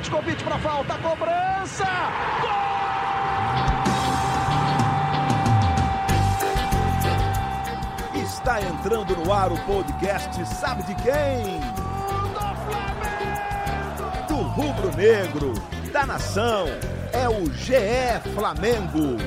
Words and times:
Petkovic 0.00 0.42
para 0.42 0.58
falta, 0.58 0.94
cobrança! 0.96 1.84
Gol! 2.40 2.50
Está 8.22 8.62
entrando 8.62 9.14
no 9.16 9.30
ar 9.30 9.52
o 9.52 9.58
podcast 9.66 10.42
Sabe 10.46 10.84
de 10.84 10.94
quem? 10.94 11.60
Do 14.26 14.36
rubro 14.36 14.96
negro, 14.96 15.52
da 15.92 16.06
nação, 16.06 16.64
é 17.12 17.28
o 17.28 17.44
GE 17.52 18.32
Flamengo. 18.34 19.18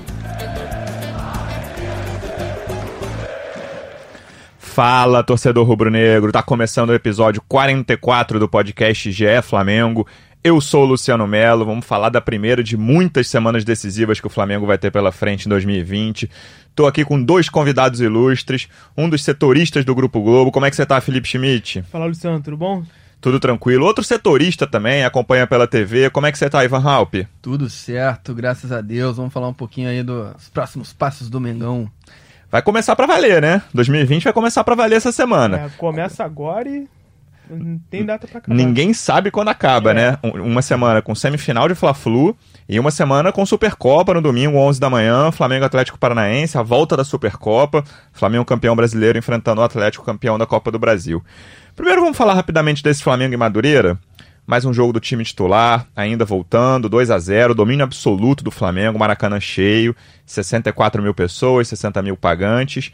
Fala, 4.58 5.24
torcedor 5.24 5.68
rubro-negro. 5.68 6.32
Tá 6.32 6.42
começando 6.42 6.90
o 6.90 6.96
episódio 6.96 7.44
44 7.48 8.40
do 8.40 8.50
podcast 8.50 9.12
GE 9.12 9.40
Flamengo. 9.44 10.08
Eu 10.44 10.60
sou 10.60 10.84
o 10.84 10.88
Luciano 10.88 11.26
Melo. 11.26 11.64
Vamos 11.64 11.86
falar 11.86 12.10
da 12.10 12.20
primeira 12.20 12.62
de 12.62 12.76
muitas 12.76 13.30
semanas 13.30 13.64
decisivas 13.64 14.20
que 14.20 14.28
o 14.28 14.30
Flamengo 14.30 14.66
vai 14.66 14.78
ter 14.78 14.92
pela 14.92 15.10
frente 15.10 15.46
em 15.46 15.50
2020. 15.50 16.30
Tô 16.76 16.86
aqui 16.86 17.06
com 17.06 17.24
dois 17.24 17.48
convidados 17.48 18.02
ilustres, 18.02 18.68
um 18.98 19.08
dos 19.08 19.24
setoristas 19.24 19.86
do 19.86 19.96
Grupo 19.96 20.22
Globo. 20.22 20.52
Como 20.52 20.66
é 20.66 20.70
que 20.70 20.76
você 20.76 20.86
tá, 20.86 21.00
Felipe 21.00 21.30
Schmidt? 21.30 21.84
Fala, 21.84 22.08
Luciano, 22.08 22.42
tudo 22.42 22.58
bom? 22.58 22.84
Tudo 23.22 23.40
tranquilo. 23.40 23.86
Outro 23.86 24.04
setorista 24.04 24.68
também, 24.68 25.06
acompanha 25.06 25.48
pela 25.48 25.66
TV. 25.66 26.10
Como 26.10 26.28
é 26.28 26.32
que 26.32 26.38
você 26.38 26.50
tá, 26.50 26.62
Ivan 26.62 26.84
Halp? 26.84 27.14
Tudo 27.42 27.70
certo, 27.70 28.34
graças 28.34 28.70
a 28.74 28.82
Deus. 28.82 29.16
Vamos 29.16 29.32
falar 29.32 29.48
um 29.48 29.54
pouquinho 29.54 29.88
aí 29.88 30.04
dos 30.04 30.50
próximos 30.54 30.92
passos 30.92 31.30
do 31.30 31.40
Mengão. 31.40 31.90
Vai 32.52 32.62
começar 32.62 32.98
para 32.98 33.08
valer, 33.08 33.42
né? 33.42 33.62
2020 33.74 34.26
vai 34.26 34.34
começar 34.34 34.62
para 34.66 34.76
valer 34.76 34.98
essa 34.98 35.14
semana. 35.14 35.58
É, 35.58 35.70
começa 35.78 36.22
agora 36.26 36.68
e 36.68 36.86
não 37.58 37.80
tem 37.90 38.06
data 38.06 38.28
para 38.28 38.40
acabar. 38.40 38.56
Ninguém 38.56 38.94
sabe 38.94 39.32
quando 39.32 39.50
acaba, 39.50 39.92
é. 39.92 39.94
né? 39.94 40.18
Uma 40.24 40.62
semana 40.62 41.02
com 41.02 41.14
semifinal 41.14 41.68
de 41.68 41.76
Fla-Flu 41.76 42.36
e 42.68 42.80
uma 42.80 42.92
semana 42.92 43.32
com 43.32 43.46
Supercopa 43.46 44.14
no 44.14 44.22
domingo, 44.22 44.58
11 44.58 44.80
da 44.80 44.90
manhã, 44.90 45.32
Flamengo 45.32 45.66
Atlético 45.66 45.98
Paranaense, 45.98 46.58
a 46.58 46.64
volta 46.64 46.96
da 46.96 47.04
Supercopa, 47.04 47.84
Flamengo 48.12 48.46
campeão 48.46 48.76
brasileiro 48.76 49.18
enfrentando 49.18 49.62
o 49.62 49.64
Atlético 49.64 50.06
campeão 50.06 50.38
da 50.38 50.46
Copa 50.46 50.72
do 50.72 50.80
Brasil. 50.80 51.24
Primeiro 51.76 52.02
vamos 52.02 52.18
falar 52.18 52.34
rapidamente 52.34 52.84
desse 52.84 53.04
Flamengo 53.04 53.34
e 53.34 53.38
Madureira. 53.38 53.98
Mais 54.46 54.66
um 54.66 54.74
jogo 54.74 54.92
do 54.92 55.00
time 55.00 55.24
titular, 55.24 55.88
ainda 55.96 56.26
voltando, 56.26 56.90
2 56.90 57.10
a 57.10 57.18
0 57.18 57.56
domínio 57.56 57.86
absoluto 57.86 58.44
do 58.44 58.52
Flamengo, 58.52 59.00
Maracanã 59.00 59.40
cheio, 59.40 59.96
64 60.26 61.02
mil 61.02 61.14
pessoas, 61.14 61.70
60 61.70 62.02
mil 62.02 62.18
pagantes. 62.18 62.92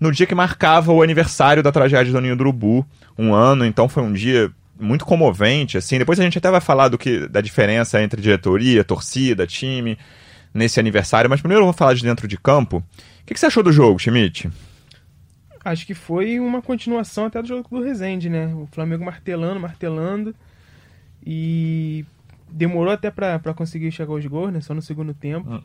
No 0.00 0.12
dia 0.12 0.26
que 0.26 0.34
marcava 0.34 0.92
o 0.92 1.02
aniversário 1.02 1.62
da 1.62 1.72
tragédia 1.72 2.12
do 2.12 2.20
Ninho 2.20 2.36
do 2.36 2.42
Urubu, 2.42 2.86
um 3.18 3.34
ano, 3.34 3.64
então 3.64 3.88
foi 3.88 4.02
um 4.02 4.12
dia 4.12 4.50
muito 4.78 5.04
comovente, 5.04 5.76
assim. 5.76 5.98
Depois 5.98 6.20
a 6.20 6.22
gente 6.22 6.38
até 6.38 6.50
vai 6.50 6.60
falar 6.60 6.88
do 6.88 6.96
que 6.96 7.26
da 7.28 7.40
diferença 7.40 8.00
entre 8.00 8.22
diretoria, 8.22 8.84
torcida, 8.84 9.46
time 9.46 9.98
nesse 10.54 10.78
aniversário, 10.78 11.28
mas 11.28 11.40
primeiro 11.40 11.62
eu 11.62 11.66
vou 11.66 11.72
falar 11.72 11.94
de 11.94 12.02
dentro 12.02 12.28
de 12.28 12.38
campo. 12.38 12.78
O 12.78 13.26
que, 13.26 13.34
que 13.34 13.40
você 13.40 13.46
achou 13.46 13.62
do 13.62 13.72
jogo, 13.72 13.98
Schmidt? 13.98 14.50
Acho 15.64 15.86
que 15.86 15.94
foi 15.94 16.40
uma 16.40 16.62
continuação 16.62 17.26
até 17.26 17.42
do 17.42 17.48
jogo 17.48 17.68
do 17.68 17.82
Rezende, 17.82 18.30
né? 18.30 18.46
O 18.54 18.68
Flamengo 18.72 19.04
martelando, 19.04 19.60
martelando. 19.60 20.34
E 21.26 22.06
demorou 22.50 22.92
até 22.92 23.10
para 23.10 23.52
conseguir 23.54 23.90
chegar 23.90 24.12
aos 24.12 24.24
gols, 24.24 24.52
né? 24.52 24.60
Só 24.60 24.72
no 24.72 24.80
segundo 24.80 25.12
tempo. 25.12 25.50
Hum. 25.50 25.62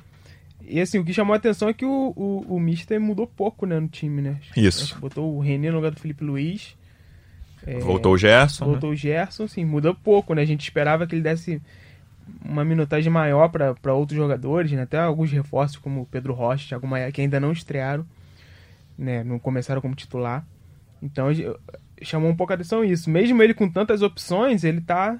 E 0.68 0.80
assim, 0.80 1.00
o 1.00 1.06
que 1.06 1.14
chamou 1.14 1.34
a 1.34 1.38
atenção 1.38 1.70
é 1.70 1.74
que 1.74 1.86
o, 1.86 2.14
o, 2.16 2.56
o 2.56 2.60
Mister 2.60 3.00
mudou 3.00 3.28
pouco, 3.28 3.66
né, 3.66 3.80
no 3.80 3.88
time, 3.88 4.22
né? 4.22 4.38
Isso. 4.56 4.98
Botou 5.00 5.36
o 5.36 5.40
René 5.40 5.70
no 5.70 5.78
lugar 5.78 5.92
do 5.92 6.00
Felipe 6.00 6.24
Luiz. 6.24 6.76
É, 7.66 7.80
voltou 7.80 8.14
o 8.14 8.18
Gerson. 8.18 8.66
Voltou 8.66 8.90
né? 8.90 8.94
o 8.94 8.98
Gerson, 8.98 9.48
sim, 9.48 9.66
mudou 9.66 9.94
pouco, 9.94 10.34
né? 10.34 10.42
A 10.42 10.46
gente 10.46 10.62
esperava 10.62 11.08
que 11.08 11.16
ele 11.16 11.22
desse 11.22 11.62
uma 12.44 12.64
minutagem 12.64 13.12
maior 13.12 13.50
para 13.50 13.94
outros 13.94 14.18
jogadores, 14.18 14.72
né? 14.72 14.84
Até 14.84 14.98
alguns 15.00 15.32
reforços 15.32 15.78
como 15.78 16.02
o 16.02 16.06
Pedro 16.06 16.34
Rocha, 16.34 16.70
Thiago 16.70 16.88
Maia, 16.88 17.12
que 17.12 17.22
ainda 17.22 17.40
não 17.40 17.52
estrearam, 17.52 18.06
né? 18.98 19.24
Não 19.24 19.40
começaram 19.40 19.82
como 19.82 19.96
titular. 19.96 20.46
Então 21.02 21.28
chamou 22.02 22.30
um 22.30 22.36
pouco 22.36 22.54
a 22.54 22.56
atenção 22.56 22.84
isso. 22.84 23.10
Mesmo 23.10 23.42
ele 23.42 23.54
com 23.54 23.70
tantas 23.70 24.02
opções, 24.02 24.64
ele 24.64 24.82
tá 24.82 25.20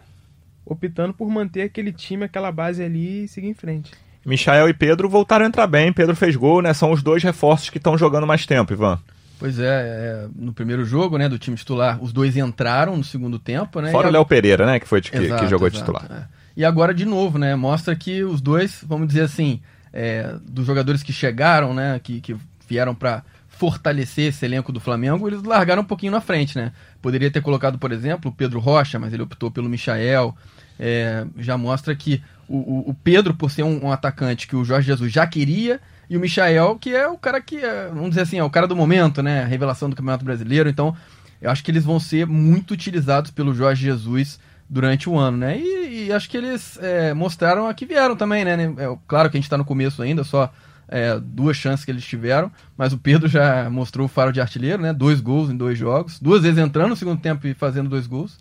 optando 0.66 1.14
por 1.14 1.30
manter 1.30 1.64
aquele 1.64 1.92
time, 1.92 2.24
aquela 2.24 2.52
base 2.52 2.84
ali 2.84 3.24
e 3.24 3.28
seguir 3.28 3.48
em 3.48 3.54
frente. 3.54 3.92
Michael 4.26 4.70
e 4.70 4.74
Pedro 4.74 5.10
voltaram 5.10 5.46
a 5.46 5.48
entrar 5.48 5.68
bem, 5.68 5.92
Pedro 5.92 6.16
fez 6.16 6.36
gol, 6.36 6.62
né? 6.62 6.74
São 6.74 6.92
os 6.92 7.04
dois 7.04 7.22
reforços 7.24 7.70
que 7.70 7.78
estão 7.78 7.98
jogando 7.98 8.26
mais 8.26 8.46
tempo, 8.46 8.74
Ivan. 8.74 9.00
Pois 9.40 9.60
é, 9.60 9.66
é, 9.66 10.28
no 10.36 10.54
primeiro 10.54 10.86
jogo, 10.86 11.18
né, 11.18 11.28
do 11.28 11.38
time 11.38 11.58
titular, 11.58 12.02
os 12.02 12.14
dois 12.14 12.38
entraram 12.38 12.96
no 12.96 13.04
segundo 13.04 13.38
tempo, 13.38 13.82
né? 13.82 13.92
Fora 13.92 14.08
o 14.08 14.12
Léo 14.12 14.26
Pereira, 14.26 14.66
né, 14.66 14.80
que 14.80 14.88
foi 14.88 15.02
que, 15.02 15.16
exato, 15.18 15.44
que, 15.44 15.50
jogou 15.50 15.68
exato, 15.68 15.84
titular. 15.84 16.08
É. 16.10 16.24
E 16.56 16.64
agora 16.64 16.94
de 16.94 17.04
novo, 17.04 17.38
né, 17.38 17.54
mostra 17.54 17.94
que 17.94 18.24
os 18.24 18.40
dois, 18.40 18.82
vamos 18.88 19.08
dizer 19.08 19.24
assim, 19.24 19.60
é, 19.92 20.36
dos 20.48 20.66
jogadores 20.66 21.04
que 21.04 21.12
chegaram, 21.12 21.74
né, 21.74 22.00
que, 22.02 22.22
que 22.22 22.38
vieram 22.70 22.96
para 22.96 23.24
fortalecer 23.50 24.30
esse 24.30 24.46
elenco 24.46 24.72
do 24.72 24.80
Flamengo, 24.80 25.28
eles 25.28 25.44
largaram 25.44 25.82
um 25.82 25.86
pouquinho 25.86 26.12
na 26.12 26.22
frente, 26.22 26.58
né? 26.58 26.72
Poderia 27.02 27.30
ter 27.30 27.42
colocado, 27.42 27.78
por 27.78 27.92
exemplo, 27.92 28.32
o 28.32 28.34
Pedro 28.34 28.60
Rocha, 28.60 28.98
mas 28.98 29.14
ele 29.14 29.24
optou 29.24 29.52
pelo 29.52 29.70
Michael. 29.70 30.36
É, 30.80 31.26
já 31.38 31.58
mostra 31.58 31.94
que 31.96 32.22
o, 32.48 32.90
o, 32.90 32.94
Pedro, 33.04 33.34
por 33.34 33.50
ser 33.50 33.64
um, 33.64 33.86
um, 33.86 33.92
atacante 33.92 34.48
que 34.48 34.56
o 34.56 34.64
Jorge 34.64 34.88
Jesus 34.88 35.12
já 35.12 35.26
queria, 35.26 35.80
e 36.10 36.18
o 36.18 36.20
Michael, 36.20 36.78
que 36.80 36.94
é 36.94 37.08
o 37.08 37.18
cara 37.18 37.42
que, 37.42 37.58
é, 37.58 37.88
vamos 37.88 38.10
dizer 38.10 38.22
assim, 38.22 38.38
é 38.38 38.44
o 38.44 38.50
cara 38.50 38.68
do 38.68 38.76
momento, 38.76 39.24
né? 39.24 39.44
A 39.44 39.48
revelação 39.48 39.90
do 39.90 39.96
Campeonato 39.96 40.26
Brasileiro. 40.26 40.70
Então, 40.70 40.96
eu 41.42 41.50
acho 41.50 41.64
que 41.64 41.72
eles 41.72 41.84
vão 41.84 42.00
ser 42.00 42.28
muito 42.28 42.72
utilizados 42.72 43.32
pelo 43.32 43.54
Jorge 43.54 43.84
Jesus 43.84 44.40
durante 44.70 45.10
o 45.10 45.18
ano, 45.18 45.38
né? 45.38 45.60
E, 45.60 46.06
e 46.08 46.14
acho 46.14 46.30
que 46.30 46.38
eles 46.38 46.78
é, 46.82 47.14
mostraram 47.14 47.68
a 47.68 47.74
que 47.74 47.86
vieram 47.86 48.16
também, 48.16 48.44
né? 48.44 48.74
É, 48.78 48.98
claro 49.08 49.30
que 49.30 49.38
a 49.38 49.40
gente 49.40 49.46
está 49.46 49.58
no 49.58 49.66
começo 49.66 50.02
ainda, 50.02 50.24
só 50.24 50.52
é, 50.88 51.20
duas 51.20 51.58
chances 51.58 51.86
que 51.86 51.92
eles 51.92 52.06
tiveram, 52.06 52.52
mas 52.78 52.94
o 52.94 52.98
Pedro 52.98 53.28
já 53.28 53.70
mostrou 53.70 54.06
o 54.06 54.10
faro 54.10 54.32
de 54.32 54.42
artilheiro, 54.42 54.82
né? 54.82 54.94
Dois 54.94 55.22
gols 55.22 55.50
em 55.50 55.58
dois 55.58 55.78
jogos, 55.78 56.20
duas 56.20 56.44
vezes 56.44 56.58
entrando 56.58 56.90
no 56.90 56.96
segundo 56.96 57.20
tempo 57.20 57.48
e 57.48 57.54
fazendo 57.54 57.90
dois 57.90 58.08
gols. 58.08 58.38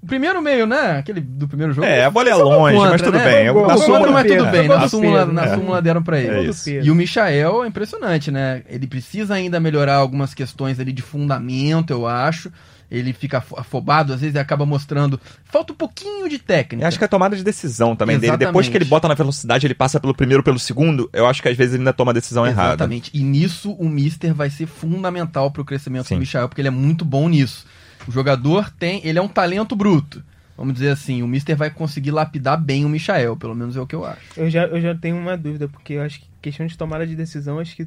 O 0.00 0.06
primeiro 0.06 0.40
meio, 0.40 0.66
né? 0.66 0.98
Aquele 0.98 1.20
do 1.20 1.48
primeiro 1.48 1.72
jogo. 1.72 1.86
É, 1.86 2.04
a 2.04 2.10
bola 2.10 2.28
é 2.28 2.34
longe, 2.34 2.76
contra, 2.76 2.90
mas 2.92 3.02
tudo 3.02 3.18
né? 3.18 3.24
bem. 3.24 3.52
na 3.52 3.76
súmula, 3.76 4.10
mas 4.12 4.26
tudo 4.26 4.46
bem. 4.46 4.68
Na 4.68 4.88
súmula, 4.88 5.26
na 5.26 5.44
é. 5.44 5.54
súmula 5.54 5.82
deram 5.82 6.02
pra 6.02 6.20
ele. 6.20 6.50
É 6.50 6.84
e 6.84 6.90
o 6.90 6.94
Michael 6.94 7.64
é 7.64 7.66
impressionante, 7.66 8.30
né? 8.30 8.62
Ele 8.68 8.86
precisa 8.86 9.34
ainda 9.34 9.58
melhorar 9.58 9.96
algumas 9.96 10.34
questões 10.34 10.78
ali 10.78 10.92
de 10.92 11.02
fundamento, 11.02 11.90
eu 11.90 12.06
acho. 12.06 12.52
Ele 12.90 13.12
fica 13.12 13.38
afobado, 13.38 14.14
às 14.14 14.20
vezes 14.20 14.36
acaba 14.36 14.64
mostrando. 14.64 15.20
Falta 15.44 15.72
um 15.74 15.76
pouquinho 15.76 16.26
de 16.28 16.38
técnica. 16.38 16.84
Eu 16.84 16.88
acho 16.88 16.98
que 16.98 17.04
a 17.04 17.08
tomada 17.08 17.36
de 17.36 17.44
decisão 17.44 17.94
também 17.94 18.16
Exatamente. 18.16 18.38
dele. 18.38 18.48
Depois 18.48 18.68
que 18.68 18.76
ele 18.78 18.86
bota 18.86 19.08
na 19.08 19.14
velocidade, 19.14 19.66
ele 19.66 19.74
passa 19.74 20.00
pelo 20.00 20.14
primeiro, 20.14 20.42
pelo 20.42 20.58
segundo. 20.58 21.10
Eu 21.12 21.26
acho 21.26 21.42
que 21.42 21.48
às 21.48 21.56
vezes 21.56 21.74
ele 21.74 21.82
ainda 21.82 21.92
toma 21.92 22.12
a 22.12 22.14
decisão 22.14 22.46
Exatamente. 22.46 22.66
errada. 22.66 22.84
Exatamente. 22.84 23.10
E 23.12 23.22
nisso 23.22 23.72
o 23.72 23.88
Mister 23.88 24.32
vai 24.32 24.48
ser 24.48 24.66
fundamental 24.66 25.50
pro 25.50 25.64
crescimento 25.64 26.06
Sim. 26.06 26.14
do 26.14 26.20
Michael, 26.20 26.48
porque 26.48 26.62
ele 26.62 26.68
é 26.68 26.70
muito 26.70 27.04
bom 27.04 27.28
nisso. 27.28 27.66
O 28.08 28.10
jogador 28.10 28.70
tem. 28.70 29.00
Ele 29.04 29.18
é 29.18 29.22
um 29.22 29.28
talento 29.28 29.76
bruto 29.76 30.24
vamos 30.58 30.74
dizer 30.74 30.90
assim, 30.90 31.22
o 31.22 31.28
Mister 31.28 31.56
vai 31.56 31.70
conseguir 31.70 32.10
lapidar 32.10 32.60
bem 32.60 32.84
o 32.84 32.88
Michael, 32.88 33.36
pelo 33.36 33.54
menos 33.54 33.76
é 33.76 33.80
o 33.80 33.86
que 33.86 33.94
eu 33.94 34.04
acho. 34.04 34.20
Eu 34.36 34.50
já, 34.50 34.64
eu 34.64 34.80
já 34.80 34.92
tenho 34.92 35.16
uma 35.16 35.36
dúvida, 35.36 35.68
porque 35.68 35.92
eu 35.92 36.02
acho 36.02 36.18
que 36.18 36.26
questão 36.42 36.66
de 36.66 36.76
tomada 36.76 37.06
de 37.06 37.14
decisão, 37.14 37.60
acho 37.60 37.76
que 37.76 37.86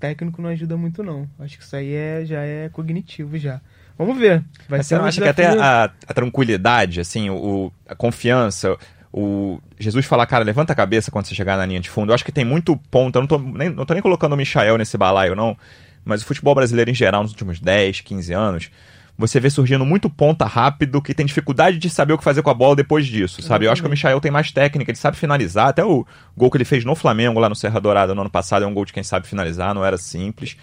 técnico 0.00 0.42
não 0.42 0.48
ajuda 0.48 0.76
muito 0.76 1.04
não. 1.04 1.28
Acho 1.38 1.56
que 1.56 1.62
isso 1.62 1.76
aí 1.76 1.94
é, 1.94 2.24
já 2.24 2.40
é 2.40 2.68
cognitivo 2.70 3.38
já. 3.38 3.60
Vamos 3.96 4.18
ver. 4.18 4.42
Vai 4.68 4.78
Mas 4.78 4.86
ser 4.88 4.96
você 4.96 5.02
um 5.02 5.04
acha 5.04 5.20
que 5.20 5.28
até 5.28 5.46
a, 5.46 5.84
a, 5.84 6.14
tranquilidade, 6.14 7.00
assim, 7.00 7.30
o, 7.30 7.70
a 7.86 7.94
confiança, 7.94 8.76
o 9.12 9.60
Jesus 9.78 10.06
falar, 10.06 10.26
cara, 10.26 10.42
levanta 10.42 10.72
a 10.72 10.76
cabeça 10.76 11.10
quando 11.10 11.26
você 11.26 11.34
chegar 11.36 11.56
na 11.56 11.66
linha 11.66 11.80
de 11.80 11.90
fundo. 11.90 12.10
Eu 12.10 12.14
acho 12.14 12.24
que 12.24 12.32
tem 12.32 12.44
muito 12.44 12.76
ponto. 12.90 13.16
Eu 13.16 13.20
não 13.20 13.28
tô 13.28 13.38
nem, 13.38 13.68
não 13.68 13.86
tô 13.86 13.94
nem 13.94 14.02
colocando 14.02 14.32
o 14.32 14.36
Michael 14.36 14.76
nesse 14.78 14.98
balaio, 14.98 15.36
não. 15.36 15.56
Mas 16.04 16.22
o 16.22 16.24
futebol 16.24 16.54
brasileiro 16.54 16.90
em 16.90 16.94
geral, 16.94 17.22
nos 17.22 17.32
últimos 17.32 17.60
10, 17.60 18.00
15 18.00 18.32
anos, 18.32 18.70
você 19.20 19.38
vê 19.38 19.50
surgindo 19.50 19.84
muito 19.84 20.08
ponta 20.08 20.46
rápido 20.46 21.00
que 21.02 21.14
tem 21.14 21.26
dificuldade 21.26 21.78
de 21.78 21.90
saber 21.90 22.14
o 22.14 22.18
que 22.18 22.24
fazer 22.24 22.42
com 22.42 22.50
a 22.50 22.54
bola 22.54 22.74
depois 22.74 23.06
disso, 23.06 23.42
sabe? 23.42 23.66
Eu 23.66 23.72
acho 23.72 23.82
que 23.82 23.86
o 23.86 23.90
Michael 23.90 24.20
tem 24.20 24.30
mais 24.30 24.50
técnica, 24.50 24.90
ele 24.90 24.98
sabe 24.98 25.16
finalizar. 25.16 25.68
Até 25.68 25.84
o 25.84 26.06
gol 26.36 26.50
que 26.50 26.56
ele 26.56 26.64
fez 26.64 26.84
no 26.84 26.94
Flamengo, 26.94 27.38
lá 27.38 27.48
no 27.48 27.54
Serra 27.54 27.80
Dourada, 27.80 28.14
no 28.14 28.22
ano 28.22 28.30
passado, 28.30 28.64
é 28.64 28.66
um 28.66 28.74
gol 28.74 28.84
de 28.84 28.92
quem 28.92 29.02
sabe 29.02 29.26
finalizar, 29.26 29.74
não 29.74 29.84
era 29.84 29.98
simples. 29.98 30.56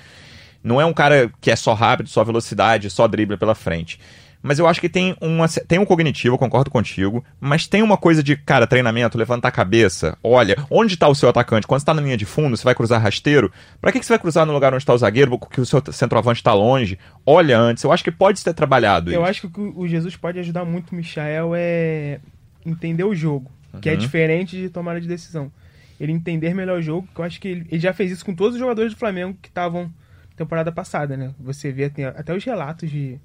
Não 0.63 0.81
é 0.81 0.85
um 0.85 0.93
cara 0.93 1.31
que 1.39 1.51
é 1.51 1.55
só 1.55 1.73
rápido, 1.73 2.09
só 2.09 2.23
velocidade, 2.23 2.89
só 2.89 3.07
drible 3.07 3.37
pela 3.37 3.55
frente. 3.55 3.99
Mas 4.47 4.59
eu 4.59 4.65
acho 4.65 4.79
que 4.79 4.87
tem, 4.87 5.13
uma, 5.19 5.45
tem 5.49 5.77
um 5.77 5.85
cognitivo, 5.85 6.35
eu 6.35 6.39
concordo 6.39 6.71
contigo, 6.71 7.21
mas 7.37 7.67
tem 7.67 7.81
uma 7.81 7.97
coisa 7.97 8.23
de, 8.23 8.37
cara, 8.37 8.65
treinamento, 8.65 9.17
levantar 9.17 9.49
a 9.49 9.51
cabeça, 9.51 10.17
olha, 10.23 10.55
onde 10.71 10.93
está 10.93 11.05
o 11.09 11.13
seu 11.13 11.27
atacante? 11.27 11.67
Quando 11.67 11.81
está 11.81 11.93
na 11.93 12.01
linha 12.01 12.15
de 12.15 12.23
fundo, 12.25 12.55
você 12.55 12.63
vai 12.63 12.73
cruzar 12.73 13.01
rasteiro? 13.01 13.51
Para 13.81 13.91
que, 13.91 13.99
que 13.99 14.05
você 14.05 14.13
vai 14.13 14.19
cruzar 14.19 14.45
no 14.45 14.53
lugar 14.53 14.73
onde 14.73 14.81
está 14.81 14.93
o 14.93 14.97
zagueiro, 14.97 15.37
porque 15.37 15.59
o 15.59 15.65
seu 15.65 15.83
centroavante 15.91 16.39
está 16.39 16.53
longe? 16.53 16.97
Olha 17.25 17.59
antes, 17.59 17.83
eu 17.83 17.91
acho 17.91 18.05
que 18.05 18.11
pode 18.11 18.39
ser 18.39 18.53
trabalhado 18.53 19.11
Eu 19.11 19.19
isso. 19.19 19.29
acho 19.29 19.49
que 19.49 19.59
o 19.59 19.85
Jesus 19.85 20.15
pode 20.15 20.39
ajudar 20.39 20.63
muito 20.63 20.91
o 20.91 20.95
Michael 20.95 21.51
é 21.53 22.21
entender 22.65 23.03
o 23.03 23.13
jogo, 23.13 23.51
que 23.81 23.89
é 23.89 23.93
uhum. 23.93 23.97
diferente 23.97 24.55
de 24.55 24.69
tomada 24.69 25.01
de 25.01 25.09
decisão. 25.09 25.51
Ele 25.99 26.13
entender 26.13 26.53
melhor 26.53 26.79
o 26.79 26.81
jogo, 26.81 27.05
que 27.13 27.19
eu 27.19 27.25
acho 27.25 27.41
que 27.41 27.49
ele, 27.49 27.67
ele 27.69 27.81
já 27.81 27.91
fez 27.91 28.11
isso 28.11 28.23
com 28.23 28.33
todos 28.33 28.53
os 28.53 28.59
jogadores 28.59 28.93
do 28.93 28.97
Flamengo 28.97 29.37
que 29.41 29.49
estavam 29.49 29.91
temporada 30.37 30.71
passada, 30.71 31.17
né? 31.17 31.33
Você 31.37 31.69
vê 31.69 31.91
até 32.15 32.33
os 32.33 32.45
relatos 32.45 32.89
de 32.89 33.19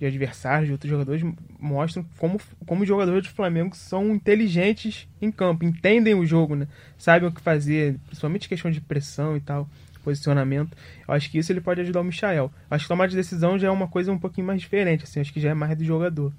de 0.00 0.06
adversários, 0.06 0.66
de 0.66 0.72
outros 0.72 0.90
jogadores, 0.90 1.22
mostram 1.58 2.04
como, 2.16 2.40
como 2.66 2.82
os 2.82 2.88
jogadores 2.88 3.22
do 3.24 3.34
Flamengo 3.34 3.76
são 3.76 4.14
inteligentes 4.14 5.06
em 5.20 5.30
campo, 5.30 5.62
entendem 5.62 6.14
o 6.14 6.24
jogo, 6.24 6.56
né? 6.56 6.66
Sabem 6.96 7.28
o 7.28 7.32
que 7.32 7.40
fazer, 7.40 7.96
principalmente 8.06 8.48
questão 8.48 8.70
de 8.70 8.80
pressão 8.80 9.36
e 9.36 9.40
tal, 9.40 9.68
posicionamento. 10.02 10.74
Eu 11.06 11.12
acho 11.12 11.30
que 11.30 11.36
isso 11.36 11.52
ele 11.52 11.60
pode 11.60 11.82
ajudar 11.82 12.00
o 12.00 12.04
Michael. 12.04 12.50
Eu 12.70 12.74
acho 12.74 12.84
que 12.84 12.88
tomar 12.88 13.08
de 13.08 13.14
decisão 13.14 13.58
já 13.58 13.68
é 13.68 13.70
uma 13.70 13.86
coisa 13.86 14.10
um 14.10 14.18
pouquinho 14.18 14.46
mais 14.46 14.58
diferente, 14.58 15.04
assim, 15.04 15.20
acho 15.20 15.34
que 15.34 15.40
já 15.40 15.50
é 15.50 15.54
mais 15.54 15.76
do 15.76 15.84
jogador. 15.84 16.32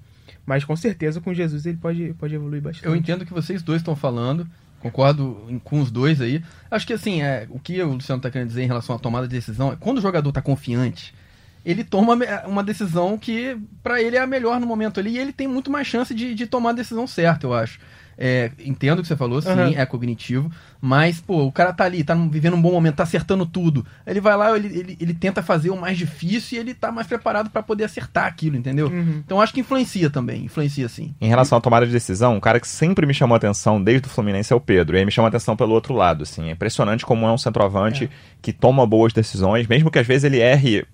Mas 0.44 0.64
com 0.64 0.74
certeza 0.74 1.20
com 1.20 1.32
Jesus 1.32 1.64
ele 1.64 1.76
pode, 1.76 2.12
pode 2.14 2.34
evoluir 2.34 2.60
bastante. 2.60 2.84
Eu 2.84 2.96
entendo 2.96 3.22
o 3.22 3.26
que 3.26 3.32
vocês 3.32 3.62
dois 3.62 3.80
estão 3.80 3.94
falando. 3.94 4.44
Concordo 4.80 5.60
com 5.62 5.80
os 5.80 5.92
dois 5.92 6.20
aí. 6.20 6.42
Acho 6.68 6.84
que 6.84 6.92
assim, 6.92 7.22
é, 7.22 7.46
o 7.48 7.60
que 7.60 7.80
o 7.80 7.92
Luciano 7.92 8.18
está 8.18 8.28
querendo 8.28 8.48
dizer 8.48 8.64
em 8.64 8.66
relação 8.66 8.96
à 8.96 8.98
tomada 8.98 9.28
de 9.28 9.34
decisão 9.36 9.72
é 9.72 9.76
quando 9.76 9.98
o 9.98 10.00
jogador 10.00 10.30
está 10.30 10.42
confiante, 10.42 11.14
ele 11.64 11.84
toma 11.84 12.18
uma 12.46 12.62
decisão 12.62 13.16
que 13.16 13.56
para 13.82 14.02
ele 14.02 14.16
é 14.16 14.20
a 14.20 14.26
melhor 14.26 14.60
no 14.60 14.66
momento 14.66 14.98
ali 14.98 15.12
e 15.12 15.18
ele 15.18 15.32
tem 15.32 15.46
muito 15.46 15.70
mais 15.70 15.86
chance 15.86 16.14
de, 16.14 16.34
de 16.34 16.46
tomar 16.46 16.70
a 16.70 16.74
decisão 16.74 17.06
certa, 17.06 17.46
eu 17.46 17.54
acho. 17.54 17.78
É, 18.18 18.50
entendo 18.64 18.98
o 18.98 19.02
que 19.02 19.08
você 19.08 19.16
falou, 19.16 19.40
sim, 19.40 19.48
uhum. 19.48 19.72
é 19.74 19.86
cognitivo, 19.86 20.50
mas, 20.80 21.20
pô, 21.20 21.44
o 21.44 21.52
cara 21.52 21.72
tá 21.72 21.84
ali, 21.84 22.04
tá 22.04 22.14
vivendo 22.14 22.54
um 22.54 22.60
bom 22.60 22.70
momento, 22.70 22.96
tá 22.96 23.02
acertando 23.02 23.46
tudo. 23.46 23.86
Ele 24.06 24.20
vai 24.20 24.36
lá, 24.36 24.56
ele, 24.56 24.68
ele, 24.68 24.96
ele 25.00 25.14
tenta 25.14 25.42
fazer 25.42 25.70
o 25.70 25.76
mais 25.76 25.96
difícil 25.96 26.58
e 26.58 26.60
ele 26.60 26.74
tá 26.74 26.92
mais 26.92 27.06
preparado 27.06 27.50
para 27.50 27.62
poder 27.62 27.84
acertar 27.84 28.26
aquilo, 28.26 28.56
entendeu? 28.56 28.88
Uhum. 28.88 29.22
Então 29.24 29.40
acho 29.40 29.52
que 29.52 29.60
influencia 29.60 30.10
também, 30.10 30.44
influencia 30.44 30.88
sim. 30.88 31.14
Em 31.20 31.28
relação 31.28 31.58
à 31.58 31.60
tomada 31.60 31.86
de 31.86 31.92
decisão, 31.92 32.36
um 32.36 32.40
cara 32.40 32.60
que 32.60 32.68
sempre 32.68 33.06
me 33.06 33.14
chamou 33.14 33.34
a 33.34 33.38
atenção 33.38 33.82
desde 33.82 34.06
o 34.06 34.10
Fluminense 34.10 34.52
é 34.52 34.56
o 34.56 34.60
Pedro. 34.60 34.96
E 34.96 34.98
aí 35.00 35.04
me 35.04 35.10
chama 35.10 35.28
a 35.28 35.30
atenção 35.30 35.56
pelo 35.56 35.72
outro 35.72 35.94
lado, 35.94 36.22
assim. 36.22 36.48
É 36.48 36.52
impressionante 36.52 37.06
como 37.06 37.26
é 37.26 37.32
um 37.32 37.38
centroavante 37.38 38.04
é. 38.04 38.08
que 38.40 38.52
toma 38.52 38.86
boas 38.86 39.12
decisões, 39.12 39.66
mesmo 39.66 39.90
que 39.90 39.98
às 39.98 40.06
vezes 40.06 40.24
ele 40.24 40.38
erre 40.38 40.86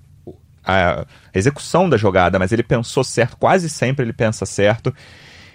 a 0.69 1.07
execução 1.35 1.89
da 1.89 1.97
jogada, 1.97 2.39
mas 2.39 2.53
ele 2.53 2.63
pensou 2.63 3.03
certo, 3.03 3.37
quase 3.39 3.71
sempre 3.71 4.05
ele 4.05 4.13
pensa 4.13 4.45
certo. 4.45 4.95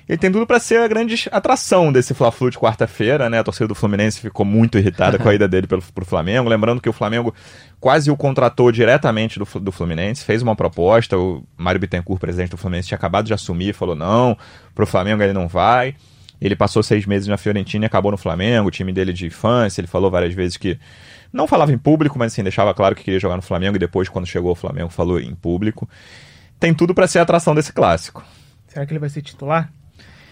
Ele 0.07 0.17
tem 0.17 0.31
tudo 0.31 0.45
para 0.45 0.59
ser 0.59 0.81
a 0.81 0.87
grande 0.87 1.29
atração 1.31 1.91
desse 1.91 2.13
Fla-Flu 2.13 2.49
de 2.49 2.59
quarta-feira, 2.59 3.29
né? 3.29 3.39
A 3.39 3.43
torcida 3.43 3.67
do 3.67 3.75
Fluminense 3.75 4.19
ficou 4.19 4.45
muito 4.45 4.77
irritada 4.77 5.17
com 5.17 5.29
a 5.29 5.33
ida 5.33 5.47
dele 5.47 5.65
pelo, 5.65 5.81
pro 5.81 6.05
Flamengo. 6.05 6.49
Lembrando 6.49 6.81
que 6.81 6.89
o 6.89 6.93
Flamengo 6.93 7.33
quase 7.79 8.11
o 8.11 8.17
contratou 8.17 8.69
diretamente 8.69 9.39
do, 9.39 9.45
do 9.61 9.71
Fluminense, 9.71 10.25
fez 10.25 10.41
uma 10.41 10.57
proposta. 10.57 11.17
O 11.17 11.43
Mário 11.55 11.79
Bittencourt, 11.79 12.19
presidente 12.19 12.51
do 12.51 12.57
Fluminense, 12.57 12.89
tinha 12.89 12.97
acabado 12.97 13.25
de 13.25 13.33
assumir, 13.33 13.73
falou: 13.73 13.95
não, 13.95 14.37
pro 14.75 14.85
Flamengo 14.85 15.23
ele 15.23 15.33
não 15.33 15.47
vai. 15.47 15.95
Ele 16.41 16.55
passou 16.55 16.83
seis 16.83 17.05
meses 17.05 17.29
na 17.29 17.37
Fiorentina 17.37 17.85
e 17.85 17.87
acabou 17.87 18.11
no 18.11 18.17
Flamengo, 18.17 18.67
o 18.67 18.71
time 18.71 18.91
dele 18.91 19.13
de 19.13 19.27
infância. 19.27 19.79
Ele 19.79 19.87
falou 19.87 20.11
várias 20.11 20.33
vezes 20.33 20.57
que 20.57 20.77
não 21.33 21.47
falava 21.47 21.73
em 21.73 21.77
público, 21.77 22.17
mas 22.17 22.31
assim, 22.31 22.43
deixava 22.43 22.73
claro 22.73 22.95
que 22.95 23.03
queria 23.03 23.19
jogar 23.19 23.35
no 23.35 23.41
Flamengo 23.41 23.75
e 23.75 23.79
depois, 23.79 24.07
quando 24.07 24.27
chegou 24.27 24.49
ao 24.49 24.55
Flamengo, 24.55 24.89
falou 24.89 25.19
em 25.19 25.33
público. 25.33 25.89
Tem 26.59 26.73
tudo 26.73 26.93
para 26.93 27.07
ser 27.07 27.19
a 27.19 27.23
atração 27.23 27.55
desse 27.55 27.73
clássico. 27.73 28.23
Será 28.67 28.85
que 28.85 28.93
ele 28.93 28.99
vai 28.99 29.09
ser 29.09 29.21
titular? 29.23 29.71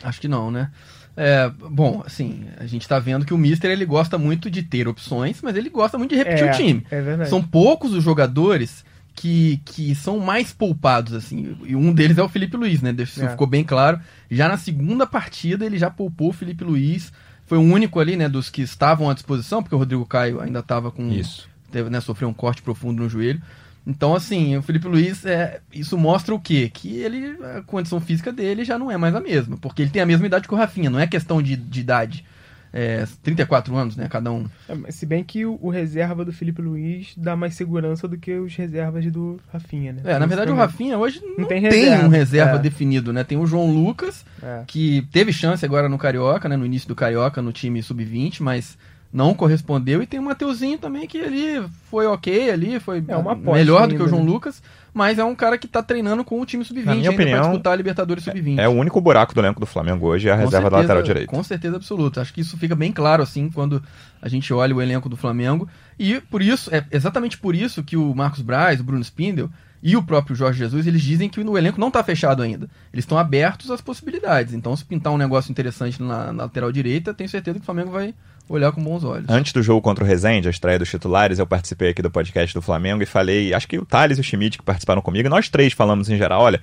Acho 0.03 0.21
que 0.21 0.27
não, 0.27 0.51
né? 0.51 0.71
É, 1.17 1.49
bom, 1.49 2.01
assim, 2.05 2.45
a 2.57 2.65
gente 2.65 2.87
tá 2.87 2.97
vendo 2.97 3.25
que 3.25 3.33
o 3.33 3.37
Mister 3.37 3.69
ele 3.69 3.85
gosta 3.85 4.17
muito 4.17 4.49
de 4.49 4.63
ter 4.63 4.87
opções, 4.87 5.41
mas 5.41 5.55
ele 5.55 5.69
gosta 5.69 5.97
muito 5.97 6.11
de 6.11 6.17
repetir 6.17 6.47
é, 6.47 6.51
o 6.51 6.55
time. 6.55 6.85
É 6.89 7.01
verdade. 7.01 7.29
São 7.29 7.43
poucos 7.43 7.93
os 7.93 8.03
jogadores 8.03 8.85
que, 9.13 9.61
que 9.65 9.93
são 9.93 10.19
mais 10.19 10.53
poupados, 10.53 11.13
assim. 11.13 11.57
E 11.65 11.75
um 11.75 11.93
deles 11.93 12.17
é 12.17 12.23
o 12.23 12.29
Felipe 12.29 12.55
Luiz, 12.55 12.81
né? 12.81 12.95
Isso 12.97 13.23
é. 13.23 13.29
ficou 13.29 13.45
bem 13.45 13.63
claro. 13.63 13.99
Já 14.29 14.47
na 14.47 14.57
segunda 14.57 15.05
partida 15.05 15.65
ele 15.65 15.77
já 15.77 15.89
poupou 15.89 16.29
o 16.29 16.33
Felipe 16.33 16.63
Luiz. 16.63 17.11
Foi 17.51 17.57
o 17.57 17.61
único 17.61 17.99
ali, 17.99 18.15
né, 18.15 18.29
dos 18.29 18.49
que 18.49 18.61
estavam 18.61 19.09
à 19.09 19.13
disposição, 19.13 19.61
porque 19.61 19.75
o 19.75 19.77
Rodrigo 19.77 20.05
Caio 20.05 20.39
ainda 20.39 20.59
estava 20.59 20.89
com. 20.89 21.11
Isso. 21.11 21.49
Teve, 21.69 21.89
né, 21.89 21.99
sofreu 21.99 22.29
um 22.29 22.33
corte 22.33 22.61
profundo 22.61 23.03
no 23.03 23.09
joelho. 23.09 23.41
Então, 23.85 24.15
assim, 24.15 24.55
o 24.55 24.61
Felipe 24.61 24.87
Luiz, 24.87 25.25
é, 25.25 25.59
isso 25.69 25.97
mostra 25.97 26.33
o 26.33 26.39
quê? 26.39 26.71
Que 26.73 26.99
ele, 26.99 27.37
a 27.57 27.61
condição 27.63 27.99
física 27.99 28.31
dele 28.31 28.63
já 28.63 28.79
não 28.79 28.89
é 28.89 28.95
mais 28.95 29.13
a 29.13 29.19
mesma. 29.19 29.57
Porque 29.57 29.81
ele 29.81 29.91
tem 29.91 30.01
a 30.01 30.05
mesma 30.05 30.25
idade 30.25 30.47
que 30.47 30.53
o 30.53 30.57
Rafinha, 30.57 30.89
não 30.89 30.97
é 30.97 31.05
questão 31.05 31.41
de, 31.41 31.57
de 31.57 31.81
idade. 31.81 32.25
É, 32.73 33.05
34 33.21 33.75
anos, 33.75 33.97
né? 33.97 34.07
Cada 34.09 34.31
um. 34.31 34.45
É, 34.67 34.91
se 34.91 35.05
bem 35.05 35.23
que 35.23 35.45
o, 35.45 35.59
o, 35.61 35.69
reserva 35.69 36.23
do 36.23 36.31
Felipe 36.31 36.61
Luiz 36.61 37.13
dá 37.17 37.35
mais 37.35 37.55
segurança 37.55 38.07
do 38.07 38.17
que 38.17 38.33
os 38.33 38.55
reservas 38.55 39.05
do 39.11 39.39
Rafinha, 39.51 39.91
né? 39.91 40.01
É, 40.05 40.17
na 40.17 40.25
verdade 40.25 40.51
o 40.51 40.55
Rafinha 40.55 40.97
hoje 40.97 41.21
não, 41.21 41.29
não 41.39 41.45
tem, 41.45 41.61
tem 41.61 41.61
reserva. 41.61 42.05
um 42.05 42.09
reserva 42.09 42.55
é. 42.55 42.59
definido, 42.59 43.11
né? 43.11 43.23
Tem 43.23 43.37
o 43.37 43.45
João 43.45 43.69
Lucas, 43.71 44.25
é. 44.41 44.63
que 44.65 45.07
teve 45.11 45.33
chance 45.33 45.65
agora 45.65 45.89
no 45.89 45.97
Carioca, 45.97 46.47
né? 46.47 46.55
No 46.55 46.65
início 46.65 46.87
do 46.87 46.95
Carioca, 46.95 47.41
no 47.41 47.51
time 47.51 47.83
sub-20, 47.83 48.39
mas 48.39 48.77
não 49.11 49.33
correspondeu. 49.33 50.01
E 50.01 50.07
tem 50.07 50.19
o 50.19 50.23
Mateuzinho 50.23 50.77
também, 50.77 51.05
que 51.07 51.19
ali 51.19 51.63
foi 51.89 52.05
ok, 52.05 52.49
ali 52.49 52.79
foi 52.79 52.99
é 52.99 53.51
melhor 53.51 53.87
do 53.87 53.95
que 53.95 54.01
o 54.01 54.07
João 54.07 54.23
né? 54.23 54.31
Lucas, 54.31 54.63
mas 54.93 55.19
é 55.19 55.23
um 55.23 55.35
cara 55.35 55.57
que 55.57 55.67
tá 55.67 55.83
treinando 55.83 56.23
com 56.23 56.39
o 56.39 56.45
time 56.45 56.63
sub-20 56.63 56.89
ainda 56.89 57.09
opinião, 57.11 57.39
pra 57.39 57.49
disputar 57.49 57.73
a 57.73 57.75
Libertadores 57.75 58.23
sub-20. 58.23 58.59
É, 58.59 58.63
é, 58.63 58.67
o 58.67 58.71
único 58.71 59.01
buraco 59.01 59.33
do 59.33 59.41
elenco 59.41 59.59
do 59.59 59.65
Flamengo 59.65 60.07
hoje, 60.07 60.29
é 60.29 60.31
a 60.31 60.35
com 60.35 60.41
reserva 60.41 60.63
certeza, 60.63 60.69
da 60.69 60.77
lateral 60.77 61.03
direita. 61.03 61.27
Com 61.27 61.43
certeza 61.43 61.75
absoluta. 61.75 62.21
Acho 62.21 62.33
que 62.33 62.41
isso 62.41 62.57
fica 62.57 62.75
bem 62.75 62.91
claro, 62.91 63.21
assim, 63.21 63.49
quando 63.49 63.83
a 64.21 64.29
gente 64.29 64.53
olha 64.53 64.75
o 64.75 64.81
elenco 64.81 65.09
do 65.09 65.17
Flamengo. 65.17 65.67
E 65.99 66.21
por 66.21 66.41
isso, 66.41 66.73
é 66.73 66.83
exatamente 66.91 67.37
por 67.37 67.55
isso 67.55 67.83
que 67.83 67.97
o 67.97 68.15
Marcos 68.15 68.41
Braz, 68.41 68.79
o 68.79 68.83
Bruno 68.83 69.03
Spindel 69.03 69.49
e 69.83 69.97
o 69.97 70.03
próprio 70.03 70.35
Jorge 70.35 70.59
Jesus, 70.59 70.85
eles 70.85 71.01
dizem 71.01 71.27
que 71.27 71.39
o 71.39 71.57
elenco 71.57 71.79
não 71.79 71.87
está 71.87 72.03
fechado 72.03 72.43
ainda. 72.43 72.69
Eles 72.93 73.03
estão 73.03 73.17
abertos 73.17 73.71
às 73.71 73.81
possibilidades. 73.81 74.53
Então, 74.53 74.75
se 74.75 74.85
pintar 74.85 75.11
um 75.11 75.17
negócio 75.17 75.51
interessante 75.51 76.01
na, 76.01 76.31
na 76.31 76.43
lateral 76.43 76.71
direita, 76.71 77.13
tenho 77.13 77.29
certeza 77.29 77.57
que 77.57 77.63
o 77.63 77.65
Flamengo 77.65 77.91
vai 77.91 78.13
olhar 78.55 78.71
com 78.71 78.83
bons 78.83 79.03
olhos. 79.03 79.29
Antes 79.29 79.53
do 79.53 79.61
jogo 79.61 79.81
contra 79.81 80.03
o 80.03 80.07
Rezende, 80.07 80.47
a 80.47 80.51
estreia 80.51 80.79
dos 80.79 80.89
titulares, 80.89 81.39
eu 81.39 81.47
participei 81.47 81.89
aqui 81.89 82.01
do 82.01 82.11
podcast 82.11 82.53
do 82.53 82.61
Flamengo 82.61 83.01
e 83.03 83.05
falei, 83.05 83.53
acho 83.53 83.67
que 83.67 83.77
o 83.77 83.85
Thales 83.85 84.17
e 84.17 84.21
o 84.21 84.23
Schmidt 84.23 84.57
que 84.57 84.63
participaram 84.63 85.01
comigo, 85.01 85.29
nós 85.29 85.49
três 85.49 85.73
falamos 85.73 86.09
em 86.09 86.17
geral, 86.17 86.41
olha, 86.41 86.61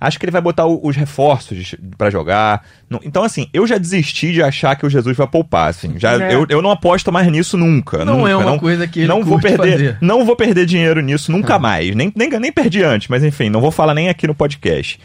acho 0.00 0.18
que 0.18 0.24
ele 0.24 0.32
vai 0.32 0.40
botar 0.40 0.66
os 0.66 0.96
reforços 0.96 1.74
para 1.98 2.08
jogar. 2.08 2.64
Então, 3.04 3.22
assim, 3.22 3.48
eu 3.52 3.66
já 3.66 3.76
desisti 3.76 4.32
de 4.32 4.42
achar 4.42 4.74
que 4.74 4.86
o 4.86 4.90
Jesus 4.90 5.16
vai 5.16 5.26
poupar, 5.26 5.68
assim. 5.68 5.98
Já, 5.98 6.14
é. 6.14 6.34
eu, 6.34 6.46
eu 6.48 6.62
não 6.62 6.70
aposto 6.70 7.12
mais 7.12 7.30
nisso 7.30 7.58
nunca. 7.58 8.04
Não 8.04 8.18
nunca, 8.18 8.30
é 8.30 8.36
uma 8.36 8.50
não, 8.52 8.58
coisa 8.58 8.86
que 8.86 9.00
ele 9.00 9.08
não 9.08 9.22
vou 9.22 9.38
perder 9.38 9.72
fazer. 9.72 9.98
Não 10.00 10.24
vou 10.24 10.34
perder 10.34 10.64
dinheiro 10.64 11.00
nisso 11.02 11.30
nunca 11.30 11.58
mais. 11.58 11.94
Nem, 11.94 12.10
nem, 12.16 12.30
nem 12.30 12.52
perdi 12.52 12.82
antes, 12.82 13.08
mas 13.08 13.22
enfim, 13.22 13.50
não 13.50 13.60
vou 13.60 13.70
falar 13.70 13.92
nem 13.92 14.08
aqui 14.08 14.26
no 14.26 14.34
podcast. 14.34 14.98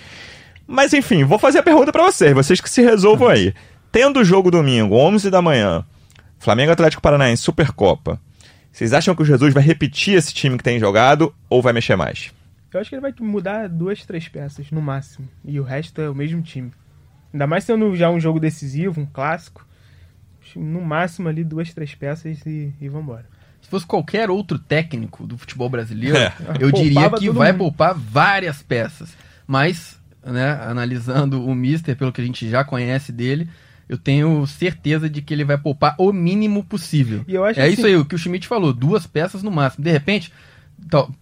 Mas 0.65 0.93
enfim, 0.93 1.23
vou 1.23 1.37
fazer 1.37 1.59
a 1.59 1.63
pergunta 1.63 1.91
para 1.91 2.03
vocês, 2.03 2.33
vocês 2.33 2.61
que 2.61 2.69
se 2.69 2.81
resolvam 2.81 3.27
aí. 3.27 3.53
Tendo 3.91 4.19
o 4.19 4.25
jogo 4.25 4.49
domingo, 4.49 4.95
11 4.95 5.29
da 5.29 5.41
manhã, 5.41 5.85
Flamengo 6.39 6.71
Atlético 6.71 7.01
Paranaense, 7.01 7.43
Supercopa. 7.43 8.19
Vocês 8.71 8.93
acham 8.93 9.15
que 9.15 9.21
o 9.21 9.25
Jesus 9.25 9.53
vai 9.53 9.63
repetir 9.63 10.15
esse 10.15 10.33
time 10.33 10.57
que 10.57 10.63
tem 10.63 10.79
jogado 10.79 11.33
ou 11.49 11.61
vai 11.61 11.71
mexer 11.71 11.95
mais? 11.95 12.31
Eu 12.73 12.81
acho 12.81 12.89
que 12.89 12.95
ele 12.95 13.01
vai 13.01 13.13
mudar 13.21 13.69
duas, 13.69 14.05
três 14.05 14.27
peças 14.27 14.69
no 14.69 14.81
máximo. 14.81 15.29
E 15.45 15.59
o 15.61 15.63
resto 15.63 16.01
é 16.01 16.09
o 16.09 16.15
mesmo 16.15 16.41
time. 16.41 16.71
Ainda 17.33 17.47
mais 17.47 17.63
sendo 17.63 17.95
já 17.95 18.09
um 18.09 18.19
jogo 18.19 18.37
decisivo, 18.37 18.99
um 18.99 19.05
clássico. 19.05 19.65
No 20.55 20.81
máximo 20.81 21.29
ali 21.29 21.43
duas, 21.43 21.73
três 21.73 21.95
peças 21.95 22.45
e, 22.45 22.73
e 22.81 22.89
vambora. 22.89 23.25
Se 23.61 23.69
fosse 23.69 23.85
qualquer 23.85 24.29
outro 24.29 24.59
técnico 24.59 25.25
do 25.25 25.37
futebol 25.37 25.69
brasileiro, 25.69 26.17
é. 26.17 26.33
eu 26.59 26.71
diria 26.71 27.09
que 27.11 27.29
vai 27.29 27.51
mundo. 27.51 27.59
poupar 27.59 27.95
várias 27.95 28.61
peças. 28.61 29.15
Mas, 29.47 29.97
né, 30.23 30.51
analisando 30.61 31.43
o 31.45 31.55
Mister, 31.55 31.95
pelo 31.95 32.11
que 32.11 32.21
a 32.21 32.25
gente 32.25 32.49
já 32.49 32.63
conhece 32.63 33.11
dele, 33.11 33.49
eu 33.87 33.97
tenho 33.97 34.45
certeza 34.47 35.09
de 35.09 35.21
que 35.21 35.33
ele 35.33 35.43
vai 35.43 35.57
poupar 35.57 35.95
o 35.97 36.11
mínimo 36.11 36.63
possível. 36.63 37.23
é 37.59 37.63
assim... 37.63 37.73
isso 37.73 37.85
aí, 37.85 37.95
o 37.95 38.05
que 38.05 38.15
o 38.15 38.17
Schmidt 38.17 38.47
falou, 38.47 38.73
duas 38.73 39.05
peças 39.05 39.43
no 39.43 39.51
máximo. 39.51 39.83
De 39.83 39.91
repente, 39.91 40.31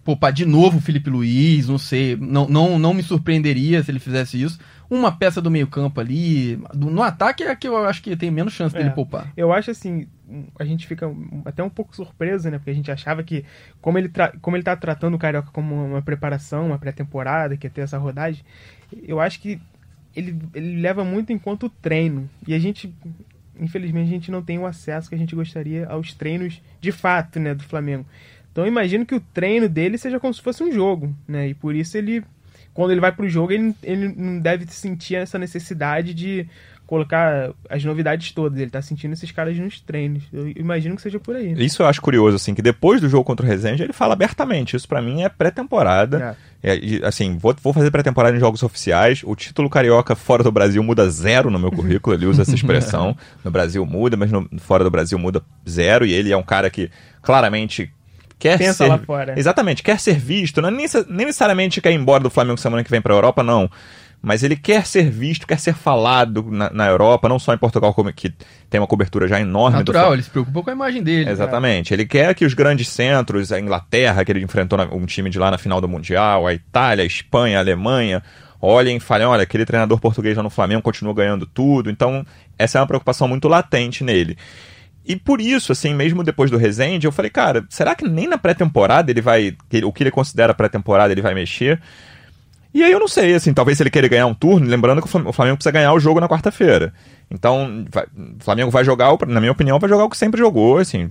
poupar 0.04 0.32
de 0.32 0.46
novo 0.46 0.78
o 0.78 0.82
Felipe 0.82 1.10
Luiz, 1.10 1.68
não 1.68 1.78
sei, 1.78 2.16
não, 2.16 2.48
não, 2.48 2.80
não 2.80 2.94
me 2.94 3.04
surpreenderia 3.04 3.84
se 3.84 3.92
ele 3.92 4.00
fizesse 4.00 4.42
isso. 4.42 4.60
Uma 4.90 5.12
peça 5.12 5.42
do 5.42 5.50
meio 5.50 5.68
campo 5.68 6.00
ali, 6.00 6.60
no 6.74 7.02
ataque 7.02 7.44
é 7.44 7.56
que 7.56 7.68
eu 7.68 7.78
acho 7.86 8.02
que 8.02 8.16
tem 8.16 8.30
menos 8.30 8.54
chance 8.54 8.76
é, 8.76 8.80
dele 8.80 8.92
poupar. 8.92 9.32
Eu 9.36 9.52
acho 9.52 9.72
assim, 9.72 10.08
a 10.60 10.66
gente 10.66 10.86
fica 10.86 11.12
até 11.46 11.64
um 11.64 11.70
pouco 11.70 11.96
surpreso, 11.96 12.50
né? 12.50 12.58
Porque 12.58 12.70
a 12.70 12.76
gente 12.76 12.92
achava 12.92 13.24
que, 13.24 13.44
como 13.82 13.98
ele, 13.98 14.12
como 14.42 14.56
ele 14.56 14.64
tá 14.64 14.76
tratando 14.76 15.16
o 15.16 15.20
Carioca 15.20 15.50
como 15.52 15.74
uma 15.74 16.02
preparação, 16.02 16.68
uma 16.68 16.78
pré-temporada, 16.78 17.58
que 17.58 17.66
ia 17.66 17.72
ter 17.72 17.82
essa 17.82 17.98
rodagem, 17.98 18.44
eu 19.08 19.20
acho 19.20 19.40
que 19.40 19.60
ele, 20.16 20.38
ele 20.54 20.82
leva 20.82 21.04
muito 21.04 21.32
em 21.32 21.38
conta 21.38 21.66
o 21.66 21.70
treino. 21.70 22.30
E 22.48 22.54
a 22.54 22.60
gente, 22.60 22.94
infelizmente, 23.60 24.08
a 24.08 24.12
gente 24.12 24.32
não 24.32 24.42
tem 24.42 24.60
o 24.60 24.66
acesso 24.66 25.10
que 25.10 25.16
a 25.16 25.18
gente 25.18 25.36
gostaria 25.36 25.88
aos 25.88 26.14
treinos 26.14 26.62
de 26.80 26.92
fato, 26.92 27.40
né, 27.40 27.54
do 27.54 27.64
Flamengo. 27.64 28.06
Então 28.52 28.64
eu 28.64 28.68
imagino 28.68 29.06
que 29.06 29.16
o 29.16 29.20
treino 29.20 29.68
dele 29.68 29.98
seja 29.98 30.20
como 30.20 30.34
se 30.34 30.42
fosse 30.42 30.64
um 30.64 30.72
jogo, 30.72 31.14
né? 31.28 31.50
E 31.50 31.54
por 31.56 31.74
isso 31.74 31.98
ele, 31.98 32.24
quando 32.72 32.92
ele 32.92 33.02
vai 33.02 33.12
pro 33.12 33.28
jogo, 33.28 33.52
ele, 33.52 33.76
ele 33.82 34.08
não 34.10 34.40
deve 34.40 34.68
sentir 34.68 35.16
essa 35.16 35.40
necessidade 35.40 36.14
de 36.14 36.48
colocar 36.94 37.50
as 37.68 37.84
novidades 37.84 38.32
todas. 38.32 38.60
Ele 38.60 38.70
tá 38.70 38.80
sentindo 38.80 39.14
esses 39.14 39.32
caras 39.32 39.58
nos 39.58 39.82
treinos. 39.82 40.22
Eu 40.32 40.48
imagino 40.50 40.96
que 40.96 41.02
seja 41.02 41.20
por 41.20 41.36
aí. 41.36 41.54
Isso 41.58 41.82
eu 41.82 41.88
acho 41.88 42.00
curioso, 42.00 42.36
assim, 42.36 42.54
que 42.54 42.62
depois 42.62 43.02
do 43.02 43.10
jogo 43.10 43.24
contra 43.24 43.44
o 43.44 43.50
Resende, 43.50 43.82
ele 43.82 43.94
fala 43.94 44.14
abertamente. 44.14 44.76
Isso 44.76 44.88
para 44.88 45.02
mim 45.02 45.24
é 45.24 45.30
pré-temporada. 45.30 46.38
É. 46.62 46.76
É, 46.76 47.08
assim, 47.08 47.36
vou, 47.36 47.56
vou 47.64 47.74
fazer 47.74 47.90
pré-temporada 47.90 48.38
em 48.38 48.40
jogos 48.40 48.62
oficiais. 48.62 49.22
O 49.24 49.36
título 49.36 49.72
carioca 49.72 50.16
fora 50.16 50.44
do 50.44 50.52
Brasil 50.52 50.84
muda 50.84 51.10
zero 51.10 51.50
no 51.50 51.58
meu 51.58 51.72
currículo. 51.72 52.16
Ele 52.16 52.28
usa 52.28 52.44
essa 52.44 52.54
expressão. 52.54 53.18
no 53.44 53.50
Brasil 53.50 53.84
muda, 53.88 54.16
mas 54.16 54.32
no, 54.32 54.48
fora 54.60 54.84
do 54.84 54.92
Brasil 54.92 55.18
muda 55.18 55.42
zero. 55.68 56.06
E 56.06 56.14
ele 56.14 56.32
é 56.32 56.38
um 56.38 56.44
cara 56.44 56.70
que 56.70 56.92
claramente 57.24 57.92
quer 58.38 58.60
Pensa 58.60 58.74
ser. 58.86 58.88
lá 58.88 59.00
fora. 59.00 59.34
Exatamente, 59.36 59.82
quer 59.82 60.00
ser 60.00 60.20
visto. 60.20 60.62
Não 60.62 60.70
é 60.70 60.72
nem, 60.72 60.86
nem 61.10 61.26
necessariamente 61.26 61.82
quer 61.82 61.92
ir 61.92 61.96
embora 61.96 62.24
do 62.24 62.30
Flamengo 62.30 62.60
semana 62.60 62.84
que 62.84 62.92
vem 62.92 63.02
pra 63.02 63.16
Europa, 63.16 63.42
não. 63.42 63.70
Mas 64.26 64.42
ele 64.42 64.56
quer 64.56 64.86
ser 64.86 65.10
visto, 65.10 65.46
quer 65.46 65.60
ser 65.60 65.74
falado 65.74 66.48
na, 66.50 66.70
na 66.72 66.88
Europa, 66.88 67.28
não 67.28 67.38
só 67.38 67.54
em 67.54 67.58
Portugal, 67.58 67.94
como 67.94 68.12
que 68.14 68.34
tem 68.70 68.80
uma 68.80 68.88
cobertura 68.88 69.28
já 69.28 69.38
enorme 69.42 69.76
do 69.76 69.80
Natural, 69.80 70.02
Flamengo. 70.04 70.16
ele 70.16 70.24
se 70.24 70.30
preocupou 70.30 70.64
com 70.64 70.70
a 70.70 70.74
imagem 70.74 71.04
dele. 71.04 71.30
Exatamente. 71.30 71.94
Ele 71.94 72.06
quer 72.06 72.34
que 72.34 72.46
os 72.46 72.54
grandes 72.54 72.88
centros, 72.88 73.52
a 73.52 73.60
Inglaterra, 73.60 74.24
que 74.24 74.32
ele 74.32 74.42
enfrentou 74.42 74.78
na- 74.78 74.86
um 74.86 75.06
time 75.06 75.30
de 75.30 75.38
lá 75.38 75.52
na 75.52 75.58
final 75.58 75.82
do 75.82 75.90
Mundial, 75.90 76.48
a 76.48 76.54
Itália, 76.54 77.04
a 77.04 77.06
Espanha, 77.06 77.58
a 77.58 77.62
Alemanha, 77.62 78.24
olhem 78.62 78.96
e 78.96 79.00
falem, 79.02 79.28
olha, 79.28 79.44
aquele 79.44 79.66
treinador 79.66 80.00
português 80.00 80.38
lá 80.38 80.42
no 80.42 80.50
Flamengo 80.50 80.82
continua 80.82 81.14
ganhando 81.14 81.46
tudo. 81.46 81.90
Então, 81.90 82.26
essa 82.58 82.78
é 82.78 82.82
uma 82.82 82.88
preocupação 82.88 83.28
muito 83.28 83.50
latente 83.50 84.06
nele. 84.06 84.38
E 85.06 85.18
por 85.18 85.42
isso, 85.42 85.74
assim, 85.74 85.94
mesmo 85.94 86.24
depois 86.24 86.50
do 86.50 86.56
Resende, 86.56 87.06
eu 87.06 87.12
falei, 87.12 87.30
cara, 87.30 87.66
será 87.70 87.94
que 87.94 88.08
nem 88.08 88.26
na 88.26 88.38
pré-temporada 88.38 89.12
ele 89.12 89.20
vai. 89.20 89.54
O 89.84 89.92
que 89.92 90.02
ele 90.04 90.12
considera 90.12 90.54
pré-temporada 90.54 91.12
ele 91.12 91.22
vai 91.22 91.34
mexer? 91.34 91.82
E 92.74 92.84
aí 92.84 92.92
eu 92.92 93.00
não 93.00 93.08
sei, 93.08 93.36
assim, 93.36 93.54
talvez 93.54 93.78
se 93.78 93.84
ele 93.84 93.90
querer 93.92 94.10
ganhar 94.10 94.26
um 94.26 94.34
turno, 94.34 94.66
lembrando 94.68 95.00
que 95.02 95.08
o 95.08 95.10
Flam- 95.10 95.28
o 95.28 95.34
Flamengo 95.34 95.58
precisa 95.58 95.72
ganhar 95.72 95.94
o 95.94 96.00
jogo 96.00 96.20
na 96.20 96.28
quarta-feira. 96.28 96.92
Então, 97.30 97.86
vai- 97.92 98.06
o 98.06 98.44
Flamengo 98.44 98.72
vai 98.72 98.84
jogar, 98.84 99.16
na 99.28 99.40
minha 99.40 99.52
opinião, 99.52 99.78
vai 99.80 99.90
jogar 99.90 100.06
o 100.06 100.10
que 100.10 100.18
sempre 100.18 100.40
jogou, 100.40 100.78
assim, 100.80 101.10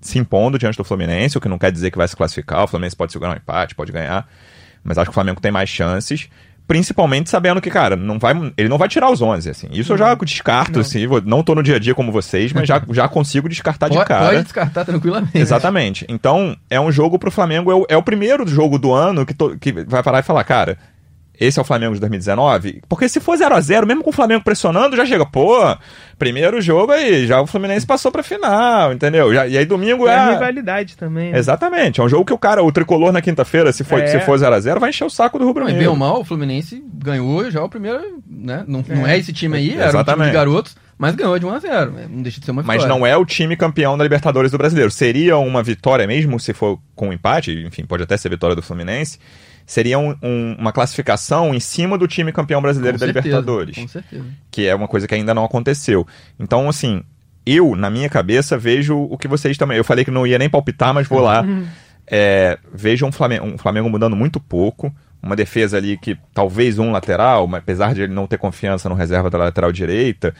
se 0.00 0.18
impondo 0.18 0.58
diante 0.58 0.76
do 0.78 0.84
Fluminense, 0.84 1.36
o 1.36 1.40
que 1.40 1.48
não 1.48 1.58
quer 1.58 1.70
dizer 1.72 1.90
que 1.90 1.98
vai 1.98 2.08
se 2.08 2.16
classificar. 2.16 2.64
O 2.64 2.66
Fluminense 2.66 2.96
pode 2.96 3.12
segurar 3.12 3.32
um 3.32 3.36
empate, 3.36 3.74
pode 3.74 3.92
ganhar, 3.92 4.26
mas 4.82 4.96
acho 4.96 5.06
que 5.06 5.10
o 5.10 5.14
Flamengo 5.14 5.40
tem 5.40 5.52
mais 5.52 5.68
chances. 5.68 6.28
Principalmente 6.66 7.28
sabendo 7.28 7.60
que, 7.60 7.68
cara, 7.70 7.94
não 7.94 8.18
vai, 8.18 8.32
ele 8.56 8.70
não 8.70 8.78
vai 8.78 8.88
tirar 8.88 9.10
os 9.10 9.20
11, 9.20 9.50
assim. 9.50 9.68
Isso 9.70 9.92
eu 9.92 9.98
já 9.98 10.14
descarto, 10.14 10.72
Não. 10.72 10.80
assim. 10.80 11.04
Não 11.26 11.42
tô 11.42 11.54
no 11.54 11.62
dia 11.62 11.76
a 11.76 11.78
dia 11.78 11.94
como 11.94 12.10
vocês, 12.10 12.54
mas 12.54 12.66
já, 12.66 12.82
já 12.90 13.06
consigo 13.06 13.50
descartar 13.50 13.90
de 13.90 14.02
cara. 14.02 14.28
pode 14.30 14.42
descartar 14.44 14.82
tranquilamente. 14.86 15.36
Exatamente. 15.36 16.06
Então, 16.08 16.56
é 16.70 16.80
um 16.80 16.90
jogo 16.90 17.18
pro 17.18 17.30
Flamengo, 17.30 17.70
é 17.70 17.74
o, 17.74 17.86
é 17.90 17.96
o 17.98 18.02
primeiro 18.02 18.46
jogo 18.48 18.78
do 18.78 18.94
ano 18.94 19.26
que, 19.26 19.34
to- 19.34 19.58
que 19.60 19.72
vai 19.72 20.02
parar 20.02 20.20
e 20.20 20.22
falar, 20.22 20.42
cara, 20.44 20.78
esse 21.38 21.58
é 21.58 21.62
o 21.62 21.64
Flamengo 21.64 21.94
de 21.94 22.00
2019? 22.00 22.82
Porque 22.88 23.08
se 23.08 23.20
for 23.20 23.36
0 23.36 23.54
a 23.54 23.60
0 23.60 23.86
mesmo 23.86 24.02
com 24.02 24.10
o 24.10 24.12
Flamengo 24.12 24.44
pressionando, 24.44 24.96
já 24.96 25.04
chega, 25.04 25.26
pô, 25.26 25.58
primeiro 26.18 26.60
jogo 26.60 26.92
aí, 26.92 27.26
já 27.26 27.40
o 27.40 27.46
Fluminense 27.46 27.86
passou 27.86 28.10
pra 28.12 28.22
final, 28.22 28.92
entendeu? 28.92 29.32
Já- 29.34 29.46
e 29.46 29.58
aí 29.58 29.64
domingo 29.66 30.06
É 30.08 30.12
é. 30.12 30.16
a 30.16 30.30
rivalidade 30.32 30.96
também. 30.96 31.32
né? 31.32 31.38
Exatamente, 31.38 32.00
é 32.00 32.04
um 32.04 32.08
jogo 32.08 32.24
que 32.24 32.32
o 32.32 32.38
cara, 32.38 32.62
o 32.62 32.70
tricolor 32.72 33.12
na 33.12 33.20
quinta-feira, 33.20 33.72
se 33.72 33.84
for, 33.84 34.00
É. 34.00 34.06
se 34.06 34.20
for 34.20 34.36
0 34.38 34.54
a 34.54 34.60
0 34.60 34.80
vai 34.80 34.90
encher 34.90 35.04
o 35.04 35.10
saco 35.10 35.38
do 35.38 35.44
rubro 35.44 35.64
e 35.64 35.66
bem 35.66 35.74
ou 35.74 35.80
negro. 35.80 35.96
mal, 35.96 36.20
o 36.20 36.24
Fluminense 36.24 36.82
ganhou 36.94 37.50
já 37.50 37.62
o 37.62 37.68
primeiro, 37.68 38.22
né? 38.28 38.64
Não 38.66 38.84
não 38.88 39.06
É. 39.06 39.14
é 39.14 39.18
esse 39.18 39.32
time 39.32 39.56
aí, 39.56 39.70
era 39.70 39.74
um 39.74 39.78
time 39.78 39.88
Exatamente. 39.88 40.26
de 40.28 40.34
garotos, 40.34 40.76
mas 40.96 41.14
ganhou 41.16 41.38
de 41.38 41.44
1 41.46 41.50
a 41.52 41.58
0 41.58 41.90
né? 41.92 42.06
Não 42.08 42.22
deixa 42.22 42.38
de 42.38 42.46
ser 42.46 42.52
uma 42.52 42.62
Mas 42.62 42.76
vitória. 42.82 42.94
não 42.98 43.04
é 43.06 43.16
o 43.16 43.24
time 43.26 43.56
campeão 43.56 43.98
da 43.98 44.04
Libertadores 44.04 44.50
do 44.52 44.58
Brasileiro. 44.58 44.90
Seria 44.90 45.36
uma 45.38 45.62
vitória 45.62 46.06
mesmo 46.06 46.38
se 46.38 46.52
for 46.54 46.78
com 46.94 47.08
um 47.08 47.12
empate, 47.12 47.52
enfim, 47.66 47.84
pode 47.84 48.02
até 48.04 48.16
ser 48.16 48.28
vitória 48.28 48.54
do 48.54 48.62
Fluminense. 48.62 49.18
Seria 49.66 49.98
um- 49.98 50.14
um- 50.22 50.56
uma 50.58 50.72
classificação 50.72 51.54
em 51.54 51.60
cima 51.60 51.96
do 51.96 52.06
time 52.06 52.30
campeão 52.32 52.60
brasileiro 52.60 52.98
Com 52.98 53.00
da 53.06 53.12
certeza, 53.12 53.36
Libertadores. 53.36 53.76
Com 53.76 53.88
certeza. 53.88 54.24
que 54.50 54.66
é 54.66 54.74
uma 54.74 54.86
coisa 54.88 55.06
que 55.08 55.14
ainda 55.14 55.32
não 55.34 55.44
aconteceu. 55.44 56.06
Então, 56.38 56.68
assim, 56.68 57.02
eu, 57.46 57.74
na 57.74 57.88
minha 57.90 58.08
cabeça, 58.10 58.58
vejo 58.58 58.96
o 58.98 59.16
que 59.16 59.26
vocês 59.28 59.56
também. 59.56 59.76
Eu 59.78 59.84
falei 59.84 60.04
que 60.04 60.10
não 60.10 60.26
ia 60.26 60.38
nem 60.38 60.50
palpitar, 60.50 60.92
mas 60.92 61.08
vou 61.08 61.20
lá. 61.20 61.44
É, 62.06 62.58
vejo 62.72 63.06
um 63.06 63.12
Flamengo, 63.12 63.46
um 63.46 63.56
Flamengo 63.58 63.88
mudando 63.88 64.14
muito 64.14 64.38
pouco. 64.38 64.94
Uma 65.22 65.34
defesa 65.34 65.78
ali 65.78 65.96
que 65.96 66.18
talvez 66.34 66.78
um 66.78 66.92
lateral, 66.92 67.46
mas 67.46 67.60
apesar 67.60 67.94
de 67.94 68.02
ele 68.02 68.12
não 68.12 68.26
ter 68.26 68.36
confiança 68.36 68.90
no 68.90 68.94
reserva 68.94 69.30
da 69.30 69.38
lateral 69.38 69.72
direita. 69.72 70.34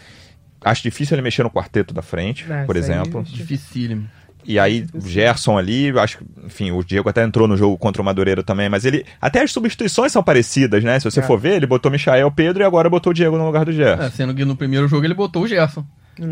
Acho 0.63 0.83
difícil 0.83 1.15
ele 1.15 1.23
mexer 1.23 1.43
no 1.43 1.51
quarteto 1.51 1.93
da 1.95 2.03
frente, 2.03 2.45
É, 2.51 2.65
por 2.65 2.77
exemplo. 2.77 3.23
Dificílimo. 3.23 4.07
E 4.47 4.59
aí, 4.59 4.87
o 4.93 5.01
Gerson 5.01 5.57
ali, 5.57 5.91
acho 5.99 6.19
que, 6.19 6.25
enfim, 6.45 6.71
o 6.71 6.83
Diego 6.85 7.09
até 7.09 7.23
entrou 7.25 7.49
no 7.49 7.57
jogo 7.57 7.79
contra 7.79 8.03
o 8.03 8.05
Madureira 8.05 8.43
também, 8.43 8.69
mas 8.69 8.85
ele. 8.85 9.05
Até 9.21 9.43
as 9.43 9.51
substituições 9.53 10.13
são 10.13 10.23
parecidas, 10.23 10.85
né? 10.85 10.99
Se 11.01 11.11
você 11.11 11.21
É. 11.21 11.23
for 11.23 11.39
ver, 11.39 11.55
ele 11.57 11.67
botou 11.67 11.91
Michael 11.91 12.31
Pedro 12.31 12.63
e 12.63 12.67
agora 12.67 12.91
botou 12.91 13.11
o 13.11 13.15
Diego 13.15 13.39
no 13.39 13.47
lugar 13.47 13.65
do 13.65 13.73
Gerson. 13.73 14.03
É, 14.05 14.11
sendo 14.11 14.35
que 14.35 14.45
no 14.45 14.55
primeiro 14.57 14.87
jogo 14.89 15.05
ele 15.07 15.15
botou 15.15 15.43
o 15.43 15.49
Gerson. 15.49 15.85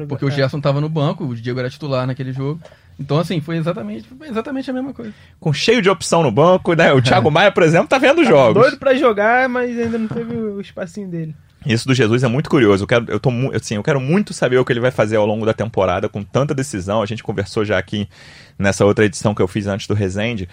Porque 0.09 0.25
o 0.25 0.29
é. 0.29 0.31
Gerson 0.31 0.61
tava 0.61 0.81
no 0.81 0.89
banco, 0.89 1.25
o 1.25 1.35
Diego 1.35 1.59
era 1.59 1.69
titular 1.69 2.07
naquele 2.07 2.33
jogo. 2.33 2.61
Então, 3.01 3.19
assim, 3.19 3.41
foi 3.41 3.57
exatamente, 3.57 4.07
foi 4.17 4.29
exatamente 4.29 4.71
a 4.71 4.75
mesma 4.75 4.93
coisa. 4.93 5.13
com 5.41 5.53
cheio 5.53 5.83
de 5.83 5.89
opção 5.91 6.23
no 6.23 6.31
banco, 6.31 6.75
né? 6.75 6.93
O 6.93 7.03
Thiago 7.03 7.31
Maia, 7.33 7.51
por 7.51 7.63
exemplo, 7.65 7.89
tá 7.89 7.99
vendo 7.99 8.23
Tá 8.23 8.29
jogos. 8.31 8.63
Doido 8.63 8.77
pra 8.77 8.95
jogar, 8.95 9.49
mas 9.49 9.77
ainda 9.77 9.99
não 9.99 10.07
teve 10.07 10.37
o 10.37 10.61
espacinho 10.61 11.09
dele. 11.09 11.35
Isso 11.67 11.87
do 11.87 11.95
Jesus 11.95 12.23
é 12.23 12.29
muito 12.29 12.51
curioso. 12.51 12.85
Eu 12.85 12.89
quero, 12.89 13.07
eu 13.09 13.21
tô, 13.21 13.31
assim, 13.55 13.77
eu 13.77 13.83
quero 13.83 14.01
muito 14.01 14.33
saber 14.33 14.59
o 14.59 14.65
que 14.65 14.73
ele 14.73 14.81
vai 14.81 14.91
fazer 14.91 15.17
ao 15.17 15.27
longo 15.27 15.47
da 15.47 15.53
temporada 15.53 16.09
com 16.09 16.23
tanta 16.23 16.55
decisão. 16.55 17.03
A 17.03 17.07
gente 17.07 17.23
conversou 17.23 17.65
já 17.65 17.79
aqui 17.79 18.09
nessa 18.59 18.85
outra 18.85 19.05
edição 19.05 19.35
que 19.35 19.43
eu 19.43 19.49
fiz 19.49 19.67
antes 19.67 19.87
do 19.87 19.95
Resende. 19.95 20.49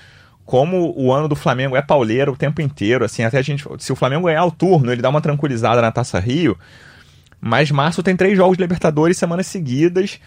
Como 0.46 0.94
o 0.98 1.14
ano 1.14 1.28
do 1.28 1.36
Flamengo 1.36 1.76
é 1.76 1.82
pauleiro 1.82 2.34
o 2.34 2.38
tempo 2.38 2.62
inteiro, 2.62 3.06
assim, 3.06 3.24
até 3.24 3.38
a 3.38 3.42
gente. 3.42 3.66
Se 3.80 3.92
o 3.92 3.96
Flamengo 3.96 4.26
ganhar 4.26 4.46
o 4.46 4.52
turno, 4.52 4.92
ele 4.92 5.02
dá 5.02 5.10
uma 5.10 5.22
tranquilizada 5.22 5.82
na 5.82 5.92
Taça 5.92 6.20
Rio. 6.20 6.58
Mas 7.42 7.72
março 7.72 8.04
tem 8.04 8.16
três 8.16 8.36
jogos 8.36 8.58
de 8.58 8.64
Libertadores 8.64 9.18
semanas 9.18 9.48
seguidas. 9.48 10.20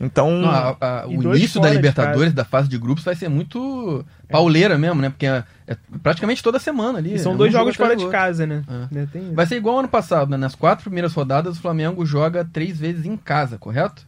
Então. 0.00 0.30
Não, 0.40 0.48
a- 0.50 0.76
a- 0.80 1.06
o 1.06 1.12
início 1.36 1.60
da 1.60 1.68
Libertadores, 1.76 2.32
da 2.32 2.44
fase 2.44 2.68
de 2.68 2.76
grupos, 2.76 3.04
vai 3.04 3.14
ser 3.14 3.28
muito 3.28 4.04
pauleira 4.28 4.76
mesmo, 4.76 5.00
né? 5.00 5.08
Porque 5.08 5.26
é, 5.26 5.44
é 5.68 5.76
praticamente 6.02 6.42
toda 6.42 6.58
semana 6.58 6.98
ali. 6.98 7.14
E 7.14 7.18
são 7.18 7.34
é 7.34 7.36
dois 7.36 7.52
jogo 7.52 7.64
jogos 7.72 7.74
atrás 7.80 8.00
fora 8.02 8.10
de 8.10 8.12
casa, 8.12 8.46
né? 8.46 8.64
É. 8.68 9.02
Isso. 9.18 9.34
Vai 9.34 9.46
ser 9.46 9.56
igual 9.56 9.78
ano 9.78 9.88
passado, 9.88 10.30
né? 10.30 10.36
Nas 10.36 10.54
quatro 10.54 10.84
primeiras 10.84 11.12
rodadas, 11.12 11.56
o 11.56 11.60
Flamengo 11.60 12.04
joga 12.04 12.44
três 12.44 12.78
vezes 12.78 13.04
em 13.06 13.16
casa, 13.16 13.56
correto? 13.56 14.04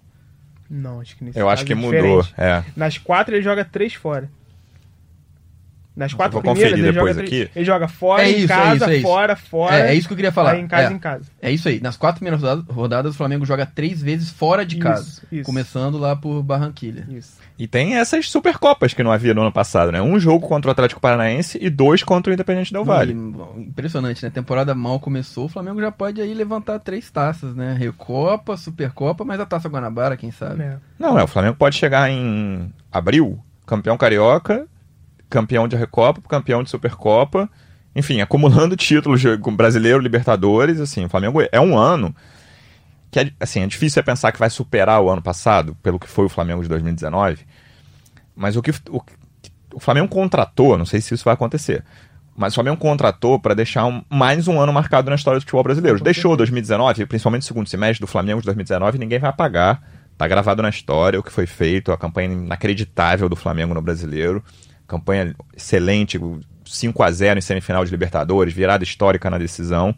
Não, 0.68 1.00
acho 1.00 1.16
que 1.16 1.24
nesse 1.24 1.38
eu 1.38 1.48
acho 1.48 1.64
que 1.64 1.72
é 1.72 1.76
mudou. 1.76 2.26
É. 2.36 2.64
Nas 2.76 2.98
quatro 2.98 3.34
ele 3.36 3.42
joga 3.42 3.64
três 3.64 3.94
fora. 3.94 4.28
Nas 5.96 6.12
quatro 6.12 6.34
vou 6.34 6.42
primeiras 6.42 6.72
conferir 6.72 6.84
ele 6.88 6.92
joga, 6.92 7.20
aqui. 7.22 7.50
ele 7.56 7.64
joga 7.64 7.88
fora, 7.88 8.22
É 8.22 8.30
em 8.30 8.34
isso, 8.36 8.44
é 8.44 8.56
casa, 8.56 8.74
isso, 8.76 8.84
é 8.84 8.94
isso. 8.96 9.02
fora, 9.02 9.34
fora. 9.34 9.76
É, 9.78 9.88
é 9.92 9.94
isso 9.94 10.06
que 10.06 10.12
eu 10.12 10.16
queria 10.16 10.30
falar. 10.30 10.50
Aí 10.52 10.60
em 10.60 10.66
casa, 10.68 10.92
é, 10.92 10.94
em 10.94 10.98
casa. 10.98 11.24
é 11.40 11.50
isso 11.50 11.68
aí. 11.68 11.80
Nas 11.80 11.96
quatro 11.96 12.16
primeiras 12.20 12.40
rodadas, 12.42 12.64
rodadas, 12.76 13.14
o 13.14 13.16
Flamengo 13.16 13.46
joga 13.46 13.64
três 13.64 14.02
vezes 14.02 14.28
fora 14.30 14.66
de 14.66 14.76
casa. 14.76 15.22
isso. 15.32 15.44
Começando 15.44 15.96
lá 15.96 16.14
por 16.14 16.42
Barranquilha. 16.42 17.06
Isso. 17.08 17.38
E 17.58 17.66
tem 17.66 17.96
essas 17.96 18.28
Supercopas 18.28 18.92
que 18.92 19.02
não 19.02 19.10
havia 19.10 19.32
no 19.32 19.40
ano 19.40 19.50
passado, 19.52 19.90
né? 19.90 20.02
Um 20.02 20.20
jogo 20.20 20.46
contra 20.46 20.68
o 20.68 20.72
Atlético 20.72 21.00
Paranaense 21.00 21.56
e 21.58 21.70
dois 21.70 22.02
contra 22.02 22.30
o 22.30 22.34
Independente 22.34 22.70
Del 22.74 22.84
Vale. 22.84 23.12
E, 23.14 23.60
impressionante, 23.62 24.22
né? 24.22 24.28
A 24.28 24.32
temporada 24.32 24.74
mal 24.74 25.00
começou, 25.00 25.46
o 25.46 25.48
Flamengo 25.48 25.80
já 25.80 25.90
pode 25.90 26.20
aí 26.20 26.34
levantar 26.34 26.78
três 26.80 27.10
taças, 27.10 27.54
né? 27.54 27.74
Recopa, 27.78 28.54
Supercopa, 28.58 29.24
mas 29.24 29.40
a 29.40 29.46
Taça 29.46 29.68
Guanabara, 29.70 30.16
quem 30.18 30.30
sabe? 30.30 30.62
É. 30.62 30.76
Não, 30.98 31.18
é, 31.18 31.24
o 31.24 31.26
Flamengo 31.26 31.56
pode 31.56 31.76
chegar 31.76 32.10
em 32.10 32.70
abril, 32.92 33.38
campeão 33.64 33.96
carioca, 33.96 34.66
campeão 35.28 35.66
de 35.68 35.76
Recopa, 35.76 36.20
campeão 36.28 36.62
de 36.62 36.70
Supercopa, 36.70 37.48
enfim, 37.94 38.20
acumulando 38.20 38.76
títulos 38.76 39.22
com 39.40 39.54
brasileiro, 39.54 39.98
Libertadores, 39.98 40.80
assim, 40.80 41.04
o 41.04 41.08
Flamengo 41.08 41.40
é 41.50 41.60
um 41.60 41.76
ano 41.78 42.14
que 43.10 43.20
é, 43.20 43.30
assim, 43.40 43.60
é 43.62 43.66
difícil 43.66 44.00
é 44.00 44.02
pensar 44.02 44.32
que 44.32 44.38
vai 44.38 44.50
superar 44.50 45.00
o 45.00 45.08
ano 45.08 45.22
passado, 45.22 45.76
pelo 45.82 45.98
que 45.98 46.08
foi 46.08 46.26
o 46.26 46.28
Flamengo 46.28 46.62
de 46.62 46.68
2019, 46.68 47.46
mas 48.34 48.56
o 48.56 48.62
que 48.62 48.70
o, 48.90 49.02
o 49.74 49.80
Flamengo 49.80 50.08
contratou, 50.08 50.76
não 50.76 50.84
sei 50.84 51.00
se 51.00 51.14
isso 51.14 51.24
vai 51.24 51.34
acontecer, 51.34 51.84
mas 52.36 52.52
o 52.52 52.56
Flamengo 52.56 52.76
contratou 52.76 53.38
para 53.40 53.54
deixar 53.54 53.86
um- 53.86 54.02
mais 54.10 54.46
um 54.46 54.60
ano 54.60 54.72
marcado 54.72 55.08
na 55.08 55.16
história 55.16 55.38
do 55.38 55.42
futebol 55.42 55.62
brasileiro. 55.62 55.98
Deixou 56.00 56.32
certeza. 56.32 56.36
2019, 56.38 57.06
principalmente 57.06 57.42
o 57.42 57.46
segundo 57.46 57.66
semestre 57.68 58.00
do 58.00 58.06
Flamengo 58.06 58.40
de 58.40 58.44
2019, 58.44 58.98
ninguém 58.98 59.18
vai 59.18 59.30
apagar. 59.30 59.82
Tá 60.18 60.28
gravado 60.28 60.60
na 60.62 60.68
história 60.68 61.18
o 61.18 61.22
que 61.22 61.32
foi 61.32 61.46
feito, 61.46 61.92
a 61.92 61.96
campanha 61.96 62.30
inacreditável 62.32 63.28
do 63.28 63.36
Flamengo 63.36 63.72
no 63.72 63.80
brasileiro. 63.80 64.42
Campanha 64.86 65.34
excelente, 65.56 66.18
5 66.64 67.02
a 67.02 67.10
0 67.10 67.38
em 67.38 67.42
semifinal 67.42 67.84
de 67.84 67.90
Libertadores, 67.90 68.52
virada 68.54 68.84
histórica 68.84 69.28
na 69.30 69.38
decisão. 69.38 69.94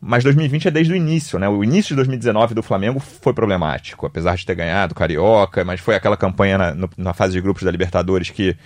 Mas 0.00 0.22
2020 0.22 0.68
é 0.68 0.70
desde 0.70 0.92
o 0.92 0.96
início, 0.96 1.38
né? 1.38 1.48
O 1.48 1.64
início 1.64 1.88
de 1.88 1.96
2019 1.96 2.54
do 2.54 2.62
Flamengo 2.62 3.00
foi 3.00 3.32
problemático, 3.34 4.06
apesar 4.06 4.36
de 4.36 4.46
ter 4.46 4.54
ganhado 4.54 4.94
Carioca, 4.94 5.64
mas 5.64 5.80
foi 5.80 5.96
aquela 5.96 6.16
campanha 6.16 6.56
na, 6.56 6.74
no- 6.74 6.90
na 6.96 7.12
fase 7.12 7.32
de 7.32 7.40
grupos 7.40 7.64
da 7.64 7.70
Libertadores 7.70 8.30
que 8.30 8.56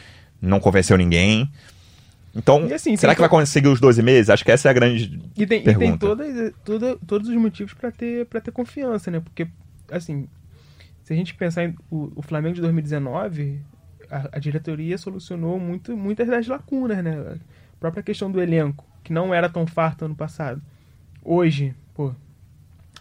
não 0.41 0.61
convenceu 0.61 0.97
ninguém. 0.99 1.51
Então, 2.35 2.69
assim, 2.75 2.97
será 2.97 3.15
que 3.15 3.21
vai 3.21 3.31
conseguir 3.31 3.69
os 3.69 3.81
12 3.81 4.03
meses? 4.03 4.29
Acho 4.29 4.45
que 4.45 4.51
essa 4.53 4.69
é 4.69 4.71
a 4.71 4.75
grande 4.75 5.21
E 5.37 5.47
tem, 5.47 5.61
e 5.61 5.65
tem 5.65 5.75
pergunta. 5.79 5.99
todas, 6.07 6.53
toda, 6.65 6.97
todos 7.07 7.29
os 7.29 7.37
motivos 7.37 7.73
pra 7.73 7.91
ter, 7.91 8.27
pra 8.27 8.41
ter 8.41 8.51
confiança, 8.51 9.11
né? 9.11 9.21
Porque, 9.21 9.47
assim, 9.91 10.27
se 11.05 11.13
a 11.15 11.17
gente 11.17 11.35
pensar 11.35 11.65
em 11.65 11.75
o, 11.91 12.13
o 12.17 12.23
Flamengo 12.23 12.55
de 12.55 12.61
2019, 12.61 13.59
a, 14.13 14.29
a 14.33 14.39
diretoria 14.39 14.99
solucionou 14.99 15.59
muito, 15.59 15.97
muitas 15.97 16.29
das 16.29 16.47
lacunas, 16.47 17.03
né? 17.03 17.17
A 17.75 17.81
própria 17.81 18.03
questão 18.03 18.31
do 18.31 18.41
elenco, 18.41 18.85
que 19.03 19.13
não 19.13 19.33
era 19.35 19.49
tão 19.49 19.67
farto 19.67 20.05
ano 20.05 20.15
passado. 20.15 20.61
Hoje, 21.25 21.75
pô, 21.95 22.13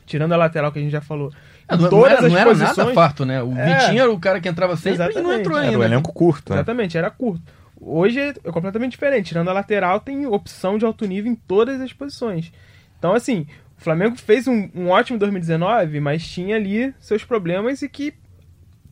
tirando 0.05 0.33
a 0.33 0.37
lateral 0.37 0.71
que 0.71 0.79
a 0.79 0.81
gente 0.81 0.91
já 0.91 1.01
falou, 1.01 1.31
É, 1.67 1.75
não, 1.75 1.83
não 1.83 1.89
todas 1.89 2.11
era, 2.17 2.25
as 2.27 2.31
não 2.31 2.39
era 2.39 2.53
nada 2.53 2.65
posições- 2.65 2.95
farto, 2.95 3.25
né? 3.25 3.41
O 3.43 3.55
É. 3.55 3.79
Vitinho 3.79 4.01
era 4.01 4.11
o 4.11 4.19
cara 4.19 4.39
que 4.41 4.49
entrava 4.49 4.75
sempre 4.75 4.95
e 4.95 4.97
não 4.99 5.05
Exatamente. 5.09 5.39
entrou 5.41 5.57
Era 5.57 5.67
ainda. 5.67 5.79
o 5.79 5.83
elenco 5.83 6.13
curto, 6.13 6.49
né? 6.51 6.57
Exatamente, 6.57 6.97
era 6.97 7.09
curto. 7.09 7.41
Hoje 7.79 8.19
é 8.19 8.33
completamente 8.51 8.91
diferente. 8.91 9.29
Tirando 9.29 9.49
a 9.49 9.53
lateral, 9.53 9.99
tem 9.99 10.25
opção 10.27 10.77
de 10.77 10.85
alto 10.85 11.05
nível 11.07 11.31
em 11.31 11.35
todas 11.35 11.81
as 11.81 11.91
posições. 11.91 12.51
Então, 12.99 13.13
assim, 13.13 13.47
o 13.77 13.81
Flamengo 13.81 14.15
fez 14.17 14.47
um, 14.47 14.69
um 14.75 14.89
ótimo 14.89 15.17
2019, 15.17 15.99
mas 15.99 16.27
tinha 16.27 16.55
ali 16.57 16.93
seus 16.99 17.23
problemas 17.23 17.81
e 17.81 17.89
que, 17.89 18.13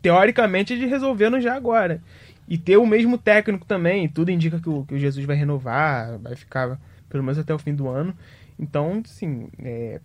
teoricamente, 0.02 0.74
eles 0.74 0.90
resolveram 0.90 1.40
já 1.40 1.56
agora. 1.56 2.02
e 2.48 2.58
ter 2.58 2.78
o 2.78 2.88
mesmo 2.88 3.18
técnico 3.18 3.66
também. 3.66 4.10
Tudo 4.10 4.32
indica 4.32 4.60
que 4.60 4.68
o, 4.68 4.84
que 4.84 4.96
o 4.96 5.00
Jesus 5.00 5.24
vai 5.26 5.36
renovar, 5.36 6.18
vai 6.18 6.36
ficar 6.36 6.80
pelo 7.08 7.24
menos 7.24 7.38
até 7.38 7.54
o 7.54 7.60
fim 7.60 7.76
do 7.76 7.88
ano. 7.88 8.14
Então, 8.58 9.02
assim, 9.06 9.48
é, 9.60 10.02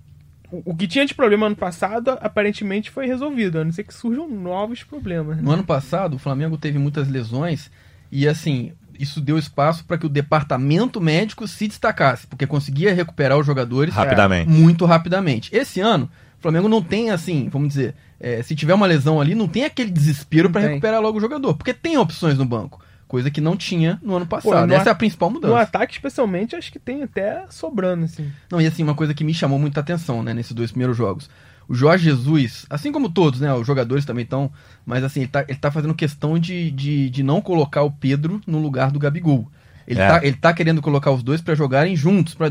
o, 0.50 0.72
o 0.72 0.76
que 0.76 0.86
tinha 0.86 1.06
de 1.06 1.14
problema 1.14 1.46
ano 1.46 1.56
passado 1.56 2.10
aparentemente 2.20 2.90
foi 2.90 3.06
resolvido, 3.06 3.58
a 3.58 3.64
não 3.64 3.72
ser 3.72 3.84
que 3.84 3.94
surjam 3.94 4.28
novos 4.28 4.82
problemas. 4.82 5.38
Né? 5.38 5.42
No 5.42 5.50
ano 5.50 5.64
passado, 5.64 6.14
o 6.14 6.18
Flamengo 6.18 6.58
teve 6.58 6.78
muitas 6.78 7.08
lesões 7.08 7.70
e, 8.12 8.28
assim, 8.28 8.72
isso 8.98 9.20
deu 9.20 9.38
espaço 9.38 9.84
para 9.84 9.98
que 9.98 10.06
o 10.06 10.10
departamento 10.10 11.00
médico 11.00 11.48
se 11.48 11.66
destacasse, 11.66 12.26
porque 12.26 12.46
conseguia 12.46 12.94
recuperar 12.94 13.38
os 13.38 13.46
jogadores 13.46 13.94
Rapidamente. 13.94 14.48
muito 14.50 14.84
rapidamente. 14.84 15.54
Esse 15.54 15.80
ano, 15.80 16.08
Flamengo 16.44 16.68
não 16.68 16.82
tem, 16.82 17.10
assim, 17.10 17.48
vamos 17.50 17.68
dizer, 17.68 17.94
é, 18.20 18.42
se 18.42 18.54
tiver 18.54 18.74
uma 18.74 18.86
lesão 18.86 19.20
ali, 19.20 19.34
não 19.34 19.48
tem 19.48 19.64
aquele 19.64 19.90
desespero 19.90 20.50
para 20.50 20.60
recuperar 20.60 21.00
logo 21.00 21.18
o 21.18 21.20
jogador, 21.20 21.54
porque 21.54 21.72
tem 21.74 21.96
opções 21.98 22.36
no 22.38 22.44
banco. 22.44 22.80
Coisa 23.08 23.30
que 23.30 23.40
não 23.40 23.56
tinha 23.56 23.98
no 24.02 24.16
ano 24.16 24.26
passado. 24.26 24.60
Pô, 24.62 24.66
no 24.66 24.74
Essa 24.74 24.88
a- 24.88 24.90
é 24.90 24.92
a 24.92 24.94
principal 24.94 25.28
No 25.30 25.34
mudança. 25.36 25.60
ataque, 25.60 25.92
especialmente, 25.94 26.56
acho 26.56 26.70
que 26.72 26.78
tem 26.78 27.02
até 27.02 27.44
sobrando, 27.50 28.04
assim. 28.06 28.30
Não, 28.50 28.60
e 28.60 28.66
assim, 28.66 28.82
uma 28.82 28.94
coisa 28.94 29.14
que 29.14 29.22
me 29.24 29.32
chamou 29.34 29.58
muita 29.58 29.80
atenção, 29.80 30.22
né, 30.22 30.32
nesses 30.34 30.52
dois 30.52 30.70
primeiros 30.70 30.96
jogos. 30.96 31.28
O 31.68 31.74
Jorge 31.74 32.04
Jesus, 32.04 32.66
assim 32.68 32.92
como 32.92 33.08
todos, 33.08 33.40
né, 33.40 33.52
os 33.54 33.66
jogadores 33.66 34.04
também 34.04 34.24
estão, 34.24 34.50
mas 34.84 35.02
assim, 35.04 35.20
ele 35.20 35.28
tá, 35.28 35.44
ele 35.48 35.58
tá 35.58 35.70
fazendo 35.70 35.94
questão 35.94 36.38
de, 36.38 36.70
de, 36.70 37.08
de 37.08 37.22
não 37.22 37.40
colocar 37.40 37.82
o 37.82 37.90
Pedro 37.90 38.40
no 38.46 38.58
lugar 38.58 38.90
do 38.90 38.98
Gabigol. 38.98 39.48
Ele, 39.86 40.00
É. 40.00 40.08
tá, 40.08 40.20
ele 40.24 40.36
tá 40.36 40.52
querendo 40.52 40.82
colocar 40.82 41.10
os 41.10 41.22
dois 41.22 41.40
pra 41.40 41.54
jogarem 41.54 41.94
juntos, 41.94 42.34
pra, 42.34 42.50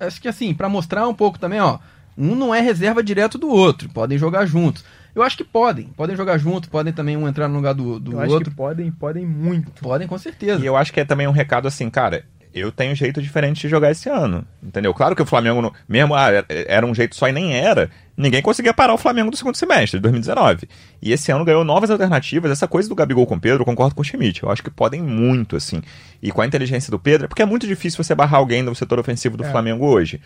acho 0.00 0.20
que 0.20 0.28
assim, 0.28 0.52
pra 0.52 0.68
mostrar 0.68 1.08
um 1.08 1.14
pouco 1.14 1.38
também, 1.38 1.60
ó, 1.60 1.78
um 2.16 2.34
não 2.34 2.54
é 2.54 2.60
reserva 2.60 3.02
direto 3.02 3.38
do 3.38 3.48
outro, 3.48 3.88
podem 3.88 4.16
jogar 4.18 4.46
juntos. 4.46 4.84
Eu 5.14 5.22
acho 5.22 5.36
que 5.36 5.44
podem, 5.44 5.86
podem 5.96 6.14
jogar 6.14 6.36
juntos, 6.38 6.68
podem 6.68 6.92
também 6.92 7.16
um 7.16 7.26
entrar 7.26 7.48
no 7.48 7.56
lugar 7.56 7.72
do, 7.74 7.98
do 7.98 8.12
Eu 8.12 8.20
acho 8.20 8.32
outro. 8.34 8.50
que 8.50 8.56
podem, 8.56 8.90
podem 8.90 9.24
muito. 9.24 9.80
Podem, 9.82 10.06
com 10.06 10.18
certeza. 10.18 10.62
E 10.62 10.66
eu 10.66 10.76
acho 10.76 10.92
que 10.92 11.00
é 11.00 11.04
também 11.06 11.26
um 11.26 11.30
recado 11.32 11.66
assim, 11.66 11.88
cara, 11.88 12.22
eu 12.52 12.70
tenho 12.70 12.92
um 12.92 12.94
jeito 12.94 13.20
diferente 13.22 13.60
de 13.62 13.68
jogar 13.68 13.90
esse 13.90 14.10
ano. 14.10 14.44
Entendeu? 14.62 14.92
Claro 14.92 15.16
que 15.16 15.22
o 15.22 15.26
Flamengo, 15.26 15.62
não- 15.62 15.72
mesmo 15.88 16.14
ah, 16.14 16.30
era- 16.30 16.46
era 16.48 16.86
um 16.86 16.94
jeito 16.94 17.16
só 17.16 17.28
e 17.28 17.32
nem 17.32 17.54
era, 17.54 17.90
ninguém 18.14 18.42
conseguia 18.42 18.74
parar 18.74 18.92
o 18.92 18.98
Flamengo 18.98 19.30
do 19.30 19.36
segundo 19.38 19.56
semestre 19.56 19.98
de 19.98 20.02
2019. 20.02 20.68
E 21.00 21.12
esse 21.12 21.32
ano 21.32 21.46
ganhou 21.46 21.64
novas 21.64 21.90
alternativas. 21.90 22.50
Essa 22.50 22.68
coisa 22.68 22.86
do 22.86 22.94
Gabigol 22.94 23.26
com 23.26 23.36
o 23.36 23.40
Pedro, 23.40 23.62
eu 23.62 23.66
concordo 23.66 23.94
com 23.94 24.02
o 24.02 24.04
Schmidt. 24.04 24.42
Eu 24.42 24.50
acho 24.50 24.62
que 24.62 24.70
podem 24.70 25.00
muito, 25.02 25.56
assim. 25.56 25.80
E 26.22 26.30
com 26.30 26.42
a 26.42 26.46
inteligência 26.46 26.90
do 26.90 26.98
Pedro, 26.98 27.26
porque 27.26 27.40
é 27.42 27.46
muito 27.46 27.66
difícil 27.66 28.02
você 28.04 28.14
barrar 28.14 28.36
alguém 28.38 28.62
no 28.62 28.74
setor 28.74 28.98
ofensivo 28.98 29.34
do 29.36 29.44
É. 29.44 29.50
Flamengo 29.50 29.86
hoje. 29.86 30.20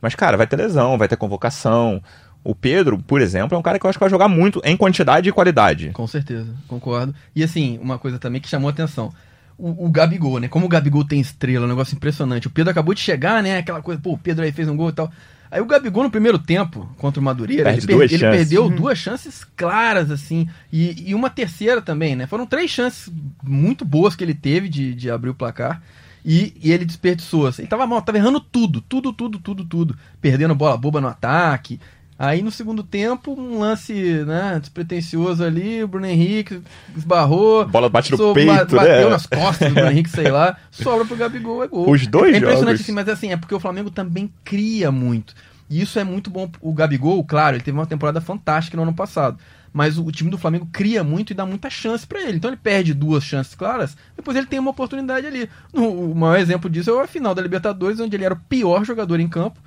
Mas, 0.00 0.14
cara, 0.14 0.36
vai 0.36 0.46
ter 0.46 0.56
lesão, 0.56 0.96
vai 0.98 1.08
ter 1.08 1.16
convocação. 1.16 2.02
O 2.44 2.54
Pedro, 2.54 2.98
por 2.98 3.20
exemplo, 3.20 3.56
é 3.56 3.58
um 3.58 3.62
cara 3.62 3.78
que 3.78 3.84
eu 3.86 3.90
acho 3.90 3.98
que 3.98 4.04
vai 4.04 4.10
jogar 4.10 4.28
muito 4.28 4.60
em 4.64 4.76
quantidade 4.76 5.28
e 5.28 5.32
qualidade. 5.32 5.90
Com 5.90 6.06
certeza, 6.06 6.54
concordo. 6.68 7.14
E 7.34 7.42
assim, 7.42 7.78
uma 7.82 7.98
coisa 7.98 8.18
também 8.18 8.40
que 8.40 8.48
chamou 8.48 8.68
a 8.68 8.72
atenção. 8.72 9.12
O, 9.58 9.86
o 9.86 9.90
Gabigol, 9.90 10.38
né? 10.38 10.48
Como 10.48 10.66
o 10.66 10.68
Gabigol 10.68 11.02
tem 11.04 11.18
estrela, 11.18 11.64
um 11.64 11.68
negócio 11.68 11.96
impressionante. 11.96 12.46
O 12.46 12.50
Pedro 12.50 12.70
acabou 12.70 12.94
de 12.94 13.00
chegar, 13.00 13.42
né? 13.42 13.58
Aquela 13.58 13.82
coisa, 13.82 14.00
pô, 14.00 14.12
o 14.12 14.18
Pedro 14.18 14.44
aí 14.44 14.52
fez 14.52 14.68
um 14.68 14.76
gol 14.76 14.90
e 14.90 14.92
tal. 14.92 15.10
Aí 15.50 15.60
o 15.60 15.64
Gabigol 15.66 16.02
no 16.02 16.10
primeiro 16.10 16.38
tempo, 16.38 16.88
contra 16.98 17.20
o 17.20 17.24
Madureira, 17.24 17.64
Perde 17.64 17.78
ele, 17.80 17.86
per- 17.86 17.96
duas 17.96 18.12
ele 18.12 18.20
chances. 18.20 18.38
perdeu 18.40 18.64
Uhum. 18.64 18.74
duas 18.76 18.98
chances 18.98 19.44
claras, 19.56 20.10
assim, 20.10 20.48
e, 20.72 21.08
e 21.10 21.14
uma 21.14 21.30
terceira 21.30 21.80
também, 21.80 22.14
né? 22.14 22.26
Foram 22.26 22.44
três 22.46 22.70
chances 22.70 23.10
muito 23.42 23.84
boas 23.84 24.14
que 24.14 24.22
ele 24.22 24.34
teve 24.34 24.68
de, 24.68 24.92
de 24.94 25.10
abrir 25.10 25.30
o 25.30 25.34
placar. 25.34 25.80
E, 26.28 26.52
e 26.60 26.72
ele 26.72 26.84
desperdiçou, 26.84 27.46
assim. 27.46 27.62
Ele 27.62 27.68
tava 27.68 27.86
mal, 27.86 28.02
tava 28.02 28.18
errando 28.18 28.40
tudo, 28.40 28.80
tudo, 28.80 29.12
tudo, 29.12 29.38
tudo, 29.38 29.64
tudo. 29.64 29.96
Perdendo 30.20 30.56
bola 30.56 30.76
boba 30.76 31.00
no 31.00 31.06
ataque. 31.06 31.78
Aí 32.18 32.42
no 32.42 32.50
segundo 32.50 32.82
tempo, 32.82 33.38
um 33.38 33.58
lance, 33.60 33.92
né, 34.26 34.58
despretensioso 34.58 35.44
ali, 35.44 35.84
o 35.84 35.88
Bruno 35.88 36.06
Henrique 36.06 36.62
esbarrou. 36.96 37.60
A 37.60 37.64
bola 37.66 37.88
bate 37.90 38.10
no 38.10 38.32
peito, 38.34 38.46
ba- 38.48 38.64
Bateu 38.64 39.04
né? 39.04 39.10
nas 39.10 39.26
costas 39.26 39.68
do 39.68 39.74
Bruno 39.74 39.90
Henrique, 39.90 40.08
sei 40.10 40.30
lá. 40.30 40.56
Sobra 40.70 41.04
pro 41.04 41.14
Gabigol, 41.16 41.62
é 41.62 41.68
gol. 41.68 41.90
Os 41.90 42.06
dois 42.06 42.34
É 42.34 42.38
impressionante 42.38 42.68
jogos. 42.78 42.80
assim, 42.80 42.92
mas 42.92 43.08
assim, 43.08 43.32
é 43.32 43.36
porque 43.36 43.54
o 43.54 43.60
Flamengo 43.60 43.90
também 43.90 44.32
cria 44.42 44.90
muito. 44.90 45.34
E 45.68 45.80
isso 45.82 45.98
é 45.98 46.04
muito 46.04 46.30
bom. 46.30 46.50
O 46.60 46.72
Gabigol, 46.72 47.22
claro, 47.22 47.54
ele 47.56 47.62
teve 47.64 47.76
uma 47.76 47.86
temporada 47.86 48.20
fantástica 48.20 48.76
no 48.78 48.84
ano 48.84 48.94
passado. 48.94 49.38
Mas 49.72 49.98
o, 49.98 50.10
time 50.10 50.30
do 50.30 50.38
Flamengo 50.38 50.68
cria 50.72 51.04
muito 51.04 51.30
e 51.30 51.34
dá 51.34 51.44
muita 51.44 51.68
chance 51.68 52.06
pra 52.06 52.22
ele. 52.22 52.36
Então 52.36 52.50
ele 52.50 52.56
perde 52.56 52.94
duas 52.94 53.24
chances 53.24 53.54
claras, 53.54 53.96
depois 54.16 54.36
ele 54.36 54.46
tem 54.46 54.58
uma 54.58 54.70
oportunidade 54.70 55.26
ali. 55.26 55.48
O 55.72 56.14
maior 56.14 56.38
exemplo 56.38 56.70
disso 56.70 56.90
é 56.90 57.04
a 57.04 57.06
final 57.06 57.34
da 57.34 57.42
Libertadores, 57.42 58.00
onde 58.00 58.16
ele 58.16 58.24
era 58.24 58.34
o 58.34 58.40
pior 58.48 58.84
jogador 58.84 59.20
em 59.20 59.28
campo. 59.28 59.60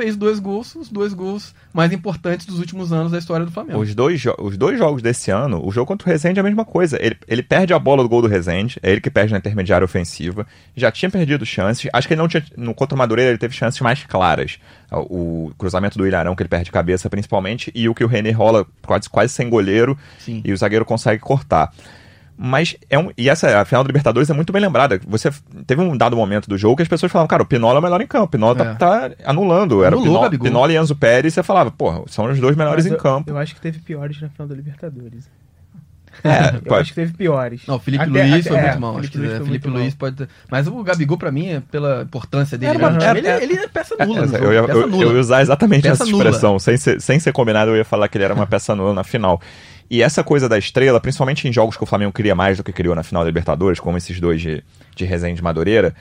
Fez 0.00 0.16
dois 0.16 0.38
gols, 0.38 0.74
os 0.76 0.88
dois 0.88 1.12
gols 1.12 1.54
mais 1.74 1.92
importantes 1.92 2.46
dos 2.46 2.58
últimos 2.58 2.90
anos 2.90 3.12
da 3.12 3.18
história 3.18 3.44
do 3.44 3.52
Flamengo. 3.52 3.78
Os 3.78 3.94
dois, 3.94 4.24
os 4.38 4.56
dois 4.56 4.78
jogos 4.78 5.02
desse 5.02 5.30
ano, 5.30 5.60
o 5.62 5.70
jogo 5.70 5.88
contra 5.88 6.08
o 6.08 6.10
Rezende 6.10 6.38
é 6.38 6.40
a 6.40 6.42
mesma 6.42 6.64
coisa. 6.64 6.96
Ele, 6.98 7.18
ele 7.28 7.42
perde 7.42 7.74
a 7.74 7.78
bola 7.78 8.02
do 8.02 8.08
gol 8.08 8.22
do 8.22 8.26
Rezende, 8.26 8.80
é 8.82 8.92
ele 8.92 9.02
que 9.02 9.10
perde 9.10 9.32
na 9.32 9.38
intermediária 9.38 9.84
ofensiva. 9.84 10.46
Já 10.74 10.90
tinha 10.90 11.10
perdido 11.10 11.44
chances. 11.44 11.90
Acho 11.92 12.08
que 12.08 12.14
ele 12.14 12.20
não 12.22 12.28
tinha. 12.28 12.42
No 12.56 12.72
contra 12.74 12.94
o 12.94 12.98
Madureira 12.98 13.30
ele 13.30 13.38
teve 13.38 13.54
chances 13.54 13.78
mais 13.82 14.02
claras. 14.04 14.58
O, 14.90 15.48
o 15.48 15.54
cruzamento 15.58 15.98
do 15.98 16.06
Ilharão, 16.06 16.34
que 16.34 16.42
ele 16.42 16.48
perde 16.48 16.64
de 16.64 16.72
cabeça 16.72 17.10
principalmente, 17.10 17.70
e 17.74 17.86
o 17.86 17.94
que 17.94 18.02
o 18.02 18.08
René 18.08 18.30
rola 18.30 18.66
quase, 18.86 19.06
quase 19.06 19.34
sem 19.34 19.50
goleiro 19.50 19.98
Sim. 20.18 20.40
e 20.42 20.50
o 20.50 20.56
zagueiro 20.56 20.86
consegue 20.86 21.20
cortar. 21.20 21.74
Mas 22.42 22.74
é 22.88 22.98
um. 22.98 23.10
E 23.18 23.28
essa 23.28 23.60
a 23.60 23.64
final 23.66 23.84
da 23.84 23.88
Libertadores 23.88 24.30
é 24.30 24.32
muito 24.32 24.50
bem 24.50 24.62
lembrada. 24.62 24.98
Você 25.06 25.30
teve 25.66 25.82
um 25.82 25.94
dado 25.94 26.16
momento 26.16 26.48
do 26.48 26.56
jogo 26.56 26.76
que 26.76 26.82
as 26.82 26.88
pessoas 26.88 27.12
falavam, 27.12 27.28
cara, 27.28 27.42
o 27.42 27.46
Pinola 27.46 27.74
é 27.76 27.80
o 27.80 27.82
melhor 27.82 28.00
em 28.00 28.06
campo. 28.06 28.24
O 28.24 28.28
Pinola 28.28 28.54
tá, 28.54 28.64
É. 28.64 28.74
tá 28.76 29.10
anulando. 29.26 29.84
Era 29.84 29.94
o 29.94 29.98
Anulou 29.98 30.02
Pinola, 30.04 30.22
Gabigol. 30.24 30.44
Pinola 30.46 30.72
e 30.72 30.76
Enzo 30.78 30.96
Pérez. 30.96 31.34
Você 31.34 31.42
falava, 31.42 31.70
porra, 31.70 32.00
são 32.06 32.24
os 32.30 32.40
dois 32.40 32.56
melhores 32.56 32.84
Mas 32.84 32.92
em 32.92 32.94
eu- 32.94 32.98
campo. 32.98 33.28
Eu 33.30 33.36
acho 33.36 33.54
que 33.54 33.60
teve 33.60 33.78
piores 33.80 34.18
na 34.22 34.30
final 34.30 34.48
da 34.48 34.54
Libertadores. 34.54 35.28
É, 36.24 36.56
Eu 36.56 36.62
pode- 36.62 36.80
acho 36.80 36.90
que 36.90 36.94
teve 36.94 37.12
piores. 37.12 37.60
Não, 37.66 37.76
o 37.76 37.78
Felipe 37.78 38.04
Até- 38.04 38.22
Luiz 38.22 38.46
até- 38.46 38.48
foi 38.48 38.56
é, 38.58 38.62
muito 38.68 38.80
mal. 38.80 38.98
Acho 38.98 39.10
que 39.10 39.18
Luiz 39.18 39.30
é, 39.30 39.34
Felipe 39.36 39.50
muito 39.50 39.68
Luiz 39.68 39.92
mal. 39.92 39.98
pode 39.98 40.16
ter... 40.16 40.28
Mas 40.50 40.66
o 40.66 40.82
Gabigol, 40.82 41.18
pra 41.18 41.30
mim, 41.30 41.48
é 41.48 41.60
pela 41.70 42.02
importância 42.04 42.56
dele 42.56 42.70
Era 42.70 42.78
no 42.78 42.88
uma- 42.88 42.98
time, 42.98 43.20
era- 43.28 43.42
ele, 43.42 43.52
ele 43.52 43.60
é 43.62 43.68
peça 43.68 43.94
nula 44.06 44.24
É, 44.24 44.26
jogo, 44.26 44.36
eu, 44.44 44.52
ia, 44.54 44.64
peça 44.64 44.78
eu- 44.78 44.86
nula. 44.88 45.04
eu 45.04 45.12
ia 45.14 45.20
usar 45.20 45.42
exatamente 45.42 45.82
Peça 45.82 46.02
essa 46.04 46.10
nula. 46.10 46.24
expressão. 46.24 46.58
Sem 46.58 46.76
ser, 46.78 47.00
sem 47.02 47.20
ser 47.20 47.32
combinado, 47.32 47.70
eu 47.70 47.76
ia 47.76 47.84
falar 47.84 48.08
que 48.08 48.16
ele 48.16 48.24
era 48.24 48.32
uma 48.34 48.46
peça 48.46 48.74
nula 48.74 48.94
na 48.94 49.04
final. 49.04 49.40
E 49.90 50.02
essa 50.02 50.22
coisa 50.22 50.48
da 50.48 50.56
estrela, 50.56 51.00
principalmente 51.00 51.48
em 51.48 51.52
jogos 51.52 51.76
que 51.76 51.82
o 51.82 51.86
Flamengo 51.86 52.12
cria 52.12 52.34
mais 52.34 52.56
do 52.56 52.62
que 52.62 52.72
criou 52.72 52.94
na 52.94 53.02
final 53.02 53.24
da 53.24 53.28
Libertadores, 53.28 53.80
como 53.80 53.96
esses 53.96 54.20
dois 54.20 54.40
de, 54.40 54.62
de 54.94 55.04
Resende 55.04 55.40
e 55.40 55.42
Madureira. 55.42 55.92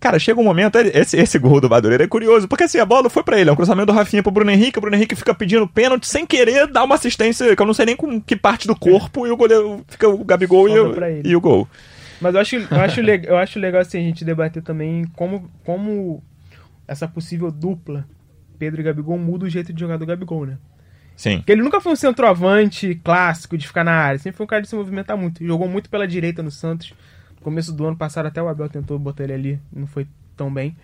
Cara, 0.00 0.18
chega 0.18 0.40
um 0.40 0.44
momento, 0.44 0.76
esse, 0.76 1.16
esse 1.16 1.38
gol 1.38 1.60
do 1.60 1.70
Madureira 1.70 2.04
é 2.04 2.08
curioso, 2.08 2.46
porque 2.48 2.64
assim, 2.64 2.78
a 2.78 2.84
bola 2.84 3.08
foi 3.08 3.22
pra 3.22 3.40
ele, 3.40 3.48
é 3.48 3.52
um 3.52 3.56
cruzamento 3.56 3.86
do 3.86 3.92
Rafinha 3.92 4.22
pro 4.22 4.32
Bruno 4.32 4.50
Henrique, 4.50 4.78
o 4.78 4.80
Bruno 4.80 4.96
Henrique 4.96 5.16
fica 5.16 5.34
pedindo 5.34 5.66
pênalti 5.66 6.06
sem 6.06 6.26
querer 6.26 6.66
dar 6.66 6.84
uma 6.84 6.96
assistência, 6.96 7.54
que 7.54 7.62
eu 7.62 7.66
não 7.66 7.72
sei 7.72 7.86
nem 7.86 7.96
com 7.96 8.20
que 8.20 8.36
parte 8.36 8.66
do 8.66 8.76
corpo, 8.76 9.26
e 9.26 9.30
o 9.30 9.36
goleiro 9.36 9.84
fica 9.88 10.08
o 10.08 10.22
Gabigol 10.22 10.68
e, 10.68 10.72
ele. 10.72 11.28
e 11.28 11.34
o 11.34 11.40
gol. 11.40 11.66
Mas 12.20 12.34
eu 12.34 12.40
acho, 12.40 12.56
eu 12.56 12.80
acho, 12.80 13.00
legal, 13.00 13.30
eu 13.30 13.38
acho 13.38 13.58
legal 13.58 13.80
assim, 13.80 13.98
a 13.98 14.02
gente 14.02 14.24
debater 14.24 14.62
também 14.62 15.04
como, 15.14 15.48
como 15.64 16.22
essa 16.86 17.06
possível 17.06 17.50
dupla 17.50 18.06
Pedro 18.58 18.80
e 18.80 18.84
Gabigol 18.84 19.18
muda 19.18 19.44
o 19.44 19.48
jeito 19.48 19.72
de 19.72 19.80
jogar 19.80 19.96
do 19.96 20.06
Gabigol, 20.06 20.46
né? 20.46 20.58
Sim. 21.16 21.38
Porque 21.38 21.52
ele 21.52 21.62
nunca 21.62 21.80
foi 21.80 21.92
um 21.92 21.96
centroavante 21.96 22.94
clássico 23.02 23.56
de 23.56 23.66
ficar 23.66 23.82
na 23.84 23.92
área, 23.92 24.18
sempre 24.18 24.36
foi 24.36 24.44
um 24.44 24.48
cara 24.48 24.62
de 24.62 24.68
se 24.68 24.76
movimentar 24.76 25.16
muito. 25.16 25.44
Jogou 25.44 25.66
muito 25.68 25.88
pela 25.88 26.06
direita 26.06 26.42
no 26.42 26.50
Santos. 26.50 26.92
No 27.36 27.40
começo 27.42 27.72
do 27.72 27.86
ano 27.86 27.96
passado 27.96 28.26
até 28.26 28.42
o 28.42 28.48
Abel 28.48 28.68
tentou 28.68 28.98
botar 28.98 29.24
ele 29.24 29.32
ali, 29.32 29.60
não 29.72 29.86
foi 29.86 30.06
tão 30.36 30.52
bem. 30.52 30.76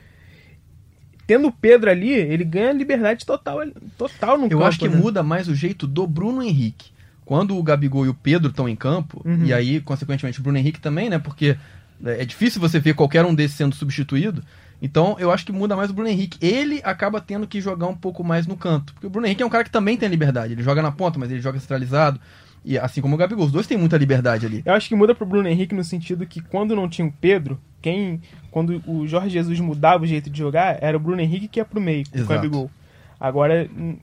Tendo 1.26 1.46
o 1.48 1.52
Pedro 1.52 1.90
ali, 1.90 2.10
ele 2.10 2.44
ganha 2.44 2.72
liberdade 2.72 3.24
total, 3.24 3.58
total 3.96 4.36
no 4.36 4.44
Eu 4.44 4.50
campo, 4.50 4.64
acho 4.64 4.78
que 4.78 4.88
né? 4.88 4.96
muda 4.96 5.22
mais 5.22 5.48
o 5.48 5.54
jeito 5.54 5.86
do 5.86 6.06
Bruno 6.06 6.42
Henrique. 6.42 6.90
Quando 7.24 7.56
o 7.56 7.62
Gabigol 7.62 8.04
e 8.04 8.08
o 8.08 8.14
Pedro 8.14 8.50
estão 8.50 8.68
em 8.68 8.74
campo, 8.74 9.22
Uhum. 9.24 9.44
e 9.44 9.52
aí, 9.54 9.80
consequentemente, 9.80 10.40
o 10.40 10.42
Bruno 10.42 10.58
Henrique 10.58 10.80
também, 10.80 11.08
né? 11.08 11.18
Porque 11.18 11.56
é 12.04 12.22
é 12.22 12.24
difícil 12.24 12.60
você 12.60 12.80
ver 12.80 12.94
qualquer 12.94 13.24
um 13.24 13.32
desses 13.34 13.56
sendo 13.56 13.74
substituído. 13.76 14.42
Então, 14.82 15.14
eu 15.20 15.30
acho 15.30 15.46
que 15.46 15.52
muda 15.52 15.76
mais 15.76 15.90
o 15.90 15.94
Bruno 15.94 16.10
Henrique. 16.10 16.44
Ele 16.44 16.80
acaba 16.82 17.20
tendo 17.20 17.46
que 17.46 17.60
jogar 17.60 17.86
um 17.86 17.94
pouco 17.94 18.24
mais 18.24 18.48
no 18.48 18.56
canto. 18.56 18.92
Porque 18.92 19.06
o 19.06 19.10
Bruno 19.10 19.28
Henrique 19.28 19.40
é 19.40 19.46
um 19.46 19.48
cara 19.48 19.62
que 19.62 19.70
também 19.70 19.96
tem 19.96 20.08
liberdade. 20.08 20.54
Ele 20.54 20.62
joga 20.62 20.82
na 20.82 20.90
ponta, 20.90 21.20
mas 21.20 21.30
ele 21.30 21.40
joga 21.40 21.60
centralizado. 21.60 22.20
E 22.64 22.76
assim 22.76 23.00
como 23.00 23.14
o 23.14 23.18
Gabigol, 23.18 23.46
os 23.46 23.52
dois 23.52 23.66
têm 23.66 23.78
muita 23.78 23.96
liberdade 23.96 24.44
ali. 24.44 24.60
Eu 24.66 24.74
acho 24.74 24.88
que 24.88 24.96
muda 24.96 25.14
pro 25.14 25.24
Bruno 25.24 25.48
Henrique 25.48 25.72
no 25.72 25.84
sentido 25.84 26.26
que 26.26 26.40
quando 26.40 26.74
não 26.74 26.88
tinha 26.88 27.06
o 27.06 27.12
Pedro, 27.12 27.60
quem. 27.80 28.20
Quando 28.50 28.82
o 28.86 29.06
Jorge 29.06 29.30
Jesus 29.30 29.58
mudava 29.60 30.02
o 30.02 30.06
jeito 30.06 30.28
de 30.28 30.38
jogar, 30.38 30.78
era 30.80 30.96
o 30.96 31.00
Bruno 31.00 31.20
Henrique 31.20 31.48
que 31.48 31.60
ia 31.60 31.64
pro 31.64 31.80
meio, 31.80 32.04
com 32.08 32.16
o 32.16 32.20
Exato. 32.20 32.34
Gabigol. 32.34 32.70
Agora, 33.18 33.68
hum, 33.76 33.96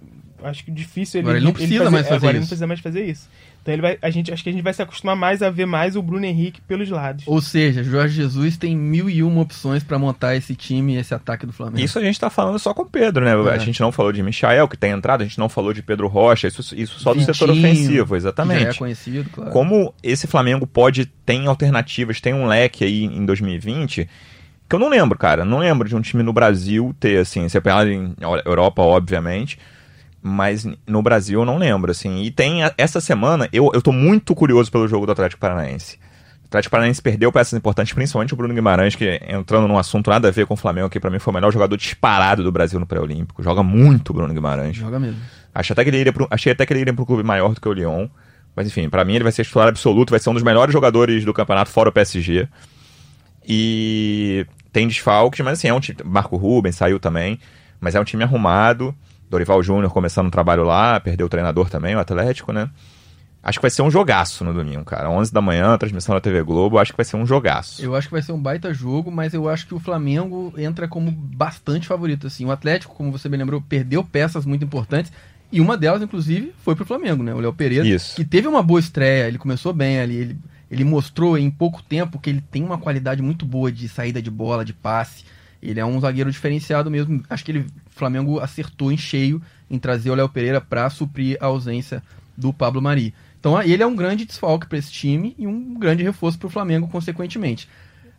acho 0.44 0.63
que 0.63 0.72
difícil 0.72 1.20
ele. 1.20 1.28
Agora 1.28 1.38
ele 1.38 1.46
não 1.46 1.54
precisa 1.54 1.92
mais 1.92 2.08
fazer 2.08 2.15
agora 2.15 2.32
ele 2.32 2.38
não 2.38 2.44
isso. 2.44 2.50
precisa 2.50 2.68
mais 2.68 2.80
fazer 2.80 3.06
isso. 3.06 3.30
Então 3.70 3.74
ele 3.76 3.82
vai, 3.82 3.98
a 4.02 4.10
gente, 4.10 4.34
acho 4.34 4.44
que 4.44 4.50
a 4.50 4.52
gente 4.52 4.64
vai 4.64 4.74
se 4.74 4.82
acostumar 4.82 5.16
mais 5.16 5.44
a 5.44 5.50
ver 5.52 5.68
mais 5.68 5.96
o 5.96 6.02
Bruno 6.02 6.26
Henrique 6.26 6.60
pelos 6.62 6.90
lados. 6.90 7.24
Ou 7.28 7.40
seja, 7.40 7.84
Jorge 7.84 8.16
Jesus 8.16 8.58
tem 8.58 8.76
mil 8.76 9.08
e 9.10 9.22
uma 9.22 9.42
opções 9.42 9.84
pra 9.84 10.00
montar 10.00 10.36
esse 10.36 10.56
time 10.56 10.96
e 10.96 10.98
esse 10.98 11.14
ataque 11.14 11.46
do 11.46 11.54
Flamengo. 11.54 11.80
Isso 11.80 12.00
a 12.00 12.02
gente 12.02 12.20
tá 12.20 12.30
falando 12.32 12.58
só 12.58 12.74
com 12.74 12.82
o 12.82 12.86
Pedro, 12.86 13.24
né? 13.24 13.32
É. 13.32 13.54
A 13.54 13.58
gente 13.60 13.80
não 13.80 13.92
falou 13.92 14.12
de 14.12 14.24
Michael, 14.24 14.68
que 14.68 14.76
tem 14.76 14.92
entrado, 14.92 15.22
a 15.22 15.26
gente 15.26 15.38
não 15.38 15.48
falou 15.48 15.72
de 15.72 15.84
Pedro 15.84 16.08
Rocha, 16.08 16.48
isso, 16.48 16.62
isso 16.76 17.00
só 17.00 17.14
do 17.14 17.20
Vitinho, 17.20 17.36
setor 17.36 17.52
ofensivo, 17.52 18.06
que 18.06 18.10
Já 18.10 18.16
é 18.16 18.18
exatamente. 18.18 18.80
conhecido, 18.80 19.30
claro. 19.30 19.52
Como 19.52 19.94
esse 20.02 20.26
Flamengo 20.26 20.66
pode, 20.66 21.06
tem 21.06 21.46
alternativas, 21.46 22.20
tem 22.20 22.34
um 22.34 22.48
leque 22.48 22.84
aí 22.84 23.04
em 23.04 23.26
2020, 23.26 24.10
que 24.68 24.76
eu 24.76 24.80
não 24.80 24.90
lembro, 24.90 25.18
cara. 25.18 25.46
Não 25.46 25.60
lembro 25.60 25.88
de 25.88 25.96
um 25.96 26.02
time 26.02 26.24
no 26.24 26.34
Brasil 26.34 26.96
ter, 27.00 27.20
assim, 27.20 27.48
você 27.48 27.62
pegar 27.62 27.88
em 27.88 28.16
Europa, 28.46 28.82
obviamente, 28.82 29.60
mas 30.22 30.68
no 30.88 31.02
Brasil 31.02 31.40
eu 31.42 31.46
não 31.46 31.58
lembro, 31.58 31.92
assim. 31.92 32.22
E 32.24 32.32
tem, 32.32 32.64
a- 32.64 32.74
essa 32.78 33.00
semana, 33.02 33.48
eu, 33.54 33.72
eu 33.74 33.82
tô 33.82 33.92
muito 33.92 34.34
curioso 34.36 34.72
pelo 34.72 34.88
jogo 34.88 35.06
do 35.06 35.12
Atlético 35.12 35.40
Paranaense. 35.42 35.98
Atlético 36.46 36.72
Paranaense 36.72 37.00
perdeu 37.02 37.32
peças 37.32 37.54
importantes, 37.58 37.94
principalmente 37.94 38.34
o 38.34 38.38
Bruno 38.38 38.54
Guimarães, 38.56 38.96
que 38.96 39.22
entrando 39.30 39.68
num 39.68 39.78
assunto 39.78 40.10
nada 40.10 40.30
a 40.30 40.32
ver 40.32 40.48
com 40.48 40.56
o 40.56 40.58
Flamengo, 40.58 40.90
que 40.90 41.00
para 41.00 41.12
mim 41.12 41.20
foi 41.20 41.32
o 41.32 41.36
melhor 41.36 41.54
jogador 41.54 41.78
disparado 41.78 42.44
do 42.44 42.52
Brasil 42.52 42.80
no 42.80 42.88
pré-olímpico. 42.88 43.44
Joga 43.44 43.62
muito 43.62 44.10
o 44.10 44.14
Bruno 44.14 44.34
Guimarães. 44.34 44.76
Joga 44.76 45.00
mesmo. 45.00 45.20
Achei 45.54 45.74
até 45.74 45.84
que 45.84 45.90
ele 45.92 45.98
iria 46.00 46.12
pro, 46.14 46.28
achei 46.32 46.52
até 46.52 46.66
que 46.66 46.74
ele 46.74 46.80
iria 46.82 46.94
para 46.94 47.04
um 47.04 47.06
clube 47.06 47.22
maior 47.24 47.54
do 47.54 47.62
que 47.62 47.70
o 47.70 47.74
Lyon. 47.74 48.08
Mas 48.56 48.66
enfim, 48.68 48.90
para 48.90 49.06
mim 49.06 49.14
ele 49.14 49.24
vai 49.24 49.32
ser 49.32 49.46
titular 49.46 49.68
absoluto, 49.68 50.10
vai 50.10 50.20
ser 50.20 50.32
um 50.32 50.34
dos 50.34 50.42
melhores 50.44 50.74
jogadores 50.74 51.24
do 51.24 51.34
campeonato, 51.34 51.70
fora 51.70 51.90
o 51.90 51.92
PSG. 51.92 52.48
E 53.48 54.46
tem 54.72 54.88
desfalques, 54.88 55.40
mas 55.44 55.60
assim, 55.60 55.68
é 55.68 55.74
um 55.74 55.80
time. 55.80 56.00
Marco 56.04 56.36
Rubens 56.36 56.76
saiu 56.76 57.00
também, 57.00 57.40
mas 57.80 57.96
é 57.96 58.00
um 58.00 58.04
time 58.04 58.24
arrumado. 58.24 58.94
Dorival 59.30 59.62
Júnior 59.62 59.92
começando 59.92 60.28
um 60.28 60.32
trabalho 60.32 60.63
lá, 60.63 61.00
perdeu 61.00 61.28
o 61.28 61.30
treinador 61.30 61.70
também, 61.70 61.96
o 61.96 62.00
Atlético, 62.00 62.52
né? 62.52 62.70
Acho 63.42 63.58
que 63.58 63.62
vai 63.62 63.72
ser 63.72 63.82
um 63.82 63.89
jogaço 63.89 64.44
no 64.44 64.54
domingo, 64.54 64.84
cara. 64.84 65.10
11 65.10 65.32
da 65.32 65.42
manhã, 65.42 65.78
transmissão 65.78 66.13
da 66.13 66.20
TV 66.20 66.44
Globo, 66.44 66.78
acho 66.78 66.92
que 66.92 66.98
vai 66.98 67.06
ser 67.06 67.15
um 67.15 67.26
jogaço. 67.26 67.82
Eu 67.82 67.96
acho 67.96 68.08
que 68.08 68.13
vai 68.13 68.22
ser 68.22 68.34
um 68.34 68.42
baita 68.42 68.74
jogo, 68.74 69.10
mas 69.10 69.34
eu 69.34 69.48
acho 69.48 69.65
que 69.65 69.74
o 69.74 69.80
Flamengo 69.80 70.54
entra 70.58 70.89
como 70.89 71.10
bastante 71.10 71.88
favorito, 71.88 72.28
assim. 72.28 72.44
O 72.44 72.52
Atlético, 72.52 72.94
como 72.96 73.12
você 73.12 73.30
bem 73.30 73.39
lembrou, 73.39 73.62
perdeu 73.62 74.04
peças 74.04 74.46
muito 74.46 74.65
importantes. 74.65 75.12
E 75.52 75.62
uma 75.62 75.78
delas, 75.78 76.02
inclusive, 76.02 76.54
foi 76.63 76.76
pro 76.76 76.86
Flamengo, 76.86 77.24
né? 77.24 77.34
O 77.34 77.39
Léo 77.39 77.54
Pereira. 77.54 77.88
Isso. 77.88 78.15
Que 78.18 78.26
teve 78.26 78.48
uma 78.48 78.62
boa 78.62 78.80
estreia, 78.80 79.28
ele 79.28 79.38
começou 79.38 79.72
bem 79.72 80.00
ali. 80.02 80.15
Ele, 80.18 80.38
ele 80.70 80.84
mostrou 80.84 81.38
em 81.38 81.50
pouco 81.50 81.82
tempo 81.82 82.20
que 82.20 82.30
ele 82.30 82.44
tem 82.52 82.63
uma 82.63 82.78
qualidade 82.78 83.22
muito 83.22 83.46
boa 83.46 83.72
de 83.72 83.88
saída 83.88 84.22
de 84.22 84.30
bola, 84.30 84.65
de 84.65 84.74
passe. 84.74 85.24
Ele 85.62 85.80
é 85.80 85.86
um 85.86 86.00
zagueiro 86.00 86.32
diferenciado 86.32 86.92
mesmo. 86.92 87.24
Acho 87.30 87.44
que 87.44 87.52
ele, 87.52 87.65
Flamengo 88.00 88.40
acertou 88.40 88.92
em 88.92 88.98
cheio 88.98 89.42
em 89.70 89.78
trazer 89.78 90.10
o 90.10 90.16
Léo 90.16 90.30
Pereira 90.30 90.60
para 90.60 90.90
suprir 90.90 91.38
a 91.40 91.46
ausência 91.46 92.02
do 92.36 92.52
Pablo 92.52 92.82
Mari. 92.82 93.14
Então 93.40 93.62
ele 93.62 93.84
é 93.84 93.88
um 93.88 93.96
grande 93.96 94.26
desfalque 94.26 94.68
para 94.68 94.78
esse 94.78 94.92
time 94.92 95.36
e 95.38 95.46
um 95.46 95.78
grande 95.78 96.04
reforço 96.04 96.40
para 96.40 96.48
o 96.48 96.50
Flamengo, 96.50 96.88
consequentemente. 96.88 97.70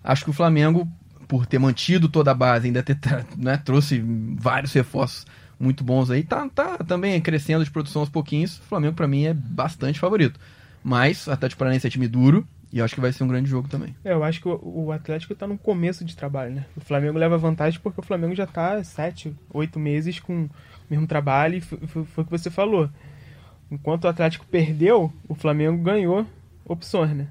Acho 0.02 0.24
que 0.24 0.30
o 0.30 0.34
Flamengo, 0.34 0.88
por 1.26 1.46
ter 1.46 1.58
mantido 1.58 2.08
toda 2.08 2.30
a 2.30 2.34
base, 2.34 2.66
ainda 2.66 2.82
ter, 2.82 2.98
né, 3.36 3.56
trouxe 3.56 4.02
vários 4.38 4.72
reforços 4.72 5.26
muito 5.58 5.84
bons 5.84 6.10
aí, 6.10 6.22
tá, 6.22 6.48
tá 6.48 6.78
também 6.78 7.20
crescendo 7.20 7.62
de 7.62 7.70
produção 7.70 8.00
aos 8.00 8.08
pouquinhos. 8.08 8.56
O 8.58 8.62
Flamengo, 8.62 8.94
para 8.94 9.06
mim, 9.06 9.24
é 9.24 9.34
bastante 9.34 10.00
favorito. 10.00 10.40
Mas 10.82 11.26
o 11.26 11.32
Atlético 11.32 11.58
Paranaense 11.58 11.86
é 11.86 11.90
time 11.90 12.08
duro 12.08 12.46
e 12.72 12.80
acho 12.80 12.94
que 12.94 13.00
vai 13.00 13.12
ser 13.12 13.24
um 13.24 13.28
grande 13.28 13.48
jogo 13.48 13.68
também. 13.68 13.94
É, 14.04 14.12
eu 14.12 14.22
acho 14.22 14.40
que 14.40 14.48
o, 14.48 14.60
o 14.62 14.92
Atlético 14.92 15.34
tá 15.34 15.46
no 15.46 15.58
começo 15.58 16.04
de 16.04 16.16
trabalho, 16.16 16.54
né? 16.54 16.66
O 16.76 16.80
Flamengo 16.80 17.18
leva 17.18 17.36
vantagem 17.36 17.80
porque 17.80 18.00
o 18.00 18.04
Flamengo 18.04 18.34
já 18.34 18.46
tá 18.46 18.82
sete, 18.84 19.34
oito 19.52 19.78
meses 19.78 20.20
com 20.20 20.44
o 20.44 20.50
mesmo 20.88 21.06
trabalho 21.06 21.56
e 21.56 21.60
foi, 21.60 21.78
foi, 21.86 22.22
o 22.22 22.24
que 22.24 22.30
você 22.30 22.50
falou 22.50 22.88
enquanto 23.70 24.04
o 24.04 24.08
Atlético 24.08 24.44
perdeu, 24.46 25.12
o 25.28 25.34
Flamengo 25.34 25.78
ganhou 25.82 26.26
opções, 26.64 27.14
né? 27.14 27.28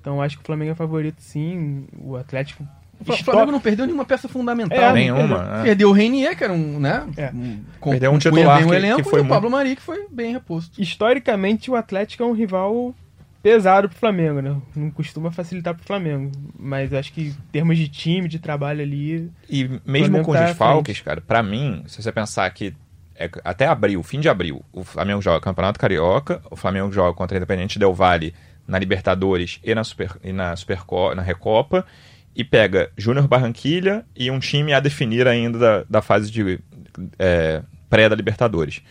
Então 0.00 0.22
acho 0.22 0.36
que 0.36 0.42
o 0.42 0.46
Flamengo 0.46 0.72
é 0.72 0.74
favorito 0.74 1.20
sim, 1.20 1.86
o 1.98 2.16
Atlético. 2.16 2.66
O 2.98 3.12
Flamengo 3.12 3.52
não 3.52 3.60
perdeu 3.60 3.84
nenhuma 3.84 4.06
peça 4.06 4.26
fundamental. 4.26 4.78
É, 4.78 4.92
nenhuma. 4.92 5.60
É. 5.60 5.62
Perdeu 5.64 5.90
o 5.90 5.92
Reinier, 5.92 6.34
que 6.34 6.42
era 6.42 6.52
um, 6.52 6.80
né? 6.80 7.06
É. 7.16 7.30
Um, 7.30 7.62
perdeu 7.90 8.10
um 8.10 8.18
titular 8.18 8.58
bem 8.58 8.70
o 8.70 8.72
elenco, 8.72 9.02
que 9.02 9.10
foi 9.10 9.20
e 9.20 9.22
o 9.22 9.28
Pablo 9.28 9.50
Mari, 9.50 9.76
que 9.76 9.82
foi 9.82 10.06
bem 10.10 10.32
reposto. 10.32 10.80
Historicamente, 10.80 11.70
o 11.70 11.76
Atlético 11.76 12.22
é 12.22 12.26
um 12.26 12.32
rival 12.32 12.94
pesado 13.46 13.88
pro 13.88 13.96
Flamengo, 13.96 14.42
né? 14.42 14.60
Não 14.74 14.90
costuma 14.90 15.30
facilitar 15.30 15.72
pro 15.72 15.86
Flamengo. 15.86 16.32
Mas 16.58 16.92
acho 16.92 17.12
que 17.12 17.28
em 17.28 17.36
termos 17.52 17.78
de 17.78 17.86
time, 17.86 18.26
de 18.26 18.40
trabalho 18.40 18.82
ali. 18.82 19.30
E 19.48 19.80
mesmo 19.86 20.20
com 20.24 20.32
os 20.32 20.36
tá 20.36 20.46
desfalques, 20.46 21.00
cara, 21.00 21.20
para 21.20 21.44
mim, 21.44 21.84
se 21.86 22.02
você 22.02 22.10
pensar 22.10 22.50
que 22.50 22.74
é, 23.14 23.30
até 23.44 23.68
abril, 23.68 24.02
fim 24.02 24.18
de 24.18 24.28
abril, 24.28 24.64
o 24.72 24.82
Flamengo 24.82 25.22
joga 25.22 25.40
Campeonato 25.40 25.78
Carioca, 25.78 26.42
o 26.50 26.56
Flamengo 26.56 26.90
joga 26.90 27.14
contra 27.14 27.36
o 27.36 27.38
Independente 27.38 27.78
Del 27.78 27.94
Vale 27.94 28.34
na 28.66 28.80
Libertadores 28.80 29.60
e 29.62 29.72
na, 29.76 29.84
Super, 29.84 30.10
e 30.24 30.32
na, 30.32 30.56
Superco, 30.56 31.14
na 31.14 31.22
Recopa, 31.22 31.86
e 32.34 32.42
pega 32.42 32.90
Júnior 32.96 33.28
Barranquilha 33.28 34.04
e 34.16 34.28
um 34.28 34.40
time 34.40 34.72
a 34.72 34.80
definir 34.80 35.28
ainda 35.28 35.56
da, 35.56 35.84
da 35.88 36.02
fase 36.02 36.32
de 36.32 36.58
é, 37.16 37.62
pré 37.88 38.08
da 38.08 38.16
Libertadores. 38.16 38.82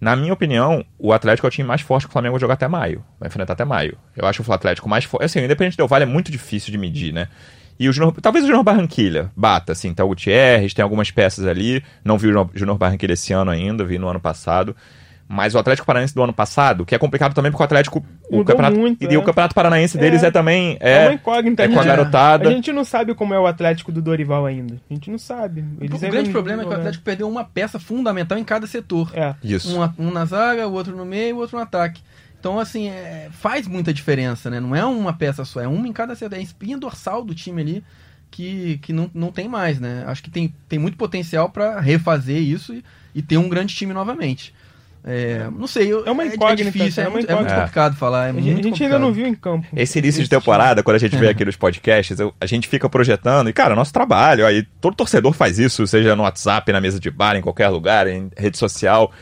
Na 0.00 0.14
minha 0.14 0.32
opinião, 0.32 0.84
o 0.98 1.12
Atlético 1.12 1.46
é 1.46 1.48
o 1.48 1.50
time 1.50 1.66
mais 1.66 1.80
forte 1.80 2.06
que 2.06 2.10
o 2.10 2.12
Flamengo 2.12 2.34
vai 2.34 2.40
jogar 2.40 2.54
até 2.54 2.68
maio. 2.68 3.04
Vai 3.18 3.28
enfrentar 3.28 3.54
até 3.54 3.64
maio. 3.64 3.98
Eu 4.16 4.26
acho 4.26 4.44
o 4.46 4.52
Atlético 4.52 4.88
mais 4.88 5.04
forte. 5.04 5.24
Assim, 5.24 5.40
o 5.40 5.44
Independente 5.44 5.76
Del 5.76 5.88
Vale 5.88 6.04
é 6.04 6.06
muito 6.06 6.30
difícil 6.30 6.70
de 6.70 6.78
medir, 6.78 7.12
né? 7.12 7.28
E 7.80 7.88
o 7.88 7.92
Junior, 7.92 8.12
talvez 8.20 8.44
o 8.44 8.48
Junior 8.48 8.64
Barranquilha 8.64 9.30
bata, 9.36 9.72
assim, 9.72 9.94
tá 9.94 10.04
o 10.04 10.08
Gutierrez, 10.08 10.74
tem 10.74 10.82
algumas 10.82 11.10
peças 11.10 11.46
ali. 11.46 11.82
Não 12.04 12.18
vi 12.18 12.28
o 12.28 12.50
Junior 12.54 12.76
Barranquilha 12.76 13.12
esse 13.12 13.32
ano 13.32 13.50
ainda, 13.50 13.84
vi 13.84 13.98
no 13.98 14.08
ano 14.08 14.20
passado. 14.20 14.74
Mas 15.28 15.54
o 15.54 15.58
Atlético 15.58 15.86
Paranaense 15.86 16.14
do 16.14 16.22
ano 16.22 16.32
passado, 16.32 16.86
que 16.86 16.94
é 16.94 16.98
complicado 16.98 17.34
também 17.34 17.52
porque 17.52 17.62
o 17.62 17.66
Atlético. 17.66 18.04
O 18.30 18.44
campeonato, 18.44 18.78
muito, 18.78 19.04
e 19.04 19.14
é. 19.14 19.18
o 19.18 19.22
Campeonato 19.22 19.54
Paranaense 19.54 19.98
deles 19.98 20.22
é, 20.22 20.28
é 20.28 20.30
também. 20.30 20.78
É, 20.80 20.92
é 20.92 21.08
uma 21.08 21.14
incógnita. 21.14 21.62
É 21.64 21.68
com 21.68 21.78
a 21.78 21.84
garotada. 21.84 22.48
A 22.48 22.52
gente 22.52 22.72
não 22.72 22.82
sabe 22.84 23.14
como 23.14 23.34
é 23.34 23.38
o 23.38 23.46
Atlético 23.46 23.92
do 23.92 24.00
Dorival 24.00 24.46
ainda. 24.46 24.80
A 24.90 24.94
gente 24.94 25.10
não 25.10 25.18
sabe. 25.18 25.64
Eles 25.80 26.02
o 26.02 26.08
grande 26.08 26.30
problema 26.30 26.62
é 26.62 26.64
que 26.64 26.72
o 26.72 26.74
Atlético 26.74 27.04
perdeu 27.04 27.28
uma 27.28 27.44
peça 27.44 27.78
fundamental 27.78 28.38
em 28.38 28.44
cada 28.44 28.66
setor. 28.66 29.12
É. 29.14 29.34
Isso. 29.44 29.78
Um, 29.78 30.06
um 30.06 30.10
na 30.10 30.24
zaga, 30.24 30.66
o 30.66 30.72
outro 30.72 30.96
no 30.96 31.04
meio 31.04 31.28
e 31.28 31.32
o 31.34 31.36
outro 31.36 31.56
no 31.56 31.62
ataque. 31.62 32.00
Então, 32.40 32.58
assim, 32.58 32.88
é, 32.88 33.28
faz 33.32 33.66
muita 33.66 33.92
diferença, 33.92 34.48
né? 34.48 34.60
Não 34.60 34.74
é 34.74 34.84
uma 34.84 35.12
peça 35.12 35.44
só, 35.44 35.60
é 35.60 35.68
uma 35.68 35.86
em 35.86 35.92
cada 35.92 36.14
setor. 36.14 36.36
É 36.36 36.38
a 36.38 36.42
espinha 36.42 36.78
dorsal 36.78 37.24
do 37.24 37.34
time 37.34 37.60
ali 37.60 37.84
que, 38.30 38.78
que 38.78 38.92
não, 38.92 39.10
não 39.12 39.32
tem 39.32 39.48
mais, 39.48 39.80
né? 39.80 40.04
Acho 40.06 40.22
que 40.22 40.30
tem, 40.30 40.54
tem 40.68 40.78
muito 40.78 40.96
potencial 40.96 41.50
para 41.50 41.80
refazer 41.80 42.40
isso 42.40 42.74
e, 42.74 42.84
e, 43.14 43.22
ter 43.22 43.36
um 43.36 43.48
grande 43.48 43.74
time 43.74 43.92
novamente. 43.92 44.54
É, 45.04 45.48
não 45.56 45.66
sei, 45.66 45.90
é 45.90 46.10
uma 46.10 46.24
é 46.24 46.26
incógnita, 46.26 46.68
é, 46.68 46.72
difícil, 46.72 47.02
é, 47.02 47.06
é, 47.06 47.08
muito, 47.08 47.30
é 47.30 47.34
muito 47.34 47.54
complicado 47.54 47.96
falar. 47.96 48.26
É 48.26 48.30
a 48.30 48.32
gente, 48.34 48.62
gente 48.62 48.84
ainda 48.84 48.98
não 48.98 49.12
viu 49.12 49.26
em 49.26 49.34
campo. 49.34 49.66
Esse 49.74 49.98
início 49.98 50.22
de 50.22 50.28
temporada, 50.28 50.82
quando 50.82 50.96
a 50.96 50.98
gente 50.98 51.16
vê 51.16 51.28
aqui 51.28 51.44
nos 51.44 51.56
podcasts, 51.56 52.18
eu, 52.18 52.34
a 52.40 52.46
gente 52.46 52.68
fica 52.68 52.88
projetando, 52.88 53.48
e 53.48 53.52
cara, 53.52 53.74
nosso 53.74 53.92
trabalho, 53.92 54.44
aí 54.44 54.64
todo 54.80 54.94
torcedor 54.94 55.32
faz 55.32 55.58
isso, 55.58 55.86
seja 55.86 56.14
no 56.14 56.24
WhatsApp, 56.24 56.70
na 56.72 56.80
mesa 56.80 57.00
de 57.00 57.10
bar, 57.10 57.36
em 57.36 57.42
qualquer 57.42 57.68
lugar, 57.68 58.06
em 58.06 58.30
rede 58.36 58.58
social. 58.58 59.12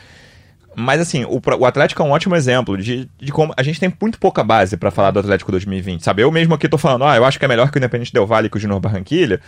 Mas 0.75 1.01
assim, 1.01 1.25
o, 1.25 1.41
o, 1.59 1.65
Atlético 1.65 2.03
é 2.03 2.05
um 2.05 2.11
ótimo 2.11 2.35
exemplo 2.35 2.77
de, 2.77 3.09
de 3.19 3.31
como 3.31 3.51
a 3.57 3.63
gente 3.63 3.79
tem 3.79 3.91
muito 3.99 4.19
pouca 4.19 4.43
base 4.43 4.77
para 4.77 4.91
falar 4.91 5.09
do 5.09 5.19
Atlético 5.19 5.51
2020, 5.51 6.03
sabe? 6.03 6.21
Eu 6.21 6.31
mesmo 6.31 6.53
aqui 6.53 6.69
tô 6.69 6.77
falando, 6.77 7.03
ah, 7.03 7.15
eu 7.15 7.25
acho 7.25 7.39
que 7.39 7.45
é 7.45 7.47
melhor 7.47 7.71
que 7.71 7.77
o 7.77 7.79
Independente 7.79 8.13
Del 8.13 8.27
Valle 8.27 8.45
e 8.45 8.49
que 8.49 8.57
o 8.57 8.59
Junior 8.59 8.79
Barranquilha, 8.79 9.41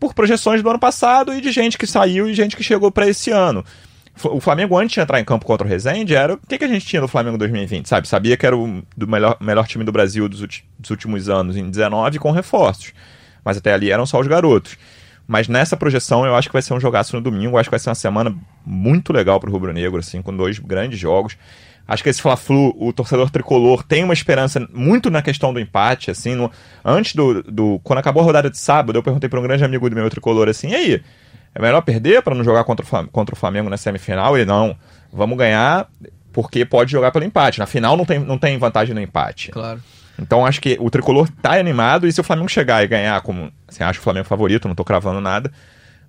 por 0.00 0.14
projeções 0.14 0.62
do 0.62 0.68
ano 0.68 0.78
passado 0.78 1.34
e 1.34 1.40
de 1.40 1.52
gente 1.52 1.76
que 1.76 1.86
saiu 1.86 2.28
e 2.28 2.34
gente 2.34 2.56
que 2.56 2.64
chegou 2.64 2.90
para 2.90 3.06
esse 3.06 3.30
ano. 3.30 3.64
O 4.24 4.40
Flamengo, 4.40 4.76
antes 4.76 4.94
de 4.94 5.00
entrar 5.00 5.18
em 5.18 5.24
campo 5.24 5.46
contra 5.46 5.66
o 5.66 5.70
Rezende, 5.70 6.14
era 6.14 6.34
o 6.34 6.38
que, 6.38 6.58
que 6.58 6.64
a 6.64 6.68
gente 6.68 6.84
tinha 6.84 7.00
no 7.00 7.08
Flamengo 7.08 7.38
2020, 7.38 7.88
sabe? 7.88 8.06
Sabia 8.06 8.36
que 8.36 8.44
era 8.44 8.56
o 8.56 8.82
do 8.96 9.06
melhor, 9.06 9.36
melhor 9.40 9.66
time 9.66 9.82
do 9.84 9.92
Brasil 9.92 10.28
dos, 10.28 10.40
dos 10.78 10.90
últimos 10.90 11.28
anos, 11.28 11.56
em 11.56 11.70
19, 11.70 12.18
com 12.18 12.30
reforços. 12.30 12.92
Mas 13.44 13.56
até 13.56 13.72
ali 13.72 13.90
eram 13.90 14.04
só 14.04 14.20
os 14.20 14.26
garotos. 14.26 14.76
Mas 15.26 15.48
nessa 15.48 15.76
projeção 15.76 16.26
eu 16.26 16.34
acho 16.34 16.48
que 16.48 16.52
vai 16.52 16.60
ser 16.60 16.74
um 16.74 16.80
jogaço 16.80 17.14
no 17.16 17.22
domingo. 17.22 17.56
Acho 17.56 17.68
que 17.68 17.72
vai 17.72 17.78
ser 17.78 17.88
uma 17.88 17.94
semana 17.94 18.34
muito 18.66 19.12
legal 19.12 19.38
pro 19.38 19.50
Rubro 19.50 19.72
Negro, 19.72 20.00
assim, 20.00 20.20
com 20.20 20.36
dois 20.36 20.58
grandes 20.58 20.98
jogos. 20.98 21.36
Acho 21.86 22.02
que 22.02 22.08
esse 22.08 22.22
Fla-Flu, 22.22 22.74
o 22.78 22.92
torcedor 22.92 23.30
tricolor 23.30 23.82
tem 23.82 24.04
uma 24.04 24.12
esperança 24.12 24.64
muito 24.72 25.10
na 25.10 25.22
questão 25.22 25.52
do 25.52 25.58
empate, 25.58 26.10
assim, 26.10 26.36
no, 26.36 26.50
antes 26.84 27.16
do, 27.16 27.42
do, 27.42 27.80
Quando 27.82 27.98
acabou 27.98 28.22
a 28.22 28.26
rodada 28.26 28.48
de 28.48 28.58
sábado, 28.58 28.96
eu 28.96 29.02
perguntei 29.02 29.28
para 29.28 29.40
um 29.40 29.42
grande 29.42 29.64
amigo 29.64 29.90
do 29.90 29.96
meu 29.96 30.08
tricolor 30.08 30.48
assim, 30.48 30.68
e 30.68 30.74
aí, 30.74 31.02
é 31.54 31.60
melhor 31.60 31.80
perder 31.82 32.22
para 32.22 32.34
não 32.34 32.44
jogar 32.44 32.64
contra 32.64 32.84
o, 32.84 33.08
contra 33.08 33.34
o 33.34 33.38
Flamengo 33.38 33.70
na 33.70 33.76
semifinal? 33.76 34.36
Ele, 34.36 34.44
não, 34.44 34.76
vamos 35.12 35.36
ganhar 35.36 35.88
porque 36.32 36.64
pode 36.64 36.92
jogar 36.92 37.10
pelo 37.10 37.24
empate. 37.24 37.58
Na 37.58 37.66
final 37.66 37.96
não 37.96 38.04
tem, 38.04 38.18
não 38.18 38.38
tem 38.38 38.56
vantagem 38.58 38.94
no 38.94 39.00
empate. 39.00 39.50
Claro. 39.50 39.82
Então 40.18 40.44
acho 40.44 40.60
que 40.60 40.76
o 40.80 40.90
tricolor 40.90 41.28
tá 41.42 41.58
animado 41.58 42.06
e 42.06 42.12
se 42.12 42.20
o 42.20 42.24
Flamengo 42.24 42.48
chegar 42.48 42.84
e 42.84 42.88
ganhar, 42.88 43.20
como 43.22 43.50
assim, 43.66 43.82
acho 43.82 44.00
o 44.00 44.02
Flamengo 44.02 44.26
favorito, 44.26 44.68
não 44.68 44.74
tô 44.74 44.84
cravando 44.84 45.20
nada, 45.20 45.50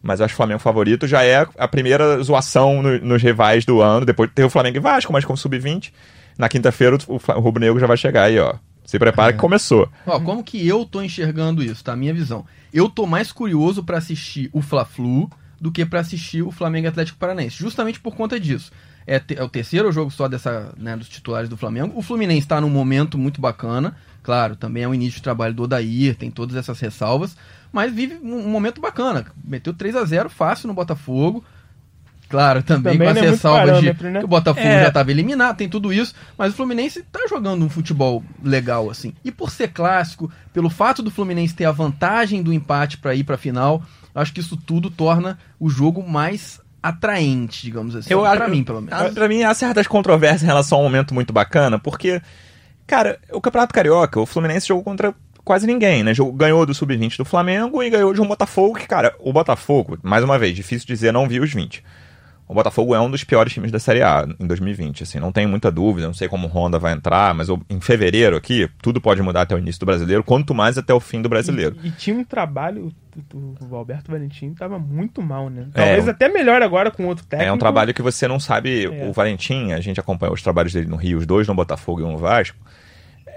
mas 0.02 0.20
acho 0.20 0.34
o 0.34 0.38
Flamengo 0.38 0.60
favorito 0.60 1.08
já 1.08 1.24
é 1.24 1.48
a 1.58 1.68
primeira 1.68 2.22
zoação 2.22 2.82
no, 2.82 3.00
nos 3.00 3.22
rivais 3.22 3.64
do 3.66 3.82
ano. 3.82 4.06
Depois 4.06 4.30
ter 4.34 4.44
o 4.44 4.50
Flamengo 4.50 4.78
e 4.78 4.80
Vasco, 4.82 5.14
mas 5.14 5.24
como 5.24 5.38
sub-20. 5.38 5.92
Na 6.38 6.50
quinta-feira 6.50 6.98
o, 7.08 7.16
o, 7.16 7.40
Rubro 7.40 7.62
Negro 7.62 7.80
já 7.80 7.88
vai 7.88 7.98
chegar 7.98 8.24
aí, 8.24 8.38
ó. 8.38 8.56
Se 8.92 9.00
prepara 9.00 9.30
é. 9.30 9.34
que 9.34 9.40
começou. 9.40 9.90
Ó, 10.06 10.20
como 10.20 10.44
que 10.44 10.68
eu 10.68 10.86
tô 10.86 11.02
enxergando 11.02 11.64
isso, 11.64 11.82
tá? 11.82 11.96
Minha 11.96 12.14
visão. 12.14 12.46
Eu 12.74 12.90
tô 12.90 13.08
mais 13.08 13.32
curioso 13.32 13.82
para 13.86 13.98
assistir 13.98 14.50
o 14.52 14.62
Fla-Flu 14.62 15.30
do 15.62 15.72
que 15.72 15.86
para 15.86 16.02
assistir 16.02 16.42
o 16.42 16.52
Flamengo 16.52 16.90
Atlético 16.90 17.18
Paranaense, 17.18 17.56
justamente 17.56 18.02
por 18.02 18.14
conta 18.14 18.38
disso. 18.38 18.70
É, 19.08 19.18
te, 19.18 19.40
é, 19.40 19.42
o 19.42 19.48
terceiro 19.48 19.90
jogo 19.94 20.12
só 20.12 20.28
dessa, 20.28 20.74
né, 20.76 20.98
dos 20.98 21.08
titulares 21.08 21.48
do 21.48 21.56
Flamengo. 21.56 21.98
O 21.98 22.02
Fluminense 22.02 22.40
está 22.40 22.60
num 22.60 22.70
momento 22.70 23.18
muito 23.18 23.40
bacana. 23.40 23.96
Claro, 24.22 24.58
também 24.58 24.84
é 24.84 24.90
o 24.90 24.94
início 24.94 25.20
de 25.20 25.24
trabalho 25.24 25.54
do 25.54 25.64
Odair, 25.64 26.18
tem 26.18 26.30
todas 26.30 26.58
essas 26.58 26.78
ressalvas. 26.82 27.38
Mas 27.72 27.94
vive 27.94 28.20
um, 28.22 28.40
um 28.40 28.50
momento 28.50 28.82
bacana. 28.82 29.26
Meteu 29.42 29.74
3 29.74 29.96
a 29.96 30.04
0 30.04 30.30
fácil 30.30 30.68
no 30.68 30.74
Botafogo. 30.74 31.46
Claro, 32.32 32.64
também, 32.64 32.94
também 32.94 33.14
com 33.14 33.20
as 33.20 33.46
é 33.46 33.80
de 33.80 34.04
né? 34.04 34.20
que 34.20 34.26
o 34.26 34.28
Botafogo 34.28 34.66
é. 34.66 34.82
já 34.82 34.88
estava 34.88 35.12
eliminado, 35.12 35.58
tem 35.58 35.70
tudo 35.70 35.94
isso, 35.94 36.16
mas 36.38 36.54
o 36.54 36.56
Fluminense 36.56 37.00
está 37.00 37.28
jogando 37.28 37.64
um 37.64 37.70
futebol 37.70 38.24
legal 38.44 38.90
assim. 38.90 39.14
E 39.24 39.32
por 39.32 39.52
ser 39.52 39.68
clássico, 39.68 40.32
pelo 40.54 40.70
fato 40.70 41.04
do 41.04 41.12
Fluminense 41.12 41.54
ter 41.54 41.66
a 41.66 41.72
vantagem 41.72 42.42
do 42.42 42.52
empate 42.52 42.98
para 42.98 43.14
ir 43.14 43.24
para 43.24 43.36
a 43.36 43.38
final, 43.38 43.84
acho 44.16 44.34
que 44.34 44.40
isso 44.40 44.58
tudo 44.58 44.90
torna 44.90 45.38
o 45.60 45.70
jogo 45.70 46.02
mais 46.02 46.60
atraente, 46.82 47.62
digamos 47.62 47.96
assim. 47.96 48.12
Eu, 48.12 48.22
pra 48.22 48.48
mim, 48.48 48.64
pelo 48.64 48.82
menos. 48.82 49.14
Pra 49.14 49.28
mim, 49.28 49.44
há 49.44 49.54
certas 49.54 49.86
controvérsias 49.86 50.44
em 50.44 50.48
relação 50.48 50.80
a 50.80 50.82
um 50.82 50.86
momento 50.86 51.14
muito 51.14 51.32
bacana, 51.32 51.78
porque 51.78 52.22
Cara, 52.92 53.20
o 53.32 53.40
Campeonato 53.40 53.74
Carioca, 53.74 54.20
o 54.20 54.26
Fluminense 54.26 54.68
jogou 54.68 54.84
contra 54.84 55.16
quase 55.46 55.66
ninguém, 55.66 56.04
né? 56.04 56.14
Jogou, 56.14 56.34
ganhou 56.34 56.66
do 56.66 56.74
Sub-20 56.74 57.16
do 57.16 57.24
Flamengo 57.24 57.82
e 57.82 57.90
ganhou 57.90 58.14
de 58.14 58.20
um 58.20 58.28
Botafogo 58.28 58.78
que, 58.78 58.86
cara, 58.86 59.16
o 59.20 59.32
Botafogo, 59.32 59.98
mais 60.04 60.26
uma 60.26 60.38
vez, 60.38 60.54
difícil 60.54 60.86
dizer, 60.86 61.14
não 61.14 61.26
vi 61.26 61.40
os 61.40 61.54
20. 61.54 61.82
O 62.52 62.54
Botafogo 62.54 62.94
é 62.94 63.00
um 63.00 63.10
dos 63.10 63.24
piores 63.24 63.54
times 63.54 63.72
da 63.72 63.80
Série 63.80 64.02
A 64.02 64.28
em 64.38 64.46
2020, 64.46 65.04
assim, 65.04 65.20
não 65.20 65.32
tenho 65.32 65.48
muita 65.48 65.72
dúvida, 65.72 66.06
não 66.06 66.14
sei 66.14 66.28
como 66.28 66.48
o 66.48 66.50
Honda 66.50 66.78
vai 66.78 66.92
entrar, 66.92 67.34
mas 67.34 67.48
em 67.70 67.80
fevereiro 67.80 68.36
aqui, 68.36 68.70
tudo 68.82 69.00
pode 69.00 69.22
mudar 69.22 69.44
até 69.44 69.56
o 69.56 69.58
início 69.58 69.80
do 69.80 69.86
brasileiro, 69.86 70.22
quanto 70.22 70.54
mais 70.54 70.78
até 70.78 70.94
o 70.94 71.00
fim 71.00 71.22
do 71.22 71.30
brasileiro. 71.30 71.78
E, 71.82 71.88
e 71.88 71.92
tinha 71.92 72.14
um 72.14 72.26
trabalho, 72.26 72.92
o 73.34 73.74
Alberto 73.74 74.12
Valentim 74.12 74.54
tava 74.54 74.78
muito 74.78 75.22
mal, 75.22 75.50
né? 75.50 75.68
Talvez 75.74 76.06
é, 76.06 76.12
até 76.12 76.28
melhor 76.28 76.62
agora 76.62 76.92
com 76.92 77.06
outro 77.06 77.26
técnico. 77.26 77.50
É 77.50 77.54
um 77.54 77.58
trabalho 77.58 77.94
que 77.94 78.02
você 78.02 78.28
não 78.28 78.38
sabe, 78.38 78.84
é. 78.84 79.08
o 79.08 79.14
Valentim, 79.14 79.72
a 79.72 79.80
gente 79.80 80.02
acompanhou 80.02 80.36
os 80.36 80.42
trabalhos 80.42 80.74
dele 80.74 80.88
no 80.88 80.98
Rio, 80.98 81.20
os 81.20 81.26
dois 81.26 81.48
no 81.48 81.56
Botafogo 81.56 82.02
e 82.02 82.04
um 82.04 82.12
no 82.12 82.18
Vasco, 82.18 82.58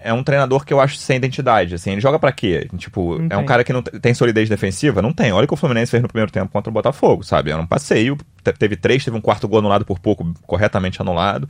é 0.05 0.13
um 0.13 0.23
treinador 0.23 0.67
que 0.67 0.73
eu 0.73 0.81
acho 0.81 0.99
sem 0.99 1.17
identidade, 1.17 1.75
assim, 1.75 1.93
ele 1.93 2.01
joga 2.01 2.19
para 2.19 2.31
quê? 2.31 2.69
Tipo, 2.77 3.19
não 3.19 3.25
é 3.25 3.29
tem. 3.31 3.39
um 3.39 3.47
cara 3.47 3.65
que 3.65 3.73
não 3.73 3.83
tem 3.83 4.13
solidez 4.13 4.51
defensiva? 4.51 5.01
Não 5.01 5.15
tem. 5.15 5.33
Olha 5.33 5.45
o 5.45 5.49
que 5.49 5.55
o 5.55 5.57
Fluminense 5.57 5.91
fez 5.91 6.03
no 6.03 6.09
primeiro 6.09 6.31
tempo 6.31 6.53
contra 6.53 6.69
o 6.69 6.73
Botafogo, 6.73 7.25
sabe? 7.25 7.51
Era 7.51 7.61
um 7.61 7.67
passeio, 7.67 8.19
teve 8.59 8.77
três, 8.77 9.03
teve 9.03 9.17
um 9.17 9.21
quarto 9.21 9.49
gol 9.49 9.61
anulado 9.61 9.87
por 9.87 9.99
pouco, 9.99 10.35
corretamente 10.47 11.01
anulado. 11.01 11.49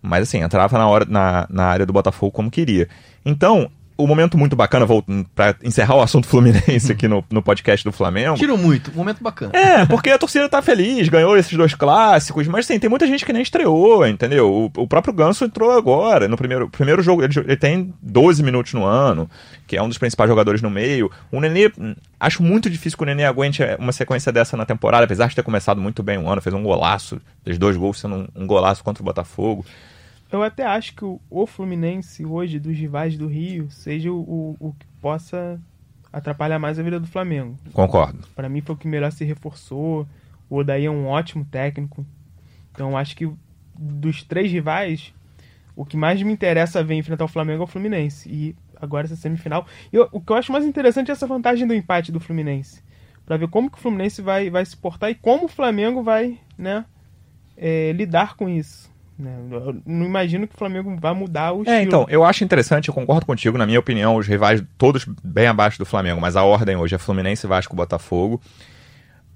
Mas 0.00 0.22
assim, 0.22 0.42
entrava 0.42 0.78
na, 0.78 0.88
hora, 0.88 1.04
na, 1.04 1.46
na 1.50 1.64
área 1.66 1.84
do 1.84 1.92
Botafogo 1.92 2.32
como 2.32 2.50
queria. 2.50 2.88
Então, 3.22 3.70
o 3.96 4.06
momento 4.06 4.36
muito 4.36 4.56
bacana, 4.56 4.86
para 5.34 5.54
encerrar 5.62 5.96
o 5.96 6.02
assunto 6.02 6.26
Fluminense 6.26 6.90
aqui 6.90 7.06
no, 7.06 7.24
no 7.30 7.40
podcast 7.40 7.84
do 7.84 7.92
Flamengo. 7.92 8.36
Tirou 8.36 8.58
muito, 8.58 8.92
momento 8.92 9.22
bacana. 9.22 9.52
É, 9.56 9.86
porque 9.86 10.10
a 10.10 10.18
torcida 10.18 10.48
tá 10.48 10.60
feliz, 10.60 11.08
ganhou 11.08 11.36
esses 11.36 11.56
dois 11.56 11.74
clássicos, 11.74 12.48
mas 12.48 12.66
assim, 12.66 12.78
tem 12.78 12.90
muita 12.90 13.06
gente 13.06 13.24
que 13.24 13.32
nem 13.32 13.42
estreou, 13.42 14.06
entendeu? 14.06 14.50
O, 14.50 14.82
o 14.82 14.88
próprio 14.88 15.14
Ganso 15.14 15.44
entrou 15.44 15.70
agora, 15.70 16.26
no 16.26 16.36
primeiro, 16.36 16.68
primeiro 16.68 17.02
jogo, 17.02 17.22
ele, 17.22 17.32
ele, 17.38 17.56
tem 17.56 17.94
12 18.02 18.42
minutos 18.42 18.72
no 18.74 18.84
ano, 18.84 19.30
que 19.66 19.76
é 19.76 19.82
um 19.82 19.88
dos 19.88 19.98
principais 19.98 20.28
jogadores 20.28 20.60
no 20.60 20.70
meio. 20.70 21.10
O 21.30 21.40
Nenê, 21.40 21.70
acho 22.18 22.42
muito 22.42 22.68
difícil 22.68 22.98
que 22.98 23.04
o 23.04 23.06
Nenê 23.06 23.24
aguente 23.24 23.62
uma 23.78 23.92
sequência 23.92 24.32
dessa 24.32 24.56
na 24.56 24.66
temporada, 24.66 25.04
apesar 25.04 25.28
de 25.28 25.36
ter 25.36 25.42
começado 25.42 25.80
muito 25.80 26.02
bem 26.02 26.18
o 26.18 26.28
ano, 26.28 26.42
fez 26.42 26.54
um 26.54 26.62
golaço, 26.64 27.20
fez 27.44 27.58
dois 27.58 27.76
gols 27.76 28.00
sendo 28.00 28.16
um, 28.16 28.42
um 28.42 28.46
golaço 28.46 28.82
contra 28.82 29.02
o 29.02 29.04
Botafogo. 29.04 29.64
Eu 30.30 30.42
até 30.42 30.64
acho 30.64 30.94
que 30.94 31.04
o, 31.04 31.20
o 31.30 31.46
Fluminense 31.46 32.24
hoje, 32.24 32.58
dos 32.58 32.76
rivais 32.76 33.16
do 33.16 33.26
Rio, 33.26 33.70
seja 33.70 34.10
o, 34.10 34.18
o, 34.18 34.56
o, 34.58 34.72
que 34.72 34.86
possa 35.00 35.60
atrapalhar 36.12 36.58
mais 36.58 36.78
a 36.78 36.82
vida 36.82 36.98
do 36.98 37.06
Flamengo. 37.06 37.58
Concordo. 37.72 38.26
Para 38.34 38.48
mim 38.48 38.60
foi 38.60 38.74
o 38.74 38.78
que 38.78 38.88
melhor 38.88 39.12
se 39.12 39.24
reforçou. 39.24 40.06
O 40.48 40.56
Odaí 40.56 40.86
é 40.86 40.90
um 40.90 41.06
ótimo 41.06 41.44
técnico. 41.44 42.04
Então 42.72 42.96
acho 42.96 43.16
que 43.16 43.30
dos 43.76 44.22
três 44.22 44.50
rivais, 44.50 45.12
o 45.76 45.84
que 45.84 45.96
mais 45.96 46.22
me 46.22 46.32
interessa 46.32 46.82
ver 46.82 46.94
enfrentar 46.94 47.24
o 47.24 47.28
Flamengo 47.28 47.62
é 47.62 47.64
o 47.64 47.68
Fluminense. 47.68 48.28
E 48.28 48.56
agora 48.80 49.06
essa 49.06 49.16
semifinal. 49.16 49.66
E 49.92 49.96
eu, 49.96 50.08
o 50.12 50.20
que 50.20 50.32
eu 50.32 50.36
acho 50.36 50.52
mais 50.52 50.64
interessante 50.64 51.10
é 51.10 51.12
essa 51.12 51.26
vantagem 51.26 51.66
do 51.66 51.74
empate 51.74 52.12
do 52.12 52.20
Fluminense. 52.20 52.82
para 53.26 53.36
ver 53.36 53.48
como 53.48 53.70
que 53.70 53.78
o 53.78 53.80
Fluminense 53.80 54.20
vai, 54.22 54.50
vai 54.50 54.64
se 54.64 54.76
portar 54.76 55.10
e 55.10 55.14
como 55.14 55.46
o 55.46 55.48
Flamengo 55.48 56.02
vai 56.02 56.38
né, 56.56 56.84
é, 57.56 57.92
lidar 57.92 58.36
com 58.36 58.48
isso. 58.48 58.93
Né? 59.18 59.36
Eu 59.50 59.80
não 59.86 60.06
imagino 60.06 60.46
que 60.46 60.54
o 60.54 60.58
Flamengo 60.58 60.96
vá 61.00 61.14
mudar 61.14 61.52
o 61.52 61.58
é, 61.58 61.60
estilo. 61.60 61.76
É, 61.76 61.82
então, 61.82 62.06
eu 62.08 62.24
acho 62.24 62.42
interessante, 62.42 62.88
eu 62.88 62.94
concordo 62.94 63.24
contigo, 63.24 63.56
na 63.56 63.66
minha 63.66 63.78
opinião, 63.78 64.16
os 64.16 64.26
rivais 64.26 64.62
todos 64.76 65.06
bem 65.22 65.46
abaixo 65.46 65.78
do 65.78 65.86
Flamengo, 65.86 66.20
mas 66.20 66.36
a 66.36 66.42
ordem 66.42 66.76
hoje 66.76 66.94
é 66.94 66.98
Fluminense, 66.98 67.46
Vasco, 67.46 67.76
Botafogo. 67.76 68.40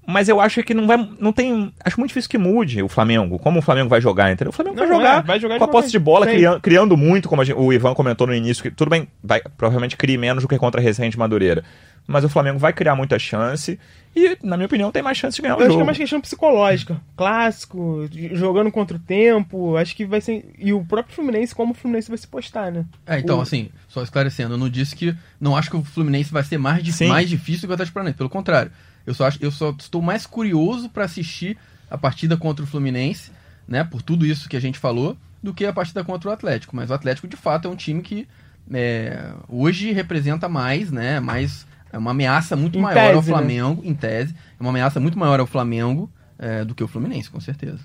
Mas 0.09 0.27
eu 0.27 0.41
acho 0.41 0.63
que 0.63 0.73
não 0.73 0.87
vai. 0.87 0.97
Não 1.19 1.31
tem. 1.31 1.71
Acho 1.83 1.99
muito 1.99 2.09
difícil 2.09 2.29
que 2.29 2.37
mude 2.37 2.81
o 2.81 2.89
Flamengo. 2.89 3.37
Como 3.37 3.59
o 3.59 3.61
Flamengo 3.61 3.89
vai 3.89 4.01
jogar, 4.01 4.31
entendeu? 4.31 4.49
O 4.49 4.53
Flamengo 4.53 4.75
não, 4.75 4.87
vai, 4.87 4.97
jogar, 4.97 5.19
é, 5.19 5.21
vai 5.21 5.39
jogar 5.39 5.57
com 5.59 5.63
a 5.63 5.67
posse 5.67 5.91
de 5.91 5.99
bola, 5.99 6.25
criando, 6.25 6.59
criando, 6.59 6.97
muito, 6.97 7.29
como 7.29 7.43
gente, 7.43 7.57
o 7.57 7.71
Ivan 7.71 7.93
comentou 7.93 8.25
no 8.25 8.33
início, 8.33 8.63
que 8.63 8.71
tudo 8.71 8.89
bem, 8.89 9.07
vai, 9.23 9.41
provavelmente 9.55 9.95
crie 9.95 10.17
menos 10.17 10.43
do 10.43 10.47
que 10.47 10.57
contra 10.57 10.81
a 10.81 10.83
Resende 10.83 11.17
Madureira 11.17 11.63
mas 12.09 12.23
o 12.23 12.29
Flamengo 12.29 12.57
vai 12.57 12.73
criar 12.73 12.95
muita 12.95 13.19
chance 13.19 13.79
e, 14.15 14.35
na 14.41 14.57
minha 14.57 14.65
opinião, 14.65 14.91
tem 14.91 15.03
mais 15.03 15.15
chance 15.15 15.35
de 15.35 15.43
ganhar 15.43 15.55
o 15.55 15.59
eu 15.59 15.67
jogo. 15.67 15.73
Acho 15.73 15.77
que 15.77 15.83
é 15.83 15.85
mais 15.85 15.97
questão 15.99 16.19
psicológica. 16.19 16.99
Clássico, 17.15 18.09
jogando 18.31 18.71
contra 18.71 18.97
o 18.97 18.99
tempo, 18.99 19.77
acho 19.77 19.95
que 19.95 20.07
vai 20.07 20.19
ser... 20.19 20.43
E 20.57 20.73
o 20.73 20.83
próprio 20.83 21.13
Fluminense, 21.13 21.53
como 21.53 21.71
o 21.71 21.75
Fluminense 21.75 22.09
vai 22.09 22.17
se 22.17 22.27
postar, 22.27 22.71
né? 22.71 22.83
É, 23.05 23.19
então, 23.19 23.37
o... 23.37 23.41
assim, 23.41 23.69
só 23.87 24.01
esclarecendo, 24.01 24.55
eu 24.55 24.57
não 24.57 24.67
disse 24.67 24.95
que... 24.95 25.15
Não 25.39 25.55
acho 25.55 25.69
que 25.69 25.77
o 25.77 25.83
Fluminense 25.83 26.31
vai 26.31 26.43
ser 26.43 26.57
mais, 26.57 26.83
mais 27.01 27.29
difícil 27.29 27.67
que 27.67 27.71
o 27.71 27.73
Atlético 27.73 27.93
Paranaense, 27.93 28.17
pelo 28.17 28.29
contrário. 28.29 28.71
Eu 29.05 29.13
só, 29.13 29.27
acho, 29.27 29.37
eu 29.41 29.51
só 29.51 29.75
estou 29.77 30.01
mais 30.01 30.25
curioso 30.25 30.89
para 30.89 31.05
assistir 31.05 31.57
a 31.89 31.97
partida 31.97 32.37
contra 32.37 32.63
o 32.63 32.67
Fluminense, 32.67 33.31
né, 33.67 33.83
por 33.83 34.01
tudo 34.01 34.25
isso 34.25 34.47
que 34.47 34.57
a 34.57 34.61
gente 34.61 34.77
falou, 34.77 35.17
do 35.41 35.53
que 35.53 35.65
a 35.65 35.73
partida 35.73 36.03
contra 36.03 36.29
o 36.29 36.33
Atlético. 36.33 36.75
Mas 36.75 36.89
o 36.89 36.93
Atlético, 36.93 37.27
de 37.27 37.37
fato, 37.37 37.67
é 37.67 37.71
um 37.71 37.75
time 37.75 38.01
que 38.01 38.27
é, 38.71 39.31
hoje 39.47 39.91
representa 39.91 40.47
mais, 40.47 40.91
né, 40.91 41.19
mais 41.19 41.65
é 41.91 41.97
uma 41.97 42.11
ameaça 42.11 42.55
muito 42.55 42.77
em 42.77 42.81
maior 42.81 42.95
tese, 42.95 43.15
ao 43.15 43.21
né? 43.21 43.27
Flamengo, 43.27 43.81
né? 43.81 43.89
em 43.89 43.93
tese. 43.95 44.35
É 44.59 44.61
uma 44.61 44.69
ameaça 44.69 44.99
muito 44.99 45.17
maior 45.17 45.39
ao 45.39 45.47
Flamengo 45.47 46.09
é, 46.37 46.63
do 46.63 46.75
que 46.75 46.83
o 46.83 46.87
Fluminense, 46.87 47.29
com 47.29 47.39
certeza. 47.39 47.79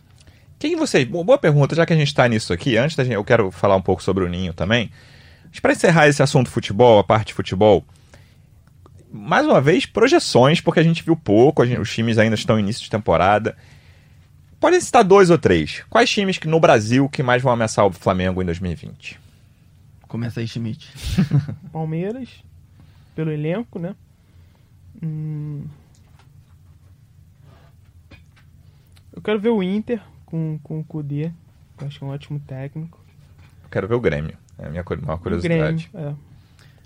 Quem 0.59 0.77
você. 0.77 1.05
Boa 1.05 1.39
pergunta, 1.39 1.75
já 1.75 1.85
que 1.85 1.93
a 1.93 1.97
gente 1.97 2.09
está 2.09 2.29
nisso 2.29 2.53
aqui, 2.53 2.77
antes 2.77 2.97
da 2.97 3.05
gente, 3.05 3.15
eu 3.15 3.25
quero 3.25 3.51
falar 3.51 3.77
um 3.77 3.83
pouco 3.83 4.03
sobre 4.03 4.25
o 4.25 4.29
Ninho 4.29 4.53
também. 4.53 4.91
Para 5.61 5.73
encerrar 5.73 6.09
esse 6.09 6.23
assunto 6.23 6.51
futebol, 6.51 6.99
a 6.99 7.05
parte 7.05 7.29
de 7.29 7.35
futebol, 7.35 7.85
mais 9.17 9.47
uma 9.47 9.61
vez, 9.61 9.87
projeções, 9.87 10.61
porque 10.61 10.81
a 10.81 10.83
gente 10.83 11.05
viu 11.05 11.15
pouco, 11.15 11.65
gente, 11.65 11.81
os 11.81 11.95
times 11.95 12.19
ainda 12.19 12.35
estão 12.35 12.59
em 12.59 12.63
início 12.63 12.83
de 12.83 12.91
temporada. 12.91 13.57
Pode 14.59 14.81
citar 14.81 15.05
dois 15.05 15.31
ou 15.31 15.39
três. 15.39 15.85
Quais 15.89 16.11
times 16.11 16.37
que 16.37 16.49
no 16.49 16.59
Brasil 16.59 17.09
que 17.09 17.23
mais 17.23 17.41
vão 17.41 17.53
ameaçar 17.53 17.87
o 17.87 17.93
Flamengo 17.93 18.43
em 18.43 18.45
2020? 18.45 19.21
Começa 20.09 20.41
aí, 20.41 20.49
Schmidt. 20.49 20.93
Palmeiras, 21.71 22.29
pelo 23.15 23.31
elenco, 23.31 23.79
né? 23.79 23.95
Hum... 25.01 25.65
Eu 29.13 29.23
quero 29.23 29.39
ver 29.39 29.51
o 29.51 29.63
Inter 29.63 30.03
com, 30.27 30.59
com 30.61 30.81
o 30.81 30.85
Kudê. 30.85 31.31
Eu 31.81 31.87
acho 31.87 31.99
que 31.99 32.05
é 32.05 32.09
um 32.09 32.11
ótimo 32.11 32.41
técnico. 32.41 32.99
Eu 33.63 33.71
quero 33.71 33.87
ver 33.87 33.95
o 33.95 34.01
Grêmio. 34.01 34.37
É 34.59 34.67
a 34.67 34.71
minha 34.71 34.85
maior 35.03 35.19
curiosidade. 35.19 35.89
Grêmio, 35.93 36.11
é. 36.11 36.15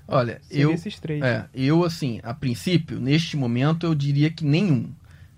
Olha, 0.09 0.41
eu, 0.51 0.73
esses 0.73 0.99
três. 0.99 1.23
É, 1.23 1.47
eu 1.55 1.85
assim, 1.85 2.19
a 2.23 2.33
princípio, 2.33 2.99
neste 2.99 3.37
momento, 3.37 3.87
eu 3.87 3.95
diria 3.95 4.31
que 4.31 4.45
nenhum. 4.45 4.91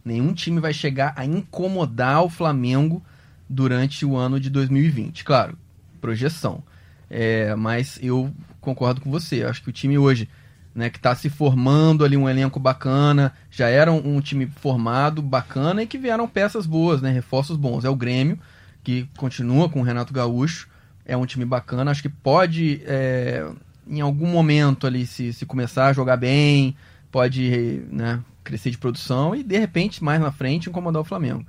Nenhum 0.04 0.32
time 0.32 0.60
vai 0.60 0.72
chegar 0.72 1.12
a 1.16 1.26
incomodar 1.26 2.22
o 2.22 2.30
Flamengo 2.30 3.02
durante 3.48 4.06
o 4.06 4.16
ano 4.16 4.38
de 4.38 4.48
2020. 4.48 5.24
Claro, 5.24 5.58
projeção. 6.00 6.62
É, 7.10 7.54
mas 7.56 7.98
eu 8.00 8.32
concordo 8.60 9.00
com 9.00 9.10
você. 9.10 9.42
Eu 9.42 9.48
acho 9.48 9.62
que 9.62 9.68
o 9.68 9.72
time 9.72 9.98
hoje 9.98 10.28
né, 10.74 10.88
que 10.88 10.98
está 10.98 11.14
se 11.14 11.28
formando 11.28 12.04
ali 12.04 12.16
um 12.16 12.28
elenco 12.28 12.60
bacana, 12.60 13.32
já 13.50 13.68
era 13.68 13.90
um, 13.90 14.16
um, 14.16 14.20
time 14.20 14.46
formado, 14.46 15.20
bacana, 15.20 15.82
e 15.82 15.86
que 15.86 15.98
vieram 15.98 16.28
peças 16.28 16.66
boas, 16.66 17.02
né, 17.02 17.10
reforços 17.10 17.56
bons. 17.56 17.84
É 17.84 17.90
o 17.90 17.96
Grêmio, 17.96 18.38
que 18.82 19.08
continua 19.16 19.68
com 19.68 19.80
o 19.80 19.82
Renato 19.82 20.12
Gaúcho, 20.12 20.68
é 21.04 21.16
um 21.16 21.26
time 21.26 21.44
bacana, 21.44 21.90
acho 21.90 22.02
que 22.02 22.08
pode, 22.08 22.82
é, 22.84 23.46
em 23.90 24.00
algum 24.00 24.26
momento 24.26 24.86
ali, 24.86 25.04
se, 25.04 25.32
se 25.32 25.44
começar 25.44 25.88
a 25.88 25.92
jogar 25.92 26.16
bem, 26.16 26.76
pode 27.10 27.82
né, 27.90 28.20
crescer 28.44 28.70
de 28.70 28.78
produção 28.78 29.34
e, 29.34 29.42
de 29.42 29.58
repente, 29.58 30.02
mais 30.02 30.20
na 30.20 30.30
frente, 30.30 30.68
incomodar 30.68 31.02
o 31.02 31.04
Flamengo. 31.04 31.44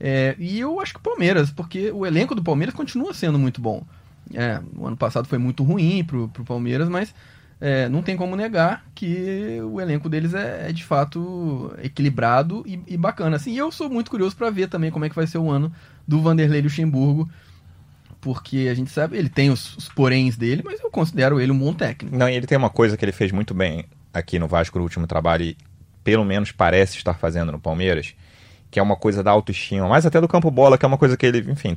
É, 0.00 0.34
e 0.38 0.58
eu 0.58 0.80
acho 0.80 0.92
que 0.92 0.98
o 0.98 1.02
Palmeiras, 1.02 1.50
porque 1.50 1.92
o 1.92 2.04
elenco 2.04 2.34
do 2.34 2.42
Palmeiras 2.42 2.74
continua 2.74 3.14
sendo 3.14 3.38
muito 3.38 3.60
bom. 3.60 3.84
É, 4.32 4.60
o 4.76 4.86
ano 4.86 4.96
passado 4.96 5.28
foi 5.28 5.38
muito 5.38 5.62
ruim 5.62 6.02
pro, 6.02 6.28
pro 6.28 6.44
Palmeiras, 6.44 6.88
mas 6.88 7.14
é, 7.60 7.88
não 7.88 8.02
tem 8.02 8.16
como 8.16 8.34
negar 8.34 8.84
que 8.94 9.60
o 9.62 9.80
elenco 9.80 10.08
deles 10.08 10.34
é, 10.34 10.68
é 10.68 10.72
de 10.72 10.84
fato 10.84 11.72
equilibrado 11.82 12.64
e, 12.66 12.80
e, 12.86 12.96
bacana. 12.96 13.36
Assim, 13.36 13.52
e 13.52 13.58
eu 13.58 13.70
sou 13.70 13.88
muito 13.88 14.10
curioso 14.10 14.36
para 14.36 14.50
ver 14.50 14.68
também 14.68 14.90
como 14.90 15.04
é 15.04 15.08
que 15.08 15.14
vai 15.14 15.26
ser 15.26 15.38
o 15.38 15.50
ano 15.50 15.72
do 16.06 16.20
Vanderlei 16.20 16.60
Luxemburgo, 16.60 17.28
porque 18.24 18.68
a 18.70 18.74
gente 18.74 18.90
sabe, 18.90 19.18
ele 19.18 19.28
tem 19.28 19.50
os, 19.50 19.76
os 19.76 19.88
poréns 19.90 20.34
dele, 20.34 20.62
mas 20.64 20.80
eu 20.80 20.90
considero 20.90 21.38
ele 21.38 21.52
um 21.52 21.58
bom 21.58 21.74
técnico. 21.74 22.16
Não, 22.16 22.26
e 22.26 22.34
ele 22.34 22.46
tem 22.46 22.56
uma 22.56 22.70
coisa 22.70 22.96
que 22.96 23.04
ele 23.04 23.12
fez 23.12 23.30
muito 23.30 23.52
bem 23.52 23.84
aqui 24.14 24.38
no 24.38 24.48
Vasco 24.48 24.78
no 24.78 24.84
último 24.84 25.06
trabalho 25.06 25.44
e 25.44 25.56
pelo 26.02 26.24
menos 26.24 26.50
parece 26.50 26.96
estar 26.96 27.12
fazendo 27.12 27.52
no 27.52 27.60
Palmeiras, 27.60 28.14
que 28.70 28.80
é 28.80 28.82
uma 28.82 28.96
coisa 28.96 29.22
da 29.22 29.30
autoestima, 29.30 29.86
mais 29.86 30.06
até 30.06 30.22
do 30.22 30.26
campo 30.26 30.50
bola, 30.50 30.78
que 30.78 30.86
é 30.86 30.88
uma 30.88 30.96
coisa 30.96 31.18
que 31.18 31.26
ele, 31.26 31.50
enfim, 31.52 31.74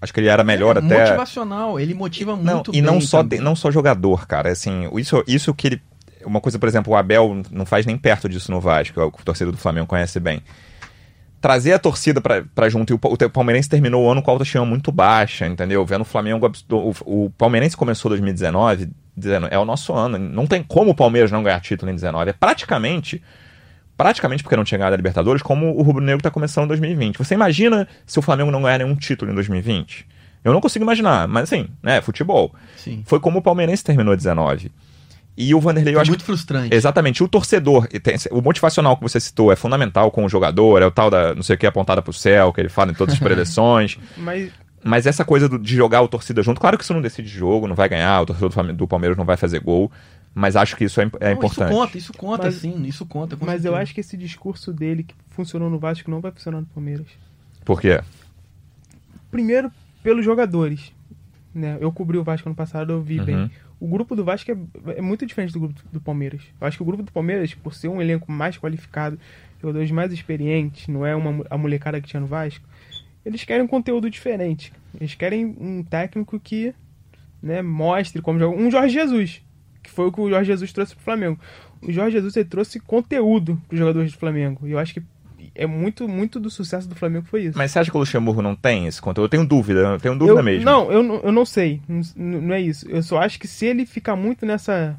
acho 0.00 0.14
que 0.14 0.20
ele 0.20 0.28
era 0.28 0.44
melhor 0.44 0.76
é, 0.76 0.78
até. 0.78 1.00
Motivacional, 1.00 1.80
ele 1.80 1.94
motiva 1.94 2.36
não, 2.36 2.54
muito 2.54 2.72
e 2.72 2.80
não 2.80 3.00
só 3.00 3.22
de, 3.22 3.38
não 3.38 3.56
só 3.56 3.68
jogador, 3.72 4.24
cara, 4.24 4.50
assim, 4.52 4.88
isso 4.96 5.24
isso 5.26 5.52
que 5.52 5.66
ele 5.66 5.82
uma 6.24 6.40
coisa, 6.40 6.58
por 6.58 6.68
exemplo, 6.68 6.92
o 6.92 6.96
Abel 6.96 7.42
não 7.50 7.66
faz 7.66 7.86
nem 7.86 7.96
perto 7.96 8.28
disso 8.28 8.52
no 8.52 8.60
Vasco, 8.60 9.00
é 9.00 9.04
o 9.04 9.10
torcedor 9.10 9.52
do 9.52 9.58
Flamengo 9.58 9.86
conhece 9.86 10.20
bem. 10.20 10.42
Trazer 11.40 11.72
a 11.72 11.78
torcida 11.78 12.20
para 12.20 12.68
junto. 12.68 12.92
E 12.92 12.94
o, 12.94 13.00
o 13.02 13.30
Palmeirense 13.30 13.68
terminou 13.68 14.04
o 14.04 14.10
ano 14.10 14.22
com 14.22 14.30
a 14.30 14.34
autoestima 14.34 14.64
muito 14.64 14.90
baixa, 14.90 15.46
entendeu? 15.46 15.84
Vendo 15.86 16.02
o 16.02 16.04
Flamengo. 16.04 16.50
O, 16.70 17.26
o 17.26 17.30
Palmeirense 17.30 17.76
começou 17.76 18.08
2019 18.08 18.88
dizendo: 19.16 19.48
é 19.50 19.58
o 19.58 19.64
nosso 19.64 19.92
ano. 19.92 20.18
Não 20.18 20.46
tem 20.46 20.62
como 20.62 20.90
o 20.90 20.94
Palmeiras 20.94 21.30
não 21.30 21.42
ganhar 21.42 21.60
título 21.60 21.90
em 21.90 21.94
19. 21.94 22.30
É 22.30 22.32
praticamente 22.32 23.22
praticamente 23.96 24.44
porque 24.44 24.54
não 24.56 24.62
tinha 24.62 24.78
ganhado 24.78 24.94
a 24.94 24.96
Libertadores, 24.96 25.42
como 25.42 25.76
o 25.76 25.82
Rubro 25.82 26.02
Negro 26.02 26.20
está 26.20 26.30
começando 26.30 26.66
em 26.66 26.68
2020. 26.68 27.18
Você 27.18 27.34
imagina 27.34 27.88
se 28.06 28.16
o 28.16 28.22
Flamengo 28.22 28.52
não 28.52 28.62
ganhar 28.62 28.78
nenhum 28.78 28.94
título 28.94 29.32
em 29.32 29.34
2020? 29.34 30.06
Eu 30.44 30.52
não 30.52 30.60
consigo 30.60 30.84
imaginar, 30.84 31.26
mas 31.26 31.44
assim, 31.44 31.68
né, 31.82 32.00
futebol. 32.00 32.54
Sim. 32.76 33.02
Foi 33.04 33.18
como 33.18 33.40
o 33.40 33.42
Palmeirense 33.42 33.82
terminou 33.82 34.16
19. 34.16 34.70
E 35.40 35.54
o 35.54 35.60
Vanderlei, 35.60 35.92
eu 35.94 35.98
Foi 35.98 36.02
acho 36.02 36.10
muito 36.10 36.24
frustrante. 36.24 36.74
Exatamente. 36.74 37.22
O 37.22 37.28
torcedor, 37.28 37.86
e 37.92 38.00
o 38.34 38.42
motivacional 38.42 38.96
que 38.96 39.02
você 39.02 39.20
citou 39.20 39.52
é 39.52 39.56
fundamental 39.56 40.10
com 40.10 40.24
o 40.24 40.28
jogador, 40.28 40.82
é 40.82 40.86
o 40.86 40.90
tal 40.90 41.08
da 41.08 41.32
não 41.32 41.44
sei 41.44 41.54
o 41.54 41.58
que 41.58 41.64
apontada 41.66 42.02
pro 42.02 42.12
céu, 42.12 42.52
que 42.52 42.60
ele 42.60 42.68
fala 42.68 42.90
em 42.90 42.94
todas 42.94 43.14
as 43.14 43.20
preleções. 43.22 43.96
Mas 44.16 44.50
Mas 44.82 45.06
essa 45.06 45.24
coisa 45.24 45.48
do- 45.48 45.58
de 45.58 45.76
jogar 45.76 46.02
o 46.02 46.08
torcida 46.08 46.42
junto, 46.42 46.60
claro 46.60 46.76
que 46.76 46.82
isso 46.82 46.92
não 46.92 47.00
decide 47.00 47.28
jogo, 47.28 47.68
não 47.68 47.76
vai 47.76 47.88
ganhar, 47.88 48.20
o 48.22 48.26
torcedor 48.26 48.72
do 48.74 48.88
Palmeiras 48.88 49.16
não 49.16 49.24
vai 49.24 49.36
fazer 49.36 49.60
gol, 49.60 49.92
mas 50.34 50.56
acho 50.56 50.76
que 50.76 50.84
isso 50.84 51.00
é, 51.00 51.04
é 51.20 51.26
Não, 51.30 51.32
importante. 51.34 51.68
Isso 51.70 51.78
conta, 51.78 51.98
isso 51.98 52.12
conta, 52.14 52.42
Mas- 52.44 52.54
sim, 52.56 52.82
isso 52.84 53.06
conta. 53.06 53.36
com 53.36 53.44
Mas 53.46 53.64
eu 53.64 53.72
certeza. 53.72 53.82
acho 53.82 53.94
que 53.94 54.00
esse 54.00 54.16
discurso 54.16 54.72
dele 54.72 55.04
que 55.04 55.14
funcionou 55.30 55.70
no 55.70 55.78
Vasco 55.78 56.10
não 56.10 56.20
vai 56.20 56.32
funcionar 56.32 56.60
no 56.60 56.66
Palmeiras. 56.66 57.06
Por 57.64 57.80
quê? 57.80 58.00
Primeiro, 59.30 59.70
pelos 60.02 60.24
jogadores. 60.24 60.92
Né? 61.54 61.76
Eu 61.80 61.90
cobri 61.92 62.18
o 62.18 62.24
Vasco 62.24 62.48
ano 62.48 62.56
passado, 62.56 62.92
eu 62.92 63.00
vi 63.02 63.18
Uhum. 63.20 63.24
bem. 63.24 63.50
O 63.80 63.86
grupo 63.86 64.16
do 64.16 64.24
Vasco 64.24 64.50
é, 64.50 64.56
é 64.96 65.00
muito 65.00 65.24
diferente 65.24 65.52
do 65.52 65.60
grupo 65.60 65.80
do 65.92 66.00
Palmeiras. 66.00 66.42
Eu 66.60 66.66
acho 66.66 66.76
que 66.76 66.82
o 66.82 66.86
grupo 66.86 67.02
do 67.02 67.12
Palmeiras, 67.12 67.54
por 67.54 67.74
ser 67.74 67.88
um 67.88 68.00
elenco 68.00 68.30
mais 68.30 68.58
qualificado, 68.58 69.18
jogadores 69.60 69.90
mais 69.90 70.12
experientes, 70.12 70.88
não 70.88 71.06
é 71.06 71.14
uma, 71.14 71.44
a 71.48 71.56
molecada 71.56 72.00
que 72.00 72.08
tinha 72.08 72.20
no 72.20 72.26
Vasco, 72.26 72.66
eles 73.24 73.44
querem 73.44 73.62
um 73.62 73.68
conteúdo 73.68 74.10
diferente. 74.10 74.72
Eles 74.98 75.14
querem 75.14 75.44
um 75.44 75.82
técnico 75.82 76.40
que 76.40 76.74
né, 77.42 77.62
mostre 77.62 78.20
como 78.22 78.38
joga. 78.38 78.56
Um 78.56 78.70
Jorge 78.70 78.94
Jesus, 78.94 79.42
que 79.82 79.90
foi 79.90 80.06
o 80.06 80.12
que 80.12 80.20
o 80.20 80.28
Jorge 80.28 80.46
Jesus 80.46 80.72
trouxe 80.72 80.94
pro 80.94 81.04
Flamengo. 81.04 81.38
O 81.82 81.92
Jorge 81.92 82.16
Jesus 82.16 82.36
ele 82.36 82.48
trouxe 82.48 82.80
conteúdo 82.80 83.60
para 83.68 83.74
os 83.74 83.78
jogadores 83.78 84.12
do 84.12 84.18
Flamengo. 84.18 84.66
E 84.66 84.72
eu 84.72 84.78
acho 84.78 84.94
que 84.94 85.02
é 85.58 85.66
muito, 85.66 86.08
muito 86.08 86.40
do 86.40 86.48
sucesso 86.50 86.88
do 86.88 86.94
Flamengo 86.94 87.26
foi 87.30 87.42
isso. 87.42 87.58
Mas 87.58 87.70
você 87.72 87.78
acha 87.80 87.90
que 87.90 87.96
o 87.96 88.00
Luxemburgo 88.00 88.40
não 88.40 88.54
tem 88.56 88.86
esse 88.86 89.00
conteúdo? 89.02 89.26
Eu 89.26 89.30
tenho 89.30 89.44
dúvida, 89.46 89.80
eu 89.80 89.98
tenho 90.00 90.16
dúvida 90.16 90.40
eu, 90.40 90.42
mesmo. 90.44 90.64
Não, 90.64 90.90
eu, 90.90 91.02
não- 91.02 91.20
eu 91.22 91.32
não 91.32 91.44
sei. 91.44 91.82
Não, 91.88 92.00
não 92.16 92.54
é 92.54 92.60
isso. 92.60 92.88
Eu 92.88 93.02
só 93.02 93.18
acho 93.18 93.38
que 93.38 93.46
se 93.46 93.66
ele 93.66 93.84
ficar 93.84 94.16
muito 94.16 94.46
nessa 94.46 94.96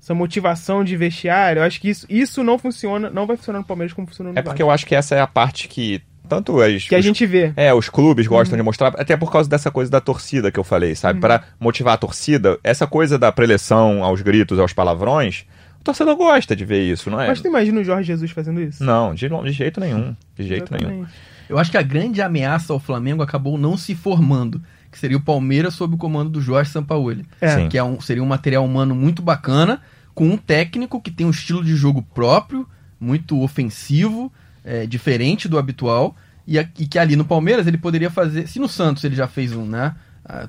essa 0.00 0.14
motivação 0.14 0.84
de 0.84 0.96
vestiário, 0.96 1.60
eu 1.60 1.64
acho 1.64 1.80
que 1.80 1.88
isso, 1.88 2.06
isso 2.10 2.44
não 2.44 2.58
funciona, 2.58 3.08
não 3.08 3.26
vai 3.26 3.36
funcionar 3.38 3.60
no 3.60 3.64
Palmeiras 3.64 3.94
como 3.94 4.06
funcionou 4.06 4.32
no 4.34 4.38
É 4.38 4.42
porque 4.42 4.58
Vasco. 4.62 4.62
eu 4.62 4.70
acho 4.70 4.86
que 4.86 4.94
essa 4.94 5.14
é 5.14 5.20
a 5.20 5.26
parte 5.26 5.66
que 5.66 6.02
tanto 6.28 6.60
as, 6.60 6.84
Que 6.88 6.94
a 6.94 6.98
os- 6.98 7.04
gente 7.04 7.24
vê. 7.24 7.52
É, 7.56 7.72
os 7.72 7.88
clubes 7.88 8.26
Uhum. 8.26 8.32
gostam 8.34 8.56
de 8.56 8.62
mostrar, 8.62 8.88
até 8.98 9.16
por 9.16 9.32
causa 9.32 9.48
dessa 9.48 9.70
coisa 9.70 9.90
da 9.90 10.00
torcida 10.02 10.50
que 10.52 10.58
eu 10.60 10.64
falei, 10.64 10.94
sabe? 10.94 11.20
Pra 11.20 11.44
motivar 11.58 11.94
a 11.94 11.96
torcida, 11.96 12.58
essa 12.62 12.86
coisa 12.86 13.18
da 13.18 13.32
preleção 13.32 14.04
aos 14.04 14.20
gritos, 14.20 14.58
aos 14.58 14.72
palavrões, 14.74 15.46
o 15.84 15.92
torcedor 15.92 16.16
gosta 16.16 16.56
de 16.56 16.64
ver 16.64 16.82
isso, 16.90 17.10
não 17.10 17.20
é? 17.20 17.26
Mas 17.28 17.42
tu 17.42 17.46
imagina 17.48 17.78
o 17.80 17.84
Jorge 17.84 18.06
Jesus 18.06 18.30
fazendo 18.30 18.58
isso? 18.60 18.82
Não, 18.82 19.14
de, 19.14 19.28
de 19.28 19.52
jeito 19.52 19.78
nenhum. 19.78 20.16
De 20.34 20.46
jeito 20.48 20.72
nenhum. 20.74 21.04
Eu 21.46 21.58
acho 21.58 21.70
que 21.70 21.76
a 21.76 21.82
grande 21.82 22.22
ameaça 22.22 22.72
ao 22.72 22.80
Flamengo 22.80 23.22
acabou 23.22 23.58
não 23.58 23.76
se 23.76 23.94
formando, 23.94 24.62
que 24.90 24.98
seria 24.98 25.16
o 25.18 25.20
Palmeiras 25.20 25.74
sob 25.74 25.94
o 25.94 25.98
comando 25.98 26.30
do 26.30 26.40
Jorge 26.40 26.70
Sampaoli. 26.70 27.26
É. 27.38 27.68
Que 27.68 27.76
é 27.76 27.84
um, 27.84 28.00
seria 28.00 28.22
um 28.22 28.26
material 28.26 28.64
humano 28.64 28.94
muito 28.94 29.20
bacana, 29.20 29.82
com 30.14 30.26
um 30.26 30.38
técnico 30.38 31.00
que 31.02 31.10
tem 31.10 31.26
um 31.26 31.30
estilo 31.30 31.62
de 31.62 31.76
jogo 31.76 32.00
próprio, 32.14 32.66
muito 32.98 33.42
ofensivo, 33.42 34.32
é, 34.64 34.86
diferente 34.86 35.48
do 35.48 35.58
habitual, 35.58 36.16
e, 36.46 36.58
a- 36.58 36.66
e 36.78 36.86
que 36.86 36.98
ali 36.98 37.14
no 37.14 37.26
Palmeiras 37.26 37.66
ele 37.66 37.76
poderia 37.76 38.08
fazer. 38.10 38.48
Se 38.48 38.58
no 38.58 38.68
Santos 38.68 39.04
ele 39.04 39.14
já 39.16 39.26
fez 39.28 39.52
um, 39.54 39.66
né? 39.66 39.94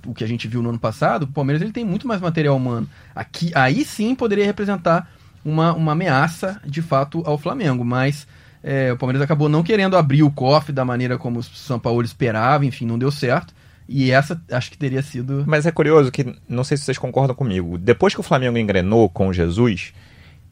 O 0.07 0.13
que 0.13 0.23
a 0.23 0.27
gente 0.27 0.47
viu 0.47 0.61
no 0.61 0.69
ano 0.69 0.79
passado, 0.79 1.23
o 1.23 1.27
Palmeiras 1.27 1.61
ele 1.61 1.73
tem 1.73 1.83
muito 1.83 2.07
mais 2.07 2.21
material 2.21 2.55
humano. 2.55 2.87
Aqui, 3.13 3.51
aí 3.53 3.83
sim 3.83 4.15
poderia 4.15 4.45
representar 4.45 5.11
uma, 5.45 5.73
uma 5.73 5.91
ameaça 5.91 6.59
de 6.65 6.81
fato 6.81 7.21
ao 7.25 7.37
Flamengo, 7.37 7.85
mas 7.85 8.27
é, 8.63 8.91
o 8.91 8.97
Palmeiras 8.97 9.21
acabou 9.21 9.47
não 9.47 9.61
querendo 9.61 9.95
abrir 9.95 10.23
o 10.23 10.31
cofre 10.31 10.73
da 10.73 10.83
maneira 10.83 11.19
como 11.19 11.39
o 11.39 11.43
São 11.43 11.79
Paulo 11.79 12.01
esperava, 12.01 12.65
enfim, 12.65 12.87
não 12.87 12.97
deu 12.97 13.11
certo. 13.11 13.53
E 13.87 14.09
essa 14.09 14.41
acho 14.51 14.71
que 14.71 14.77
teria 14.79 15.03
sido. 15.03 15.43
Mas 15.45 15.67
é 15.67 15.71
curioso 15.71 16.11
que, 16.11 16.35
não 16.49 16.63
sei 16.63 16.75
se 16.75 16.83
vocês 16.83 16.97
concordam 16.97 17.35
comigo, 17.35 17.77
depois 17.77 18.15
que 18.15 18.19
o 18.19 18.23
Flamengo 18.23 18.57
engrenou 18.57 19.07
com 19.07 19.31
Jesus, 19.31 19.93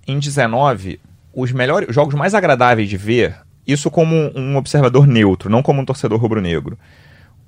em 0.07 0.19
19, 0.19 0.99
os 1.33 1.51
melhores 1.51 1.89
os 1.89 1.95
jogos 1.95 2.13
mais 2.13 2.35
agradáveis 2.35 2.87
de 2.87 2.95
ver, 2.95 3.35
isso 3.65 3.89
como 3.89 4.31
um 4.35 4.55
observador 4.55 5.07
neutro, 5.07 5.49
não 5.49 5.63
como 5.63 5.81
um 5.81 5.85
torcedor 5.85 6.19
rubro-negro. 6.19 6.77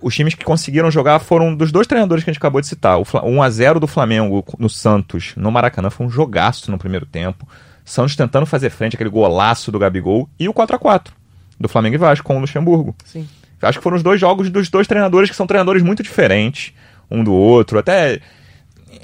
Os 0.02 0.14
times 0.14 0.36
que 0.36 0.44
conseguiram 0.44 0.92
jogar 0.92 1.20
foram 1.20 1.56
dos 1.56 1.72
dois 1.72 1.88
treinadores 1.88 2.24
que 2.24 2.30
a 2.30 2.34
gente 2.34 2.40
acabou 2.40 2.62
de 2.62 2.68
citar. 2.68 3.00
O 3.00 3.06
Fla- 3.06 3.24
1 3.26 3.42
a 3.42 3.50
0 3.50 3.80
do 3.80 3.88
Flamengo 3.88 4.44
no 4.60 4.70
Santos, 4.70 5.34
no 5.36 5.52
Maracanã, 5.52 5.90
foi 5.90 6.06
um 6.06 6.10
jogaço 6.10 6.70
no 6.70 6.78
primeiro 6.78 7.06
tempo. 7.06 7.48
Santos 7.84 8.16
tentando 8.16 8.46
fazer 8.46 8.70
frente 8.70 8.96
aquele 8.96 9.10
golaço 9.10 9.72
do 9.72 9.80
Gabigol 9.80 10.30
e 10.40 10.48
o 10.50 10.54
4 10.54 10.76
a 10.76 10.80
4 10.80 11.14
do 11.60 11.68
Flamengo 11.70 11.96
e 11.96 11.98
Vasco 11.98 12.26
com 12.26 12.36
o 12.38 12.40
Luxemburgo. 12.40 12.96
Sim. 13.06 13.28
Acho 13.62 13.80
que 13.80 13.84
foram 13.84 13.96
os 13.98 14.04
dois 14.04 14.20
jogos 14.20 14.50
dos 14.50 14.70
dois 14.70 14.86
treinadores 14.88 15.30
que 15.30 15.36
são 15.36 15.48
treinadores 15.48 15.82
muito 15.82 16.04
diferentes 16.04 16.74
um 17.10 17.24
do 17.24 17.34
outro, 17.34 17.80
até 17.80 18.20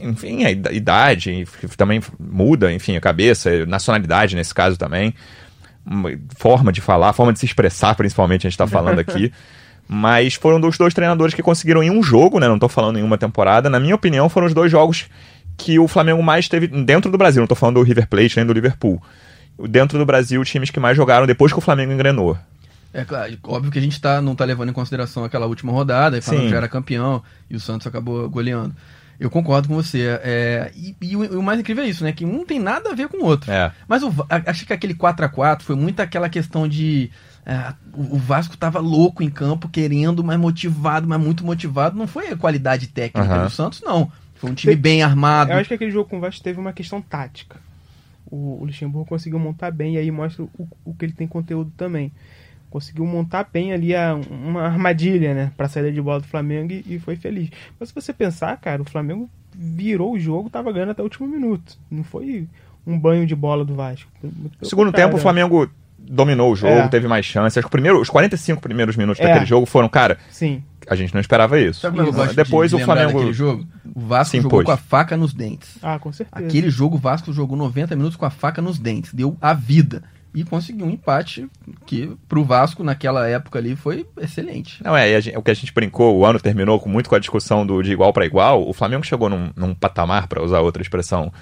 enfim, 0.01 0.43
a 0.45 0.51
ida- 0.51 0.71
idade 0.73 1.45
também 1.77 2.01
muda, 2.19 2.71
enfim, 2.73 2.95
a 2.95 3.01
cabeça, 3.01 3.65
nacionalidade 3.65 4.35
nesse 4.35 4.53
caso 4.53 4.77
também, 4.77 5.13
uma 5.85 6.09
forma 6.35 6.71
de 6.71 6.81
falar, 6.81 7.13
forma 7.13 7.31
de 7.33 7.39
se 7.39 7.45
expressar, 7.45 7.95
principalmente 7.95 8.45
a 8.45 8.49
gente 8.49 8.53
está 8.53 8.67
falando 8.67 8.99
aqui. 8.99 9.31
Mas 9.93 10.35
foram 10.35 10.57
dos 10.57 10.77
dois 10.77 10.93
treinadores 10.93 11.33
que 11.33 11.43
conseguiram 11.43 11.83
em 11.83 11.91
um 11.91 12.01
jogo, 12.01 12.39
né? 12.39 12.47
Não 12.47 12.57
tô 12.57 12.69
falando 12.69 12.97
em 12.97 13.03
uma 13.03 13.17
temporada. 13.17 13.69
Na 13.69 13.77
minha 13.77 13.93
opinião, 13.93 14.29
foram 14.29 14.47
os 14.47 14.53
dois 14.53 14.71
jogos 14.71 15.09
que 15.57 15.77
o 15.77 15.85
Flamengo 15.85 16.23
mais 16.23 16.47
teve 16.47 16.65
dentro 16.65 17.11
do 17.11 17.17
Brasil. 17.17 17.41
Não 17.41 17.47
tô 17.47 17.55
falando 17.55 17.75
do 17.75 17.83
River 17.83 18.07
Plate 18.07 18.37
nem 18.37 18.45
do 18.45 18.53
Liverpool. 18.53 19.03
Dentro 19.67 19.99
do 19.99 20.05
Brasil, 20.05 20.39
os 20.39 20.49
times 20.49 20.69
que 20.69 20.79
mais 20.79 20.95
jogaram 20.95 21.27
depois 21.27 21.51
que 21.51 21.57
o 21.57 21.61
Flamengo 21.61 21.91
engrenou. 21.91 22.37
É 22.93 23.03
claro, 23.03 23.37
óbvio 23.43 23.69
que 23.69 23.79
a 23.79 23.81
gente 23.81 23.99
tá, 23.99 24.21
não 24.21 24.33
tá 24.33 24.45
levando 24.45 24.69
em 24.69 24.73
consideração 24.73 25.25
aquela 25.25 25.45
última 25.45 25.73
rodada, 25.73 26.17
e 26.17 26.21
falando 26.21 26.39
Sim. 26.39 26.45
que 26.45 26.51
já 26.51 26.57
era 26.57 26.69
campeão 26.69 27.21
e 27.49 27.55
o 27.57 27.59
Santos 27.59 27.85
acabou 27.85 28.29
goleando. 28.29 28.73
Eu 29.19 29.29
concordo 29.29 29.67
com 29.67 29.75
você. 29.75 30.19
é, 30.23 30.71
e 30.73 30.95
e 31.01 31.15
o, 31.17 31.39
o 31.39 31.43
mais 31.43 31.59
incrível 31.59 31.83
é 31.83 31.87
isso, 31.87 32.03
né? 32.03 32.13
Que 32.13 32.23
um 32.23 32.31
não 32.31 32.45
tem 32.45 32.59
nada 32.59 32.91
a 32.91 32.95
ver 32.95 33.09
com 33.09 33.17
o 33.17 33.25
outro. 33.25 33.51
É. 33.51 33.71
Mas 33.89 34.03
o, 34.03 34.11
acho 34.47 34.65
que 34.65 34.71
aquele 34.71 34.93
4 34.93 35.25
a 35.25 35.29
4 35.29 35.65
foi 35.65 35.75
muito 35.75 35.99
aquela 35.99 36.29
questão 36.29 36.65
de. 36.65 37.11
É, 37.45 37.73
o, 37.93 38.17
Vasco 38.17 38.55
tava 38.55 38.79
louco 38.79 39.23
em 39.23 39.29
campo, 39.29 39.67
querendo, 39.67 40.23
mas 40.23 40.39
motivado, 40.39 41.07
mas 41.07 41.19
muito 41.19 41.43
motivado. 41.43 41.97
Não 41.97 42.07
foi 42.07 42.27
a 42.29 42.37
qualidade 42.37 42.87
técnica 42.87 43.33
Aham. 43.33 43.45
do 43.45 43.49
Santos, 43.49 43.81
não. 43.81 44.11
Foi 44.35 44.49
um 44.51 44.53
time 44.53 44.73
Tem- 44.73 44.81
bem 44.81 45.03
armado. 45.03 45.51
Eu 45.51 45.57
acho 45.57 45.67
que 45.67 45.73
aquele 45.73 45.91
jogo 45.91 46.09
com 46.09 46.17
o 46.17 46.19
Vasco 46.19 46.43
teve 46.43 46.59
uma 46.59 46.73
questão 46.73 47.01
tática. 47.01 47.57
O, 48.25 48.61
o 48.61 48.65
Luxemburgo 48.65 49.07
conseguiu 49.07 49.39
montar 49.39 49.71
bem 49.71 49.95
e 49.95 49.97
aí 49.97 50.11
mostra 50.11 50.43
o, 50.43 50.67
o 50.85 50.93
que 50.93 51.05
ele 51.05 51.13
tem 51.13 51.27
conteúdo 51.27 51.71
também. 51.75 52.11
Conseguiu 52.69 53.05
montar 53.05 53.49
bem 53.51 53.73
ali 53.73 53.93
a, 53.95 54.15
uma 54.29 54.61
armadilha, 54.63 55.33
né? 55.33 55.51
Pra 55.57 55.67
saída 55.67 55.91
de 55.91 56.01
bola 56.01 56.21
do 56.21 56.27
Flamengo 56.27 56.71
e, 56.71 56.85
e 56.87 56.99
foi 56.99 57.15
feliz. 57.15 57.49
Mas 57.79 57.89
se 57.89 57.95
você 57.95 58.13
pensar, 58.13 58.55
cara, 58.57 58.81
o 58.81 58.89
Flamengo 58.89 59.29
virou 59.53 60.13
o 60.13 60.19
jogo, 60.19 60.49
tava 60.49 60.71
ganhando 60.71 60.91
até 60.91 61.01
o 61.01 61.05
último 61.05 61.27
minuto. 61.27 61.77
Não 61.89 62.03
foi 62.03 62.47
um 62.87 62.97
banho 62.97 63.27
de 63.27 63.35
bola 63.35 63.65
do 63.65 63.75
Vasco. 63.75 64.09
Segundo 64.63 64.87
contrário, 64.87 64.93
tempo, 64.93 65.15
o 65.15 65.17
né? 65.17 65.21
Flamengo 65.21 65.69
dominou 66.11 66.51
o 66.51 66.55
jogo, 66.55 66.73
É. 66.73 66.87
teve 66.87 67.07
mais 67.07 67.25
chances. 67.25 67.57
Acho 67.57 67.65
que 67.65 67.67
o 67.67 67.71
primeiro, 67.71 67.99
os 68.01 68.09
45 68.09 68.61
primeiros 68.61 68.95
minutos 68.97 69.21
É. 69.21 69.27
daquele 69.27 69.45
jogo 69.45 69.65
foram, 69.65 69.87
cara, 69.87 70.17
Sim. 70.29 70.61
a 70.89 70.95
gente 70.95 71.13
não 71.13 71.21
esperava 71.21 71.59
isso. 71.59 71.79
Sabe 71.79 71.95
como 71.97 72.09
eu 72.09 72.13
gosto 72.13 72.35
Depois 72.35 72.69
de, 72.69 72.75
o 72.75 72.79
Flamengo 72.79 73.31
jogo? 73.31 73.65
O 73.95 74.01
Vasco 74.01 74.31
se 74.31 74.37
jogou 74.41 74.61
impôs. 74.61 74.65
com 74.65 74.71
a 74.73 74.77
faca 74.77 75.15
nos 75.15 75.33
dentes. 75.33 75.77
Ah, 75.81 75.97
com 75.99 76.11
certeza. 76.11 76.45
Aquele 76.45 76.69
jogo, 76.69 76.95
o 76.97 76.99
Vasco 76.99 77.31
jogou 77.31 77.57
90 77.57 77.95
minutos 77.95 78.17
com 78.17 78.25
a 78.25 78.29
faca 78.29 78.61
nos 78.61 78.77
dentes, 78.77 79.13
deu 79.13 79.37
a 79.41 79.53
vida. 79.53 80.03
E 80.33 80.45
conseguiu 80.45 80.85
um 80.85 80.89
empate 80.89 81.45
que, 81.85 82.09
pro 82.29 82.43
Vasco, 82.45 82.85
naquela 82.85 83.27
época 83.27 83.59
ali, 83.59 83.75
foi 83.75 84.05
excelente. 84.21 84.81
Não, 84.81 84.95
é, 84.95 85.11
e 85.11 85.15
a 85.15 85.19
gente- 85.19 85.37
o 85.37 85.41
que 85.41 85.51
a 85.51 85.53
gente 85.53 85.73
brincou, 85.73 86.17
o 86.17 86.25
ano 86.25 86.39
terminou 86.39 86.79
com 86.79 86.87
muito 86.87 87.09
com 87.09 87.15
a 87.15 87.19
discussão 87.19 87.65
do 87.65 87.81
de 87.81 87.91
igual 87.91 88.13
para 88.13 88.25
igual. 88.25 88.65
O 88.65 88.71
Flamengo 88.71 89.05
chegou 89.05 89.27
num, 89.29 89.49
num 89.57 89.73
patamar, 89.75 90.27
para 90.27 90.41
usar 90.41 90.61
outra 90.61 90.81
expressão 90.81 91.33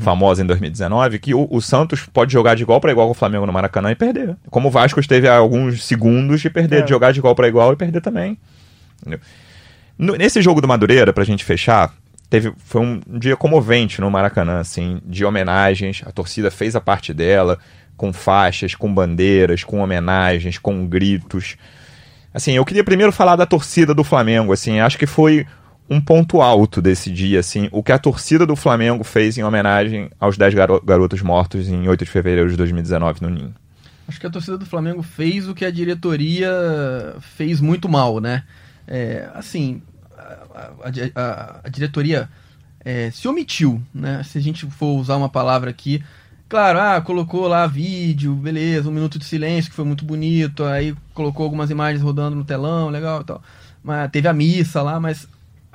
famosa 0.00 0.42
em 0.42 0.46
2019, 0.46 1.18
que 1.18 1.34
o, 1.34 1.46
o 1.50 1.60
Santos 1.62 2.06
pode 2.12 2.32
jogar 2.32 2.54
de 2.56 2.62
igual 2.62 2.80
para 2.80 2.90
igual 2.92 3.06
com 3.06 3.12
o 3.12 3.14
Flamengo 3.14 3.46
no 3.46 3.52
Maracanã 3.52 3.90
e 3.90 3.94
perder. 3.94 4.36
Como 4.50 4.68
o 4.68 4.70
Vasco 4.70 4.98
esteve 5.00 5.28
há 5.28 5.36
alguns 5.36 5.84
segundos 5.84 6.40
de 6.40 6.50
perder, 6.50 6.80
É. 6.80 6.82
de 6.82 6.90
jogar 6.90 7.12
de 7.12 7.18
igual 7.20 7.34
para 7.34 7.46
igual 7.48 7.72
e 7.72 7.76
perder 7.76 8.00
também. 8.00 8.36
No- 9.98 10.14
nesse 10.16 10.42
jogo 10.42 10.60
do 10.60 10.68
Madureira, 10.68 11.12
pra 11.12 11.24
gente 11.24 11.44
fechar, 11.44 11.92
teve, 12.28 12.52
foi 12.58 12.80
um 12.82 13.00
dia 13.18 13.36
comovente 13.36 14.00
no 14.00 14.10
Maracanã, 14.10 14.60
assim, 14.60 15.00
de 15.04 15.24
homenagens. 15.24 16.02
A 16.06 16.10
torcida 16.12 16.50
fez 16.50 16.76
a 16.76 16.80
parte 16.80 17.14
dela, 17.14 17.58
com 17.96 18.12
faixas, 18.12 18.74
com 18.74 18.92
bandeiras, 18.92 19.64
com 19.64 19.78
homenagens, 19.80 20.58
com 20.58 20.86
gritos. 20.86 21.56
Assim, 22.34 22.52
eu 22.52 22.64
queria 22.64 22.84
primeiro 22.84 23.12
falar 23.12 23.36
da 23.36 23.46
torcida 23.46 23.94
do 23.94 24.04
Flamengo, 24.04 24.52
assim, 24.52 24.80
acho 24.80 24.98
que 24.98 25.06
foi 25.06 25.46
um 25.88 26.00
ponto 26.00 26.40
alto 26.42 26.82
desse 26.82 27.10
dia, 27.10 27.40
assim, 27.40 27.68
o 27.72 27.82
que 27.82 27.92
a 27.92 27.98
torcida 27.98 28.44
do 28.46 28.56
Flamengo 28.56 29.04
fez 29.04 29.38
em 29.38 29.44
homenagem 29.44 30.10
aos 30.18 30.36
10 30.36 30.54
garo- 30.54 30.82
garotos 30.84 31.22
mortos 31.22 31.68
em 31.68 31.88
8 31.88 32.04
de 32.04 32.10
fevereiro 32.10 32.50
de 32.50 32.56
2019 32.56 33.22
no 33.22 33.30
Ninho. 33.30 33.54
Acho 34.08 34.20
que 34.20 34.26
a 34.26 34.30
torcida 34.30 34.56
do 34.58 34.66
Flamengo 34.66 35.02
fez 35.02 35.48
o 35.48 35.54
que 35.54 35.64
a 35.64 35.70
diretoria 35.70 36.50
fez 37.20 37.60
muito 37.60 37.88
mal, 37.88 38.20
né? 38.20 38.42
É, 38.86 39.28
assim, 39.34 39.82
a, 40.16 40.22
a- 40.84 40.90
a- 41.14 41.60
a 41.64 41.68
diretoria 41.68 42.28
é, 42.84 43.10
se 43.10 43.26
omitiu, 43.26 43.80
né? 43.94 44.22
Se 44.24 44.38
a 44.38 44.40
gente 44.40 44.64
for 44.66 44.96
usar 44.98 45.16
uma 45.16 45.28
palavra 45.28 45.70
aqui, 45.70 46.02
claro, 46.48 46.78
ah, 46.80 47.00
colocou 47.00 47.48
lá 47.48 47.66
vídeo, 47.66 48.32
beleza, 48.34 48.88
um 48.88 48.92
minuto 48.92 49.18
de 49.18 49.24
silêncio 49.24 49.70
que 49.70 49.76
foi 49.76 49.84
muito 49.84 50.04
bonito, 50.04 50.62
aí 50.64 50.94
colocou 51.12 51.44
algumas 51.44 51.70
imagens 51.70 52.00
rodando 52.02 52.36
no 52.36 52.44
telão, 52.44 52.88
legal 52.88 53.22
e 53.22 53.24
tal. 53.24 53.42
mas 53.82 54.10
teve 54.10 54.28
a 54.28 54.32
missa 54.32 54.82
lá, 54.82 55.00
mas 55.00 55.26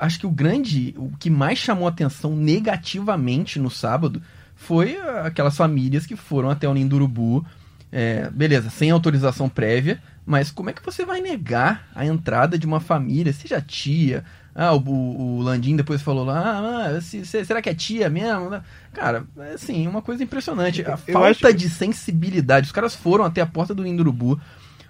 acho 0.01 0.19
que 0.19 0.25
o 0.25 0.31
grande, 0.31 0.95
o 0.97 1.11
que 1.17 1.29
mais 1.29 1.59
chamou 1.59 1.87
atenção 1.87 2.35
negativamente 2.35 3.59
no 3.59 3.69
sábado 3.69 4.21
foi 4.55 4.97
aquelas 5.23 5.55
famílias 5.55 6.05
que 6.05 6.15
foram 6.15 6.49
até 6.49 6.67
o 6.67 6.73
Ninho 6.73 6.89
do 6.89 6.95
Urubu, 6.95 7.45
é, 7.91 8.29
beleza, 8.31 8.69
sem 8.69 8.89
autorização 8.89 9.47
prévia, 9.47 10.01
mas 10.25 10.49
como 10.49 10.69
é 10.69 10.73
que 10.73 10.83
você 10.83 11.05
vai 11.05 11.21
negar 11.21 11.87
a 11.93 12.05
entrada 12.05 12.57
de 12.57 12.65
uma 12.65 12.79
família, 12.79 13.31
seja 13.31 13.61
tia, 13.61 14.23
ah, 14.55 14.73
o, 14.73 15.37
o 15.37 15.41
Landim 15.41 15.75
depois 15.75 16.01
falou 16.01 16.25
lá, 16.25 16.87
ah, 16.87 17.01
se, 17.01 17.25
se, 17.25 17.45
será 17.45 17.61
que 17.61 17.69
é 17.69 17.73
tia 17.73 18.09
mesmo? 18.09 18.49
Cara, 18.93 19.25
assim, 19.53 19.87
uma 19.87 20.01
coisa 20.01 20.23
impressionante. 20.23 20.83
A 20.85 20.97
eu 21.07 21.13
falta 21.13 21.53
de 21.53 21.69
sensibilidade. 21.69 22.65
Os 22.65 22.71
caras 22.71 22.93
foram 22.93 23.23
até 23.23 23.39
a 23.39 23.45
porta 23.45 23.73
do 23.73 23.85
Indurubu. 23.85 24.39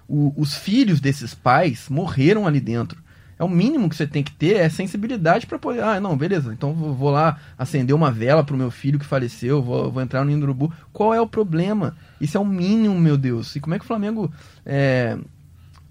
O, 0.08 0.32
os 0.36 0.54
filhos 0.54 1.00
desses 1.00 1.32
pais 1.32 1.88
morreram 1.88 2.46
ali 2.46 2.60
dentro. 2.60 3.00
É 3.42 3.44
o 3.44 3.48
mínimo 3.48 3.88
que 3.88 3.96
você 3.96 4.06
tem 4.06 4.22
que 4.22 4.30
ter 4.30 4.54
é 4.54 4.68
sensibilidade 4.68 5.48
para 5.48 5.58
poder. 5.58 5.82
Ah, 5.82 6.00
não, 6.00 6.16
beleza. 6.16 6.52
Então 6.52 6.72
vou 6.72 7.10
lá 7.10 7.40
acender 7.58 7.92
uma 7.92 8.08
vela 8.08 8.44
pro 8.44 8.56
meu 8.56 8.70
filho 8.70 9.00
que 9.00 9.04
faleceu, 9.04 9.60
vou, 9.60 9.90
vou 9.90 10.00
entrar 10.00 10.24
no 10.24 10.30
Indurubu. 10.30 10.72
Qual 10.92 11.12
é 11.12 11.20
o 11.20 11.26
problema? 11.26 11.96
Isso 12.20 12.36
é 12.36 12.40
o 12.40 12.44
mínimo, 12.44 12.96
meu 13.00 13.16
Deus. 13.16 13.56
E 13.56 13.60
como 13.60 13.74
é 13.74 13.80
que 13.80 13.84
o 13.84 13.88
Flamengo 13.88 14.32
é, 14.64 15.18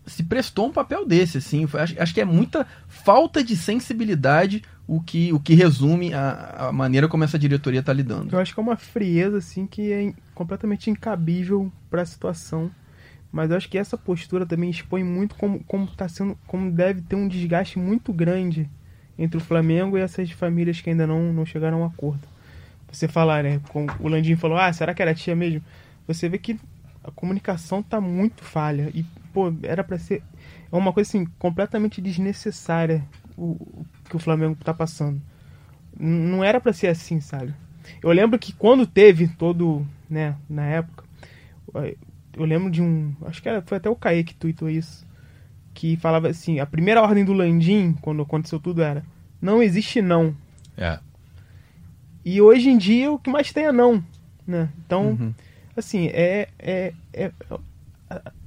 se 0.06 0.24
prestou 0.24 0.68
um 0.68 0.72
papel 0.72 1.06
desse, 1.06 1.39
assim. 1.39 1.68
Acho, 1.74 2.02
acho, 2.02 2.14
que 2.14 2.22
é 2.22 2.26
muita 2.26 2.66
falta 2.88 3.43
de 3.43 3.58
sensibilidade 3.58 4.64
o 4.88 5.02
que, 5.02 5.34
o 5.34 5.39
que 5.39 5.54
resume 5.54 6.14
a, 6.14 6.68
a 6.70 6.72
maneira 6.72 7.10
como 7.10 7.26
essa 7.26 7.38
diretoria 7.38 7.82
está 7.82 7.91
lidando. 7.91 8.34
Eu 8.34 8.39
acho 8.39 8.54
que 8.54 8.60
é 8.62 8.64
uma 8.64 8.78
frieza, 8.78 9.39
assim, 9.39 9.68
que 9.68 9.91
é 9.91 10.14
completamente 10.34 10.89
incabível 10.89 11.70
para 11.89 12.02
a 12.02 12.06
situação. 12.06 12.72
Mas 13.32 13.50
eu 13.50 13.58
acho 13.58 13.70
que 13.70 13.78
essa 13.78 13.98
postura 13.98 14.46
também 14.46 14.70
expõe 14.70 15.04
muito 15.04 15.36
como, 15.36 15.64
como 15.64 15.88
tá 15.88 16.08
sendo, 16.08 16.38
como 16.48 16.72
deve 16.72 17.02
ter 17.02 17.16
um 17.16 17.28
desgaste 17.28 17.80
muito 17.80 18.12
grande 18.12 18.70
entre 19.18 19.38
o 19.38 19.42
Flamengo 19.42 19.98
e 19.98 20.02
essas 20.02 20.32
famílias 20.32 20.82
que 20.82 20.90
ainda 20.90 21.08
não, 21.08 21.32
não 21.32 21.46
chegaram 21.46 21.78
a 21.78 21.82
um 21.82 21.86
acordo. 21.86 22.28
Você 22.92 23.08
falar, 23.08 23.44
né? 23.44 23.62
Com, 23.70 23.88
o 24.00 24.08
Landim 24.10 24.36
falou, 24.36 24.58
ah, 24.58 24.72
será 24.74 24.94
que 24.94 25.02
era 25.02 25.16
tia 25.16 25.36
mesmo? 25.36 25.62
Você 26.08 26.28
vê 26.28 26.38
que 26.38 26.60
a 27.04 27.12
comunicação 27.12 27.82
tá 27.82 28.02
muito 28.02 28.44
falha. 28.44 28.92
E 28.94 29.04
pô, 29.34 29.54
era 29.64 29.84
para 29.84 29.98
ser 29.98 30.22
é 30.72 30.76
uma 30.76 30.94
coisa 30.94 31.10
assim 31.10 31.26
completamente 31.38 32.02
desnecessária 32.02 33.04
o, 33.38 33.52
o 33.52 33.86
que 34.10 34.16
o 34.16 34.20
Flamengo 34.20 34.56
tá 34.64 34.74
passando. 34.74 35.22
Não 35.98 36.44
era 36.44 36.62
para 36.62 36.74
ser 36.74 36.88
assim, 36.88 37.20
sabe? 37.20 37.54
Eu 38.02 38.12
lembro 38.12 38.40
que 38.40 38.54
quando 38.54 38.88
teve 38.88 39.28
todo, 39.28 39.86
né, 40.10 40.36
na 40.50 40.66
época, 40.66 41.04
eu 42.36 42.46
lembro 42.46 42.70
de 42.70 42.82
um, 42.82 43.14
acho 43.26 43.42
que 43.42 43.50
era, 43.50 43.62
foi 43.62 43.78
até 43.78 43.90
o 43.90 43.96
Kaique 43.96 44.34
que 44.34 44.40
tweetou 44.40 44.70
isso, 44.70 45.06
que 45.74 45.98
falava 45.98 46.28
assim, 46.28 46.60
a 46.60 46.66
primeira 46.66 47.02
ordem 47.02 47.24
do 47.26 47.34
Landim, 47.34 47.94
quando 48.02 48.22
aconteceu 48.22 48.60
tudo 48.60 48.82
era, 48.82 49.04
não 49.42 49.62
existe 49.62 50.02
não. 50.02 50.36
É. 50.78 51.00
E 52.24 52.42
hoje 52.42 52.70
em 52.70 52.78
dia 52.78 53.12
o 53.12 53.20
que 53.20 53.30
mais 53.30 53.52
tem 53.52 53.66
é 53.66 53.72
não, 53.72 54.04
né? 54.46 54.70
Então, 54.86 55.12
uhum. 55.12 55.34
assim, 55.76 56.08
é, 56.08 56.50
é, 56.60 56.94
é 57.14 57.32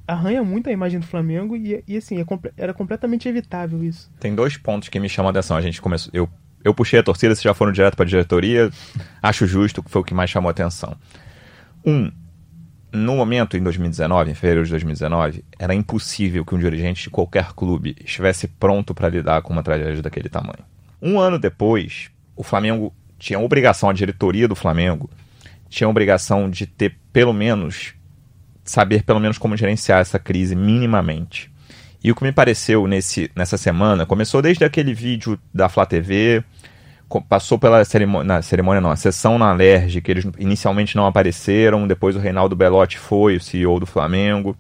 arranha 0.07 0.43
muito 0.45 0.69
a 0.69 0.73
imagem 0.73 1.01
do 1.01 1.07
Flamengo 1.07 1.57
e, 1.57 1.83
e 1.87 1.97
assim, 1.97 2.21
é, 2.21 2.25
era 2.57 2.75
completamente 2.75 3.29
evitável 3.29 3.83
isso. 3.83 4.11
Tem 4.21 4.35
dois 4.35 4.57
pontos 4.57 4.89
que 4.89 5.01
me 5.01 5.09
chamam 5.09 5.29
a 5.29 5.31
atenção. 5.31 5.57
A 5.57 5.63
gente 5.63 5.81
começou. 5.81 6.11
Eu, 6.15 6.29
eu 6.63 6.75
puxei 6.75 6.99
a 6.99 7.03
torcida, 7.03 7.35
vocês 7.35 7.43
já 7.43 7.55
foram 7.55 7.73
direto 7.73 7.97
para 7.97 8.05
a 8.05 8.09
diretoria. 8.09 8.71
Acho 9.23 9.47
justo, 9.47 9.83
que 9.83 9.91
foi 9.91 10.03
o 10.03 10.05
que 10.05 10.15
mais 10.15 10.31
chamou 10.31 10.49
a 10.49 10.53
atenção. 10.53 10.97
Um, 11.85 12.11
no 12.95 13.17
momento, 13.17 13.57
em 13.57 13.63
2019, 13.63 14.31
em 14.31 14.35
fevereiro 14.35 14.65
de 14.65 14.71
2019, 14.71 15.45
era 15.59 15.75
impossível 15.75 16.45
que 16.45 16.55
um 16.55 16.59
dirigente 16.59 17.03
de 17.03 17.11
qualquer 17.11 17.53
clube 17.53 17.97
estivesse 18.05 18.47
pronto 18.47 18.95
para 18.95 19.09
lidar 19.09 19.43
com 19.43 19.53
uma 19.53 19.65
tragédia 19.65 20.01
daquele 20.01 20.29
tamanho. 20.29 20.65
Um 21.03 21.19
ano 21.19 21.39
depois, 21.39 22.11
o 22.37 22.45
Flamengo 22.45 22.95
tinha 23.19 23.39
obrigação, 23.39 23.91
a 23.91 23.93
diretoria 23.93 24.47
do 24.47 24.55
Flamengo 24.55 25.11
tinha 25.69 25.89
obrigação 25.89 26.49
de 26.49 26.67
ter 26.67 26.97
pelo 27.13 27.33
menos 27.33 27.95
saber 28.65 29.03
pelo 29.03 29.21
menos 29.21 29.39
como 29.39 29.57
gerenciar 29.57 30.01
essa 30.01 30.19
crise 30.19 30.55
minimamente. 30.55 31.53
E 32.03 32.13
o 32.13 32.15
que 32.15 32.23
me 32.23 32.33
pareceu 32.33 32.87
nesse, 32.87 33.31
nessa 33.35 33.57
semana, 33.57 34.07
começou 34.07 34.41
desde 34.41 34.65
aquele 34.65 34.95
vídeo 34.95 35.39
da 35.53 35.69
Flá 35.69 35.85
TV, 35.85 36.45
passou 37.21 37.59
pela 37.59 37.85
cerimônia, 37.85 38.25
na 38.25 38.43
cerimônia 38.43 38.81
não, 38.81 38.91
a 38.91 38.97
sessão 38.97 39.39
na 39.39 39.51
Alerj, 39.51 40.01
que 40.01 40.11
eles 40.11 40.27
inicialmente 40.39 40.97
não 40.97 41.07
apareceram, 41.07 41.87
depois 41.87 42.17
o 42.17 42.19
Reinaldo 42.19 42.57
Belotti 42.57 42.99
foi, 42.99 43.37
o 43.37 43.41
CEO 43.41 43.81
do 43.81 43.87
Flamengo, 43.87 44.57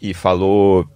e 0.00 0.14
falou, 0.14 0.88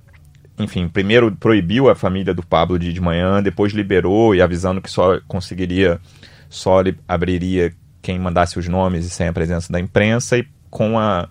enfim, 0.59 0.89
primeiro 0.89 1.33
proibiu 1.33 1.89
a 1.89 1.95
família 1.95 2.35
do 2.35 2.45
Pablo 2.45 2.79
de 2.79 2.91
ir 2.91 2.93
de 2.93 3.01
manhã, 3.01 3.43
depois 3.43 3.73
liberou 3.73 4.35
e 4.35 4.43
avisando 4.43 4.81
que 4.81 4.91
só 4.91 5.21
conseguiria, 5.27 6.01
só 6.49 6.83
abriria 7.09 7.73
quem 8.01 8.19
mandasse 8.19 8.59
os 8.59 8.69
nomes 8.69 9.07
e 9.07 9.11
sem 9.11 9.29
a 9.29 9.33
presença 9.33 9.73
da 9.73 9.81
imprensa, 9.81 10.39
e 10.39 10.47
com 10.71 10.99
a 10.99 11.29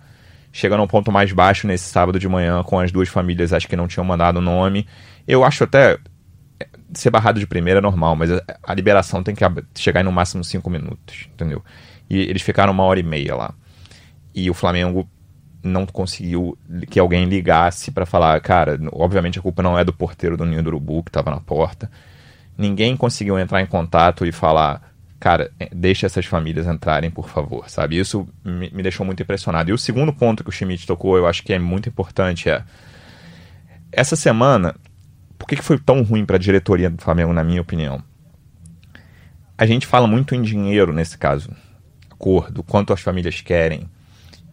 chegando 0.51 0.82
a 0.82 0.84
um 0.84 0.88
ponto 0.88 1.12
mais 1.12 1.32
baixo 1.34 1.66
nesse 1.66 1.89
sábado 1.89 2.20
de 2.20 2.30
manhã 2.30 2.62
com 2.62 2.80
as 2.80 2.91
duas 2.91 3.10
famílias, 3.10 3.51
acho 3.51 3.68
que 3.68 3.76
não 3.76 3.88
tinham 3.88 4.06
mandado 4.06 4.38
o 4.38 4.41
nome. 4.41 4.88
Eu 5.28 5.43
acho 5.43 5.64
até 5.64 5.97
ser 7.00 7.10
barrado 7.10 7.39
de 7.39 7.48
primeira 7.48 7.80
é 7.80 7.82
normal, 7.82 8.16
mas 8.16 8.30
a 8.32 8.74
liberação 8.74 9.24
tem 9.24 9.36
que 9.36 9.44
chegar 9.76 10.02
em 10.02 10.04
no 10.04 10.12
máximo 10.12 10.44
cinco 10.44 10.70
minutos, 10.70 11.28
entendeu? 11.34 11.64
E 12.10 12.18
eles 12.20 12.41
ficaram 12.41 12.72
uma 12.74 12.84
hora 12.84 13.00
e 13.00 13.04
meia 13.04 13.36
lá. 13.36 13.54
E 14.34 14.50
o 14.50 14.54
Flamengo 14.54 15.08
não 15.64 15.86
conseguiu 15.86 16.58
que 16.89 17.00
alguém 17.00 17.26
ligasse 17.26 17.89
para 17.91 18.06
falar, 18.06 18.39
cara, 18.41 18.78
obviamente 18.91 19.39
a 19.39 19.41
culpa 19.41 19.64
não 19.64 19.80
é 19.80 19.84
do 19.84 19.94
porteiro 19.94 20.36
do 20.36 20.46
Ninho 20.46 20.62
do 20.62 20.68
Urubu 20.68 21.04
que 21.04 21.10
estava 21.10 21.32
na 21.32 21.39
porta. 21.39 21.89
Ninguém 22.58 22.98
conseguiu 22.98 23.39
entrar 23.39 23.62
em 23.62 23.66
contato 23.66 24.26
e 24.26 24.32
falar, 24.32 24.94
cara, 25.20 25.52
é, 25.60 25.70
deixa 25.74 26.06
essas 26.06 26.26
famílias 26.26 26.68
entrarem, 26.68 27.10
por 27.10 27.30
favor, 27.30 27.70
sabe? 27.70 27.98
Isso 27.98 28.28
me, 28.44 28.70
me, 28.72 28.84
deixou 28.84 29.06
muito 29.06 29.24
impressionado. 29.24 29.70
E 29.70 29.74
o 29.74 29.78
segundo 29.78 30.12
ponto 30.12 30.44
que 30.44 30.50
o 30.50 30.52
Schmidt 30.52 30.86
tocou, 30.86 31.18
eu 31.18 31.26
acho 31.26 31.41
que 31.41 31.54
é 31.54 31.60
muito 31.60 31.88
importante, 31.88 32.50
é 32.50 32.64
essa 33.89 34.16
semana, 34.16 34.76
que, 35.56 35.62
que 35.62 35.66
foi 35.66 35.78
tão 35.78 36.01
ruim 36.04 36.26
para 36.26 36.36
a 36.36 36.39
diretoria 36.39 36.89
do 36.89 37.01
Flamengo, 37.01 37.34
na 37.34 37.43
minha 37.43 37.62
opinião? 37.62 38.04
A 39.58 39.66
gente 39.66 39.86
fala 39.86 40.08
muito 40.08 40.34
em 40.36 40.41
dinheiro 40.41 40.91
nesse 40.91 41.18
caso, 41.18 41.51
acordo, 42.10 42.64
quanto 42.64 42.91
as 42.91 43.01
famílias 43.01 43.41
querem. 43.41 43.89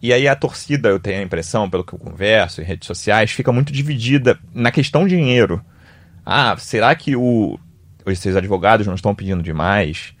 E 0.01 0.11
aí 0.13 0.27
a 0.27 0.35
torcida, 0.35 0.89
eu 0.89 0.99
tenho 0.99 1.19
a 1.19 1.23
impressão, 1.23 1.69
pelo 1.69 1.83
que 1.83 1.93
eu 1.93 1.99
converso 1.99 2.61
em 2.61 2.63
redes 2.63 2.87
sociais, 2.87 3.31
fica 3.31 3.51
muito 3.51 3.71
dividida 3.71 4.39
na 4.53 4.71
questão 4.71 5.07
dinheiro. 5.07 5.63
Ah, 6.25 6.55
será 6.57 6.93
que 6.95 7.15
o, 7.15 7.59
esses 8.05 8.35
advogados 8.35 8.87
não 8.87 8.95
estão 8.95 9.13
pedindo 9.13 9.43
demais? 9.43 10.13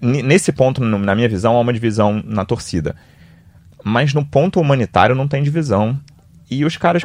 nesse 0.00 0.52
ponto, 0.52 0.82
na 0.82 1.14
minha 1.14 1.28
visão, 1.28 1.56
há 1.56 1.60
uma 1.60 1.72
divisão 1.72 2.22
na 2.24 2.44
torcida. 2.44 2.94
Mas 3.82 4.12
no 4.12 4.24
ponto 4.24 4.60
humanitário 4.60 5.14
não 5.14 5.26
tem 5.26 5.42
divisão. 5.42 5.98
E 6.50 6.64
os 6.64 6.76
caras, 6.76 7.02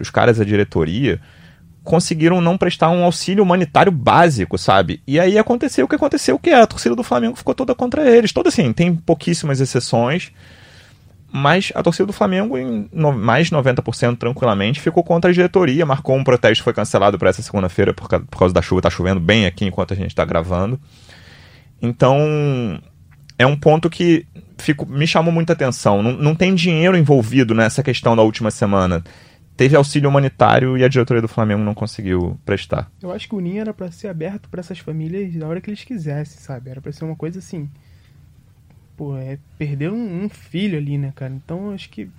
os 0.00 0.10
caras 0.10 0.38
da 0.38 0.44
diretoria 0.44 1.20
conseguiram 1.84 2.40
não 2.40 2.56
prestar 2.56 2.88
um 2.90 3.04
auxílio 3.04 3.44
humanitário 3.44 3.92
básico, 3.92 4.56
sabe? 4.56 5.02
E 5.06 5.20
aí 5.20 5.38
aconteceu 5.38 5.84
o 5.84 5.88
que 5.88 5.94
aconteceu, 5.94 6.38
que 6.38 6.50
é, 6.50 6.60
a 6.62 6.66
torcida 6.66 6.96
do 6.96 7.04
Flamengo 7.04 7.36
ficou 7.36 7.54
toda 7.54 7.74
contra 7.74 8.08
eles. 8.10 8.32
Toda 8.32 8.48
assim, 8.48 8.72
tem 8.72 8.96
pouquíssimas 8.96 9.60
exceções, 9.60 10.32
mas 11.30 11.70
a 11.74 11.82
torcida 11.82 12.06
do 12.06 12.12
Flamengo, 12.12 12.56
em 12.56 12.88
no, 12.90 13.12
mais 13.12 13.50
90% 13.50 14.16
tranquilamente, 14.16 14.80
ficou 14.80 15.04
contra 15.04 15.30
a 15.30 15.34
diretoria, 15.34 15.84
marcou 15.84 16.16
um 16.16 16.24
protesto, 16.24 16.64
foi 16.64 16.72
cancelado 16.72 17.18
para 17.18 17.28
essa 17.28 17.42
segunda-feira 17.42 17.92
por, 17.92 18.08
por, 18.08 18.38
causa 18.38 18.54
da 18.54 18.62
chuva, 18.62 18.80
tá 18.80 18.88
chovendo 18.88 19.20
bem 19.20 19.44
aqui 19.44 19.66
enquanto 19.66 19.92
a 19.92 19.96
gente 19.96 20.08
está 20.08 20.24
gravando. 20.24 20.80
Então, 21.82 22.80
é 23.38 23.46
um 23.46 23.56
ponto 23.56 23.90
que 23.90 24.26
fico, 24.56 24.86
me 24.86 25.06
chamou 25.06 25.32
muita 25.32 25.52
atenção. 25.52 26.02
Não, 26.02 26.12
não 26.12 26.34
tem 26.34 26.54
dinheiro 26.54 26.96
envolvido 26.96 27.54
nessa 27.54 27.82
questão 27.82 28.16
da 28.16 28.22
última 28.22 28.50
semana. 28.50 29.04
Teve 29.56 29.76
auxílio 29.76 30.08
humanitário 30.08 30.76
e 30.76 30.82
a 30.82 30.88
diretoria 30.88 31.22
do 31.22 31.28
Flamengo 31.28 31.62
não 31.62 31.74
conseguiu 31.74 32.38
prestar. 32.44 32.90
Eu 33.00 33.12
acho 33.12 33.28
que 33.28 33.34
o 33.34 33.40
Ninho 33.40 33.60
era 33.60 33.72
para 33.72 33.90
ser 33.90 34.08
aberto 34.08 34.48
para 34.48 34.60
essas 34.60 34.78
famílias 34.78 35.32
na 35.34 35.46
hora 35.46 35.60
que 35.60 35.70
eles 35.70 35.84
quisessem, 35.84 36.40
sabe? 36.40 36.70
Era 36.70 36.80
para 36.80 36.90
ser 36.90 37.04
uma 37.04 37.14
coisa 37.14 37.38
assim. 37.38 37.70
Pô, 38.96 39.16
é 39.16 39.38
perder 39.56 39.92
um, 39.92 40.24
um 40.24 40.28
filho 40.28 40.76
ali, 40.76 40.98
né, 40.98 41.12
cara? 41.14 41.32
Então 41.32 41.72
acho 41.72 41.88
que 41.88 42.10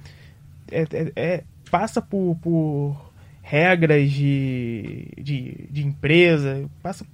é, 0.71 0.83
é, 0.83 1.11
é 1.15 1.43
passa 1.69 2.01
por, 2.01 2.37
por 2.41 3.04
regras 3.47 4.09
de, 4.09 5.07
de, 5.21 5.67
de 5.69 5.85
empresa, 5.85 6.65
passa, 6.81 7.05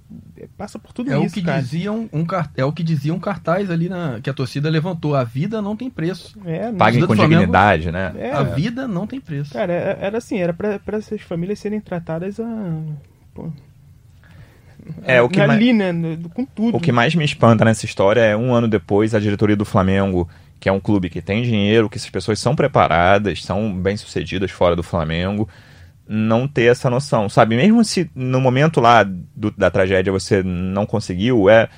passa 0.56 0.78
por 0.78 0.90
tudo 0.90 1.12
é 1.12 1.18
isso. 1.18 1.26
O 1.26 1.30
que 1.30 1.42
cara. 1.42 1.60
Dizia 1.60 1.92
um, 1.92 2.08
é 2.56 2.64
o 2.64 2.72
que 2.72 2.82
dizia 2.82 3.12
um 3.12 3.18
cartaz 3.18 3.70
ali 3.70 3.86
na, 3.86 4.18
que 4.22 4.30
a 4.30 4.32
torcida 4.32 4.70
levantou: 4.70 5.14
a 5.14 5.24
vida 5.24 5.60
não 5.60 5.76
tem 5.76 5.90
preço. 5.90 6.34
É, 6.46 6.72
Paguem 6.72 7.06
com 7.06 7.14
dignidade, 7.14 7.92
né? 7.92 8.14
É, 8.16 8.32
a 8.32 8.42
vida 8.42 8.88
não 8.88 9.06
tem 9.06 9.20
preço. 9.20 9.52
Cara, 9.52 9.74
é, 9.74 9.98
era 10.00 10.18
assim: 10.18 10.38
era 10.38 10.54
para 10.54 10.80
essas 10.96 11.20
famílias 11.20 11.58
serem 11.58 11.80
tratadas 11.80 12.40
a. 12.40 12.80
Pô, 13.34 13.50
é, 15.04 15.20
o 15.20 15.28
que 15.28 15.38
ali, 15.38 15.72
mais, 15.74 15.94
né, 15.94 16.18
com 16.32 16.46
tudo. 16.46 16.78
O 16.78 16.80
que 16.80 16.90
mais 16.90 17.14
me 17.14 17.24
espanta 17.26 17.62
nessa 17.62 17.84
história 17.84 18.20
é 18.20 18.34
um 18.34 18.54
ano 18.54 18.66
depois 18.66 19.14
a 19.14 19.20
diretoria 19.20 19.54
do 19.54 19.66
Flamengo, 19.66 20.26
que 20.58 20.66
é 20.66 20.72
um 20.72 20.80
clube 20.80 21.10
que 21.10 21.20
tem 21.20 21.42
dinheiro, 21.42 21.90
que 21.90 21.98
essas 21.98 22.10
pessoas 22.10 22.40
são 22.40 22.56
preparadas, 22.56 23.44
são 23.44 23.70
bem-sucedidas 23.70 24.50
fora 24.50 24.74
do 24.74 24.82
Flamengo, 24.82 25.46
não 26.14 26.46
ter 26.46 26.64
essa 26.64 26.90
noção, 26.90 27.26
sabe? 27.26 27.56
Mesmo 27.56 27.82
se 27.82 28.10
no 28.14 28.38
momento 28.38 28.82
lá 28.82 29.02
do, 29.02 29.50
da 29.50 29.70
tragédia 29.70 30.12
você 30.12 30.42
não 30.42 30.84
conseguiu, 30.84 31.48
é 31.48 31.70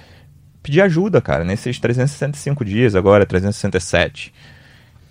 pedir 0.60 0.80
ajuda, 0.80 1.20
cara, 1.20 1.44
nesses 1.44 1.78
365 1.78 2.64
dias 2.64 2.96
agora, 2.96 3.24
367. 3.24 4.34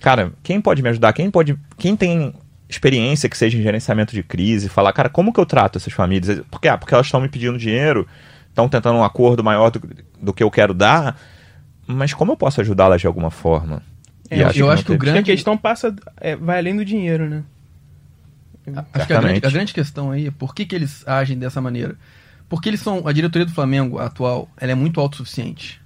Cara, 0.01 0.33
quem 0.43 0.59
pode 0.59 0.83
me 0.83 0.89
ajudar? 0.89 1.13
Quem 1.13 1.31
pode, 1.31 1.57
quem 1.77 1.95
tem 1.95 2.33
experiência 2.67 3.29
que 3.29 3.37
seja 3.37 3.57
em 3.57 3.61
gerenciamento 3.61 4.13
de 4.13 4.23
crise, 4.23 4.67
falar, 4.67 4.91
cara, 4.91 5.07
como 5.07 5.31
que 5.31 5.39
eu 5.39 5.45
trato 5.45 5.77
essas 5.77 5.93
famílias? 5.93 6.41
Porque, 6.51 6.67
ah, 6.67 6.77
porque 6.77 6.93
elas 6.93 7.07
estão 7.07 7.21
me 7.21 7.29
pedindo 7.29 7.57
dinheiro, 7.57 8.05
estão 8.49 8.67
tentando 8.67 8.97
um 8.97 9.05
acordo 9.05 9.41
maior 9.41 9.71
do, 9.71 9.81
do 10.21 10.33
que 10.33 10.43
eu 10.43 10.51
quero 10.51 10.73
dar, 10.73 11.17
mas 11.87 12.13
como 12.13 12.33
eu 12.33 12.37
posso 12.37 12.59
ajudá-las 12.59 12.99
de 12.99 13.07
alguma 13.07 13.31
forma? 13.31 13.81
É, 14.29 14.41
eu 14.41 14.47
acho 14.47 14.53
que, 14.53 14.63
acho 14.63 14.85
que 14.85 14.91
o 14.91 14.97
grande... 14.97 15.19
a 15.19 15.23
questão 15.23 15.57
passa, 15.57 15.95
é, 16.19 16.35
vai 16.35 16.57
além 16.57 16.75
do 16.75 16.83
dinheiro, 16.83 17.29
né? 17.29 17.43
Acho 18.93 19.07
que 19.07 19.13
a 19.13 19.19
grande, 19.19 19.45
a 19.45 19.49
grande, 19.49 19.73
questão 19.73 20.11
aí 20.11 20.27
é 20.27 20.31
por 20.31 20.55
que, 20.55 20.65
que 20.65 20.75
eles 20.75 21.05
agem 21.07 21.37
dessa 21.37 21.59
maneira. 21.59 21.97
Porque 22.47 22.69
eles 22.69 22.81
são. 22.81 23.07
A 23.07 23.11
diretoria 23.11 23.45
do 23.45 23.51
Flamengo 23.51 23.99
atual 23.99 24.49
ela 24.57 24.71
é 24.71 24.75
muito 24.75 25.01
autossuficiente. 25.01 25.81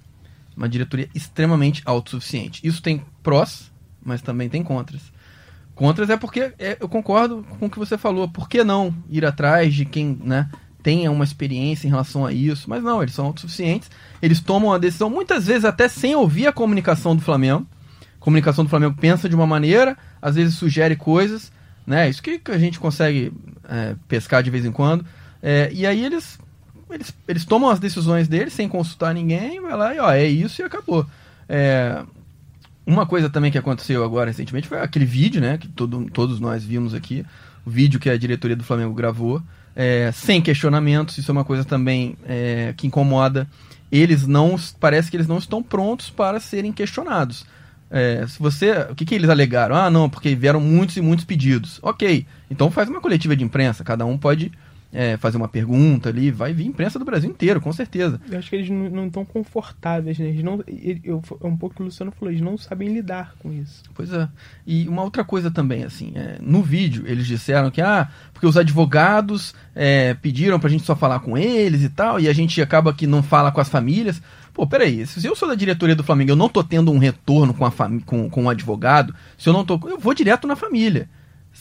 Uma 0.56 0.68
diretoria 0.68 1.08
extremamente 1.14 1.82
autossuficiente. 1.84 2.66
Isso 2.66 2.82
tem 2.82 3.04
prós, 3.22 3.70
mas 4.04 4.22
também 4.22 4.48
tem 4.48 4.62
contras. 4.62 5.02
Contras 5.74 6.10
é 6.10 6.16
porque 6.16 6.52
é, 6.58 6.76
eu 6.80 6.88
concordo 6.88 7.46
com 7.58 7.66
o 7.66 7.70
que 7.70 7.78
você 7.78 7.96
falou. 7.96 8.28
Por 8.28 8.48
que 8.48 8.64
não 8.64 8.92
ir 9.08 9.24
atrás 9.24 9.72
de 9.72 9.84
quem 9.84 10.18
né, 10.22 10.50
tenha 10.82 11.10
uma 11.10 11.22
experiência 11.22 11.86
em 11.86 11.90
relação 11.90 12.26
a 12.26 12.32
isso? 12.32 12.68
Mas 12.68 12.82
não, 12.82 13.00
eles 13.00 13.14
são 13.14 13.26
autossuficientes. 13.26 13.88
Eles 14.20 14.40
tomam 14.40 14.72
a 14.72 14.78
decisão, 14.78 15.08
muitas 15.08 15.46
vezes 15.46 15.64
até 15.64 15.88
sem 15.88 16.16
ouvir 16.16 16.48
a 16.48 16.52
comunicação 16.52 17.14
do 17.14 17.22
Flamengo. 17.22 17.64
A 18.20 18.24
comunicação 18.24 18.64
do 18.64 18.70
Flamengo 18.70 18.96
pensa 19.00 19.28
de 19.28 19.36
uma 19.36 19.46
maneira, 19.46 19.96
às 20.20 20.34
vezes 20.34 20.56
sugere 20.56 20.96
coisas, 20.96 21.52
né? 21.88 22.08
Isso 22.08 22.22
que, 22.22 22.38
a 22.50 22.58
gente 22.58 22.78
consegue 22.78 23.32
é, 23.66 23.96
pescar 24.06 24.42
de 24.42 24.50
vez 24.50 24.64
em 24.66 24.70
quando. 24.70 25.04
É, 25.42 25.70
e 25.72 25.86
aí 25.86 26.04
eles, 26.04 26.38
eles, 26.90 27.14
eles 27.26 27.44
tomam 27.46 27.70
as 27.70 27.80
decisões 27.80 28.28
deles 28.28 28.52
sem 28.52 28.68
consultar 28.68 29.14
ninguém, 29.14 29.58
vai 29.60 29.74
lá 29.74 29.94
e 29.94 29.98
ó, 29.98 30.12
é 30.12 30.26
isso 30.26 30.60
e 30.60 30.64
acabou. 30.64 31.06
É, 31.48 32.04
uma 32.86 33.06
coisa 33.06 33.30
também 33.30 33.50
que 33.50 33.56
aconteceu 33.56 34.04
agora 34.04 34.30
recentemente 34.30 34.68
foi 34.68 34.78
aquele 34.80 35.06
vídeo, 35.06 35.40
né? 35.40 35.56
Que 35.56 35.66
todo, 35.66 36.10
todos 36.10 36.38
nós 36.38 36.62
vimos 36.62 36.92
aqui. 36.92 37.24
O 37.64 37.70
vídeo 37.70 37.98
que 37.98 38.10
a 38.10 38.18
diretoria 38.18 38.56
do 38.56 38.64
Flamengo 38.64 38.92
gravou, 38.92 39.42
é, 39.74 40.12
sem 40.12 40.42
questionamentos. 40.42 41.16
Isso 41.16 41.30
é 41.30 41.32
uma 41.32 41.44
coisa 41.44 41.64
também 41.64 42.18
é, 42.26 42.74
que 42.76 42.86
incomoda. 42.86 43.48
Eles 43.90 44.26
não. 44.26 44.56
Parece 44.78 45.10
que 45.10 45.16
eles 45.16 45.26
não 45.26 45.38
estão 45.38 45.62
prontos 45.62 46.10
para 46.10 46.38
serem 46.38 46.70
questionados. 46.70 47.46
É, 47.90 48.26
se 48.26 48.38
você, 48.38 48.72
o 48.90 48.94
que, 48.94 49.04
que 49.04 49.14
eles 49.14 49.30
alegaram? 49.30 49.74
Ah, 49.74 49.90
não, 49.90 50.08
porque 50.10 50.34
vieram 50.34 50.60
muitos 50.60 50.96
e 50.96 51.00
muitos 51.00 51.24
pedidos. 51.24 51.78
Ok, 51.82 52.26
então 52.50 52.70
faz 52.70 52.88
uma 52.88 53.00
coletiva 53.00 53.34
de 53.34 53.44
imprensa, 53.44 53.84
cada 53.84 54.04
um 54.04 54.18
pode 54.18 54.52
é, 54.92 55.16
fazer 55.16 55.36
uma 55.36 55.48
pergunta 55.48 56.08
ali, 56.08 56.30
vai 56.30 56.52
vir 56.52 56.66
imprensa 56.66 56.98
do 56.98 57.04
Brasil 57.04 57.30
inteiro, 57.30 57.60
com 57.60 57.72
certeza. 57.72 58.20
Eu 58.30 58.38
acho 58.38 58.48
que 58.48 58.56
eles 58.56 58.70
não 58.70 59.06
estão 59.06 59.24
confortáveis, 59.24 60.18
né? 60.18 60.28
Eles 60.28 60.42
não, 60.42 60.62
eu, 61.04 61.22
é 61.42 61.46
um 61.46 61.56
pouco 61.56 61.76
que 61.76 61.82
o 61.82 61.84
Luciano 61.84 62.10
falou, 62.12 62.30
eles 62.32 62.42
não 62.42 62.56
sabem 62.56 62.92
lidar 62.92 63.34
com 63.38 63.52
isso. 63.52 63.82
Pois 63.94 64.12
é. 64.12 64.28
E 64.66 64.88
uma 64.88 65.02
outra 65.02 65.24
coisa 65.24 65.50
também, 65.50 65.84
assim, 65.84 66.12
é, 66.14 66.38
no 66.40 66.62
vídeo 66.62 67.04
eles 67.06 67.26
disseram 67.26 67.70
que, 67.70 67.80
ah, 67.80 68.08
porque 68.32 68.46
os 68.46 68.56
advogados 68.56 69.54
é, 69.74 70.14
pediram 70.14 70.58
pra 70.58 70.70
gente 70.70 70.84
só 70.84 70.96
falar 70.96 71.20
com 71.20 71.36
eles 71.36 71.82
e 71.82 71.88
tal, 71.88 72.18
e 72.18 72.28
a 72.28 72.32
gente 72.32 72.60
acaba 72.62 72.94
que 72.94 73.06
não 73.06 73.22
fala 73.22 73.52
com 73.52 73.60
as 73.60 73.68
famílias. 73.68 74.22
Pô, 74.58 74.66
peraí, 74.66 75.06
se 75.06 75.24
eu 75.24 75.36
sou 75.36 75.46
da 75.46 75.54
diretoria 75.54 75.94
do 75.94 76.02
Flamengo 76.02 76.32
eu 76.32 76.36
não 76.36 76.48
tô 76.48 76.64
tendo 76.64 76.90
um 76.90 76.98
retorno 76.98 77.54
com, 77.54 77.64
a 77.64 77.70
com, 78.04 78.28
com 78.28 78.44
o 78.44 78.50
advogado, 78.50 79.14
se 79.38 79.48
eu 79.48 79.52
não 79.52 79.64
tô. 79.64 79.78
Eu 79.84 80.00
vou 80.00 80.12
direto 80.12 80.48
na 80.48 80.56
família. 80.56 81.08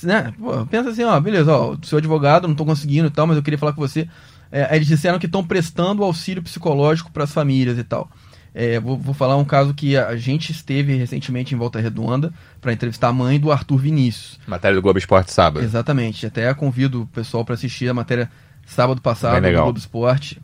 Né? 0.01 0.33
Pô, 0.39 0.65
pensa 0.65 0.89
assim, 0.89 1.03
ó, 1.03 1.19
beleza, 1.19 1.55
ó, 1.55 1.77
seu 1.83 1.99
advogado, 1.99 2.47
não 2.47 2.55
tô 2.55 2.65
conseguindo 2.65 3.07
e 3.07 3.11
tal, 3.11 3.27
mas 3.27 3.37
eu 3.37 3.43
queria 3.43 3.59
falar 3.59 3.73
com 3.73 3.81
você. 3.81 4.09
É, 4.51 4.75
eles 4.75 4.87
disseram 4.87 5.19
que 5.19 5.27
estão 5.27 5.45
prestando 5.45 6.03
auxílio 6.03 6.41
psicológico 6.41 7.11
para 7.11 7.25
as 7.25 7.31
famílias 7.31 7.77
e 7.77 7.83
tal. 7.83 8.09
É, 8.51 8.79
vou, 8.79 8.97
vou, 8.97 9.13
falar 9.13 9.37
um 9.37 9.45
caso 9.45 9.75
que 9.75 9.95
a 9.95 10.15
gente 10.15 10.51
esteve 10.51 10.95
recentemente 10.95 11.53
em 11.53 11.57
Volta 11.57 11.79
Redonda 11.79 12.33
para 12.59 12.73
entrevistar 12.73 13.09
a 13.09 13.13
mãe 13.13 13.39
do 13.39 13.51
Arthur 13.51 13.77
Vinícius. 13.77 14.39
Matéria 14.47 14.75
do 14.75 14.81
Globo 14.81 14.97
Esporte 14.97 15.31
sábado. 15.31 15.63
Exatamente. 15.63 16.25
Até 16.25 16.51
convido 16.55 17.03
o 17.03 17.05
pessoal 17.05 17.45
para 17.45 17.53
assistir 17.53 17.87
a 17.89 17.93
matéria 17.93 18.27
sábado 18.65 19.01
passado 19.01 19.39
no 19.39 19.53
Globo 19.53 19.77
Esporte. 19.77 20.41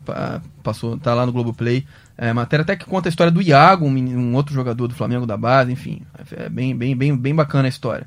Passou, 0.62 0.96
tá 0.96 1.14
lá 1.14 1.26
no 1.26 1.32
Globo 1.32 1.52
Play. 1.52 1.84
É, 2.16 2.32
matéria 2.32 2.62
até 2.62 2.76
que 2.76 2.84
conta 2.84 3.08
a 3.08 3.10
história 3.10 3.30
do 3.30 3.42
Iago, 3.42 3.86
um, 3.86 3.90
um, 3.90 4.34
outro 4.34 4.54
jogador 4.54 4.86
do 4.86 4.94
Flamengo 4.94 5.26
da 5.26 5.36
base, 5.36 5.72
enfim. 5.72 6.02
É 6.36 6.48
bem, 6.48 6.76
bem, 6.76 6.96
bem, 6.96 7.16
bem 7.16 7.34
bacana 7.34 7.66
a 7.66 7.68
história. 7.68 8.06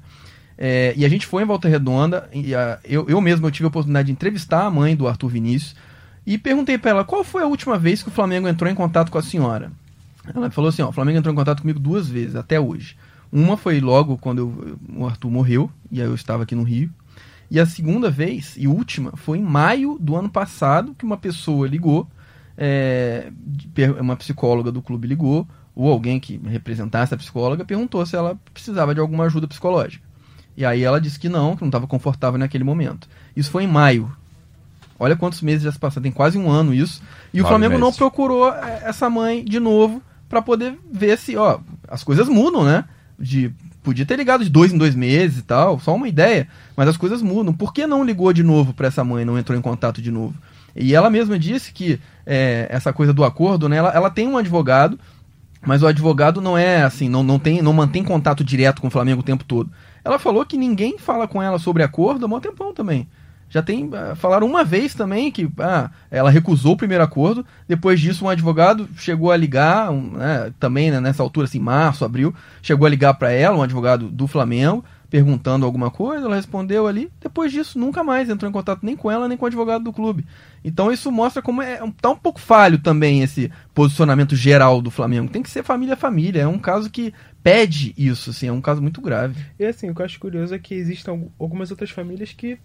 É, 0.58 0.94
e 0.96 1.06
a 1.06 1.10
gente 1.10 1.28
foi 1.28 1.44
em 1.44 1.46
Volta 1.46 1.68
Redonda, 1.68 2.28
e 2.34 2.56
a, 2.56 2.80
eu, 2.84 3.06
eu 3.08 3.22
mesmo 3.22 3.46
eu 3.46 3.52
tive 3.52 3.66
a 3.66 3.68
oportunidade 3.68 4.08
de 4.08 4.12
entrevistar 4.12 4.66
a 4.66 4.72
mãe 4.72 4.96
do 4.96 5.08
Arthur 5.08 5.28
Vinícius 5.28 5.76
e 6.26 6.38
perguntei 6.38 6.78
para 6.78 6.92
ela 6.92 7.04
qual 7.04 7.24
foi 7.24 7.44
a 7.44 7.48
última 7.48 7.78
vez 7.78 8.02
que 8.02 8.10
o 8.10 8.12
Flamengo 8.12 8.48
entrou 8.48 8.70
em 8.70 8.76
contato 8.76 9.12
com 9.12 9.18
a 9.18 9.22
senhora. 9.22 9.72
Ela 10.34 10.50
falou 10.50 10.70
assim: 10.70 10.82
ó, 10.82 10.90
o 10.90 10.92
Flamengo 10.92 11.20
entrou 11.20 11.32
em 11.32 11.38
contato 11.38 11.62
comigo 11.62 11.80
duas 11.80 12.08
vezes, 12.10 12.36
até 12.36 12.60
hoje. 12.60 12.98
Uma 13.32 13.58
foi 13.58 13.80
logo 13.80 14.18
quando 14.18 14.40
eu, 14.40 14.78
o 14.98 15.06
Arthur 15.06 15.30
morreu, 15.30 15.72
e 15.92 16.02
aí 16.02 16.08
eu 16.08 16.16
estava 16.16 16.44
aqui 16.44 16.56
no 16.56 16.64
Rio. 16.64 16.90
E 17.50 17.60
a 17.60 17.66
segunda 17.66 18.10
vez, 18.10 18.56
e 18.58 18.68
última, 18.68 19.14
foi 19.16 19.38
em 19.38 19.44
maio 19.44 19.98
do 20.00 20.16
ano 20.16 20.30
passado, 20.30 20.94
que 20.98 21.06
uma 21.06 21.18
pessoa 21.18 21.68
ligou 21.68 22.08
é, 22.58 23.32
uma 24.00 24.16
psicóloga 24.16 24.72
do 24.72 24.82
clube 24.82 25.08
ligou, 25.08 25.48
ou 25.76 25.92
alguém 25.92 26.20
que 26.20 26.42
representasse 26.46 27.14
a 27.14 27.18
psicóloga 27.18 27.64
perguntou 27.64 28.04
se 28.06 28.16
ela 28.16 28.38
precisava 28.54 28.96
de 28.96 29.00
alguma 29.00 29.26
ajuda 29.26 29.48
psicológica. 29.48 30.04
E 30.56 30.66
aí 30.66 30.84
ela 30.84 31.00
disse 31.00 31.20
que 31.20 31.30
não, 31.30 31.56
que 31.56 31.62
não 31.62 31.68
estava 31.68 31.86
confortável 31.86 32.40
naquele 32.40 32.64
momento. 32.64 33.08
Isso 33.36 33.52
foi 33.52 33.64
em 33.64 33.68
maio. 33.68 34.12
Olha 35.00 35.16
quantos 35.16 35.42
meses 35.44 35.62
já 35.62 35.72
se 35.72 35.78
passaram, 35.78 36.02
tem 36.02 36.12
quase 36.12 36.36
um 36.36 36.50
ano 36.50 36.74
isso. 36.74 37.02
E 37.32 37.40
o 37.40 37.46
Flamengo 37.46 37.74
meses. 37.74 37.86
não 37.86 37.94
procurou 37.94 38.52
é, 38.52 38.82
essa 38.86 39.08
mãe 39.08 39.46
de 39.46 39.60
novo 39.60 40.02
para 40.28 40.42
poder 40.42 40.76
ver 40.92 41.18
se, 41.20 41.38
ó, 41.38 41.60
as 41.88 42.04
coisas 42.04 42.28
mudam, 42.28 42.64
né? 42.64 42.86
De 43.20 43.54
podia 43.84 44.06
ter 44.06 44.18
ligado 44.18 44.44
de 44.44 44.50
dois 44.50 44.74
em 44.74 44.78
dois 44.78 44.96
meses 44.96 45.40
e 45.40 45.44
tal, 45.44 45.80
só 45.80 45.96
uma 45.96 46.10
ideia, 46.10 46.50
mas 46.76 46.90
as 46.90 46.98
coisas 46.98 47.22
mudam. 47.22 47.54
Por 47.54 47.72
que 47.72 47.88
não 47.88 48.04
ligou 48.04 48.34
de 48.34 48.44
novo 48.44 48.74
para 48.74 48.88
essa 48.88 49.04
mãe, 49.04 49.24
não 49.24 49.38
entrou 49.38 49.58
em 49.58 49.62
contato 49.62 50.02
de 50.02 50.12
novo? 50.12 50.34
E 50.78 50.96
ela 50.96 51.10
mesma 51.10 51.38
disse 51.38 51.72
que 51.72 52.00
é, 52.26 52.68
essa 52.70 52.94
coisa 52.94 53.14
do 53.14 53.24
acordo, 53.24 53.68
né? 53.68 53.78
Ela, 53.78 53.92
ela 53.92 54.10
tem 54.10 54.28
um 54.28 54.38
advogado, 54.38 55.00
mas 55.66 55.82
o 55.82 55.88
advogado 55.88 56.42
não 56.42 56.58
é 56.58 56.84
assim, 56.84 57.10
não, 57.10 57.24
não, 57.24 57.40
tem, 57.40 57.62
não 57.62 57.74
mantém 57.74 58.04
contato 58.04 58.44
direto 58.44 58.82
com 58.82 58.88
o 58.88 58.92
Flamengo 58.92 59.22
o 59.22 59.26
tempo 59.26 59.44
todo. 59.44 59.72
Ela 60.04 60.20
falou 60.20 60.46
que 60.46 60.58
ninguém 60.58 60.98
fala 60.98 61.28
com 61.28 61.42
ela 61.42 61.60
sobre 61.60 61.84
acordo 61.84 62.26
há 62.26 62.30
um 62.30 62.40
tempão 62.40 62.74
também. 62.74 63.08
Já 63.50 63.62
tem. 63.62 63.90
Ah, 63.94 64.16
falaram 64.16 64.46
uma 64.46 64.64
vez 64.64 64.94
também 64.94 65.32
que 65.32 65.50
ah, 65.60 65.90
ela 66.12 66.30
recusou 66.30 66.74
o 66.74 66.78
primeiro 66.78 67.04
acordo. 67.04 67.46
Depois 67.68 68.00
disso, 68.00 68.26
um 68.26 68.30
advogado 68.30 68.88
chegou 68.98 69.32
a 69.32 69.38
ligar, 69.38 69.90
um, 69.90 70.12
né, 70.12 70.52
também 70.60 70.92
né, 70.92 71.00
nessa 71.00 71.24
altura, 71.24 71.46
assim, 71.46 71.60
março, 71.60 72.04
abril, 72.04 72.34
chegou 72.62 72.86
a 72.86 72.90
ligar 72.90 73.14
para 73.14 73.32
ela, 73.32 73.58
um 73.58 73.62
advogado 73.62 74.10
do 74.10 74.28
Flamengo, 74.28 74.84
perguntando 75.10 75.66
alguma 75.66 75.90
coisa, 75.90 76.26
ela 76.26 76.36
respondeu 76.36 76.88
ali. 76.88 77.10
Depois 77.22 77.52
disso, 77.52 77.80
nunca 77.80 78.04
mais 78.04 78.30
entrou 78.30 78.50
em 78.50 78.54
contato 78.54 78.82
nem 78.84 78.96
com 78.96 79.10
ela 79.10 79.28
nem 79.28 79.38
com 79.38 79.46
o 79.46 79.48
advogado 79.48 79.84
do 79.84 79.94
clube. 79.94 80.26
Então 80.64 80.92
isso 80.92 81.12
mostra 81.12 81.42
como 81.42 81.62
é 81.62 81.78
tá 82.02 82.10
um 82.10 82.18
pouco 82.18 82.40
falho 82.40 82.80
também 82.80 83.22
esse 83.22 83.52
posicionamento 83.74 84.36
geral 84.36 84.82
do 84.82 84.92
Flamengo. 84.92 85.32
Tem 85.32 85.44
que 85.44 85.50
ser 85.50 85.64
família 85.64 85.94
a 85.94 85.98
família. 85.98 86.42
É 86.42 86.48
um 86.48 86.60
caso 86.60 86.90
que 86.90 87.14
pede 87.44 87.94
isso, 87.98 88.32
assim, 88.32 88.48
é 88.48 88.52
um 88.52 88.62
caso 88.62 88.82
muito 88.82 89.02
grave. 89.02 89.44
E 89.60 89.66
assim, 89.66 89.90
o 89.90 89.96
que 89.96 90.02
eu 90.02 90.06
acho 90.06 90.20
curioso 90.20 90.54
é 90.54 90.60
que 90.60 90.76
existem 90.76 91.32
algumas 91.40 91.72
outras 91.72 91.90
famílias 91.90 92.34
que, 92.34 92.58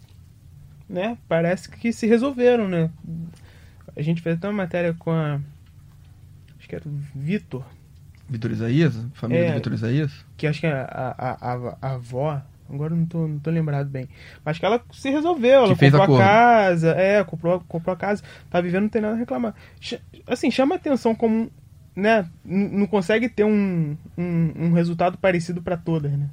né, 0.88 1.16
parece 1.28 1.70
que 1.70 1.92
se 1.92 2.06
resolveram, 2.06 2.68
né? 2.68 2.90
A 3.96 4.02
gente 4.02 4.22
fez 4.22 4.36
até 4.36 4.48
uma 4.48 4.54
matéria 4.54 4.94
com 4.94 5.10
a 5.10 5.40
acho 6.58 6.68
que 6.68 6.74
era 6.74 6.88
o 6.88 6.92
Vitor, 7.14 7.64
Vitor 8.32 8.50
Isaías? 8.50 8.94
Família 9.12 9.44
é, 9.44 9.50
do 9.50 9.54
Vitor 9.56 9.72
Isaías? 9.74 10.12
Que 10.36 10.46
acho 10.46 10.60
que 10.60 10.66
a, 10.66 10.84
a, 10.84 11.52
a, 11.52 11.76
a 11.82 11.94
avó, 11.94 12.42
agora 12.72 12.94
não 12.94 13.06
tô, 13.06 13.28
não 13.28 13.38
tô 13.38 13.50
lembrado 13.50 13.88
bem. 13.88 14.08
Mas 14.44 14.58
que 14.58 14.64
ela 14.64 14.82
se 14.92 15.10
resolveu, 15.10 15.64
ela 15.64 15.76
que 15.76 15.90
comprou 15.90 16.18
a, 16.18 16.24
a 16.24 16.28
casa, 16.28 16.90
é, 16.92 17.24
comprou, 17.24 17.60
comprou 17.68 17.94
a 17.94 17.96
casa, 17.96 18.22
tá 18.50 18.60
vivendo, 18.60 18.82
não 18.82 18.88
tem 18.88 19.02
nada 19.02 19.14
a 19.14 19.18
reclamar. 19.18 19.54
Assim, 20.26 20.50
chama 20.50 20.74
atenção 20.74 21.14
como, 21.14 21.50
né, 21.94 22.26
não 22.44 22.86
consegue 22.86 23.28
ter 23.28 23.44
um, 23.44 23.96
um, 24.16 24.52
um 24.56 24.72
resultado 24.72 25.18
parecido 25.18 25.62
para 25.62 25.76
todas, 25.76 26.12
né? 26.12 26.28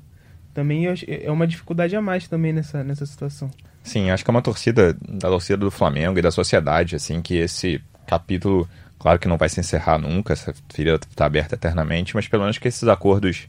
Também 0.54 0.88
é 1.08 1.32
uma 1.32 1.48
dificuldade 1.48 1.96
a 1.96 2.02
mais 2.02 2.28
também 2.28 2.52
nessa, 2.52 2.84
nessa 2.84 3.06
situação. 3.06 3.50
Sim, 3.84 4.10
acho 4.10 4.24
que 4.24 4.30
é 4.30 4.34
uma 4.34 4.42
torcida 4.42 4.94
da 4.94 5.30
torcida 5.30 5.58
do 5.58 5.72
Flamengo 5.72 6.20
e 6.20 6.22
da 6.22 6.32
sociedade, 6.32 6.96
assim, 6.96 7.22
que 7.22 7.36
esse 7.36 7.82
capítulo 8.06 8.68
Claro 9.00 9.18
que 9.18 9.30
não 9.30 9.38
vai 9.38 9.48
se 9.48 9.62
encerrar 9.62 9.98
nunca, 9.98 10.34
essa 10.34 10.54
ferida 10.68 11.00
está 11.10 11.26
aberta 11.26 11.56
eternamente, 11.56 12.14
mas 12.14 12.28
pelo 12.28 12.44
menos 12.44 12.58
que 12.58 12.68
esses 12.68 12.84
acordos 12.88 13.48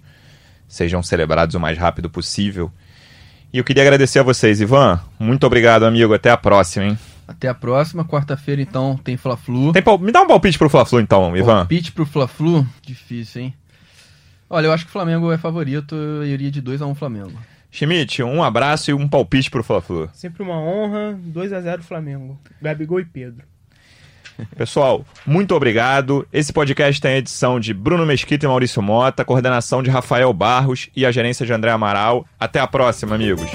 sejam 0.70 1.02
celebrados 1.02 1.56
o 1.56 1.60
mais 1.60 1.76
rápido 1.76 2.08
possível. 2.08 2.70
E 3.52 3.58
eu 3.58 3.64
queria 3.64 3.82
agradecer 3.82 4.20
a 4.20 4.22
vocês, 4.22 4.60
Ivan. 4.60 5.00
Muito 5.18 5.44
obrigado, 5.44 5.82
amigo. 5.82 6.14
Até 6.14 6.30
a 6.30 6.36
próxima, 6.36 6.86
hein? 6.86 6.98
Até 7.26 7.48
a 7.48 7.54
próxima. 7.54 8.04
Quarta-feira, 8.04 8.62
então, 8.62 8.96
tem 8.96 9.16
Fla-Flu. 9.16 9.72
Tem 9.72 9.82
pal... 9.82 9.98
Me 9.98 10.12
dá 10.12 10.22
um 10.22 10.28
palpite 10.28 10.56
pro 10.56 10.70
Fla-Flu, 10.70 11.00
então, 11.00 11.36
Ivan. 11.36 11.56
Palpite 11.56 11.90
pro 11.90 12.06
Fla-Flu? 12.06 12.64
Difícil, 12.80 13.42
hein? 13.42 13.54
Olha, 14.48 14.66
eu 14.66 14.72
acho 14.72 14.84
que 14.84 14.90
o 14.90 14.92
Flamengo 14.92 15.32
é 15.32 15.38
favorito. 15.38 15.96
Eu 15.96 16.24
iria 16.24 16.50
de 16.50 16.60
2 16.60 16.80
a 16.80 16.86
1 16.86 16.90
um 16.90 16.94
Flamengo. 16.94 17.38
Schmidt, 17.72 18.22
um 18.22 18.42
abraço 18.42 18.90
e 18.90 18.94
um 18.94 19.08
palpite 19.08 19.50
pro 19.50 19.64
Fla-Flu. 19.64 20.08
Sempre 20.12 20.44
uma 20.44 20.56
honra. 20.56 21.18
2 21.20 21.52
a 21.52 21.60
0 21.60 21.82
Flamengo. 21.82 22.38
Gabigol 22.62 23.00
e 23.00 23.04
Pedro. 23.04 23.49
Pessoal, 24.56 25.04
muito 25.26 25.54
obrigado. 25.54 26.26
Esse 26.32 26.52
podcast 26.52 27.00
tem 27.00 27.12
a 27.12 27.18
edição 27.18 27.58
de 27.58 27.72
Bruno 27.72 28.06
Mesquita 28.06 28.46
e 28.46 28.48
Maurício 28.48 28.82
Mota, 28.82 29.24
coordenação 29.24 29.82
de 29.82 29.90
Rafael 29.90 30.32
Barros 30.32 30.88
e 30.94 31.06
a 31.06 31.10
gerência 31.10 31.46
de 31.46 31.52
André 31.52 31.70
Amaral. 31.70 32.26
Até 32.38 32.60
a 32.60 32.66
próxima, 32.66 33.14
amigos. 33.14 33.50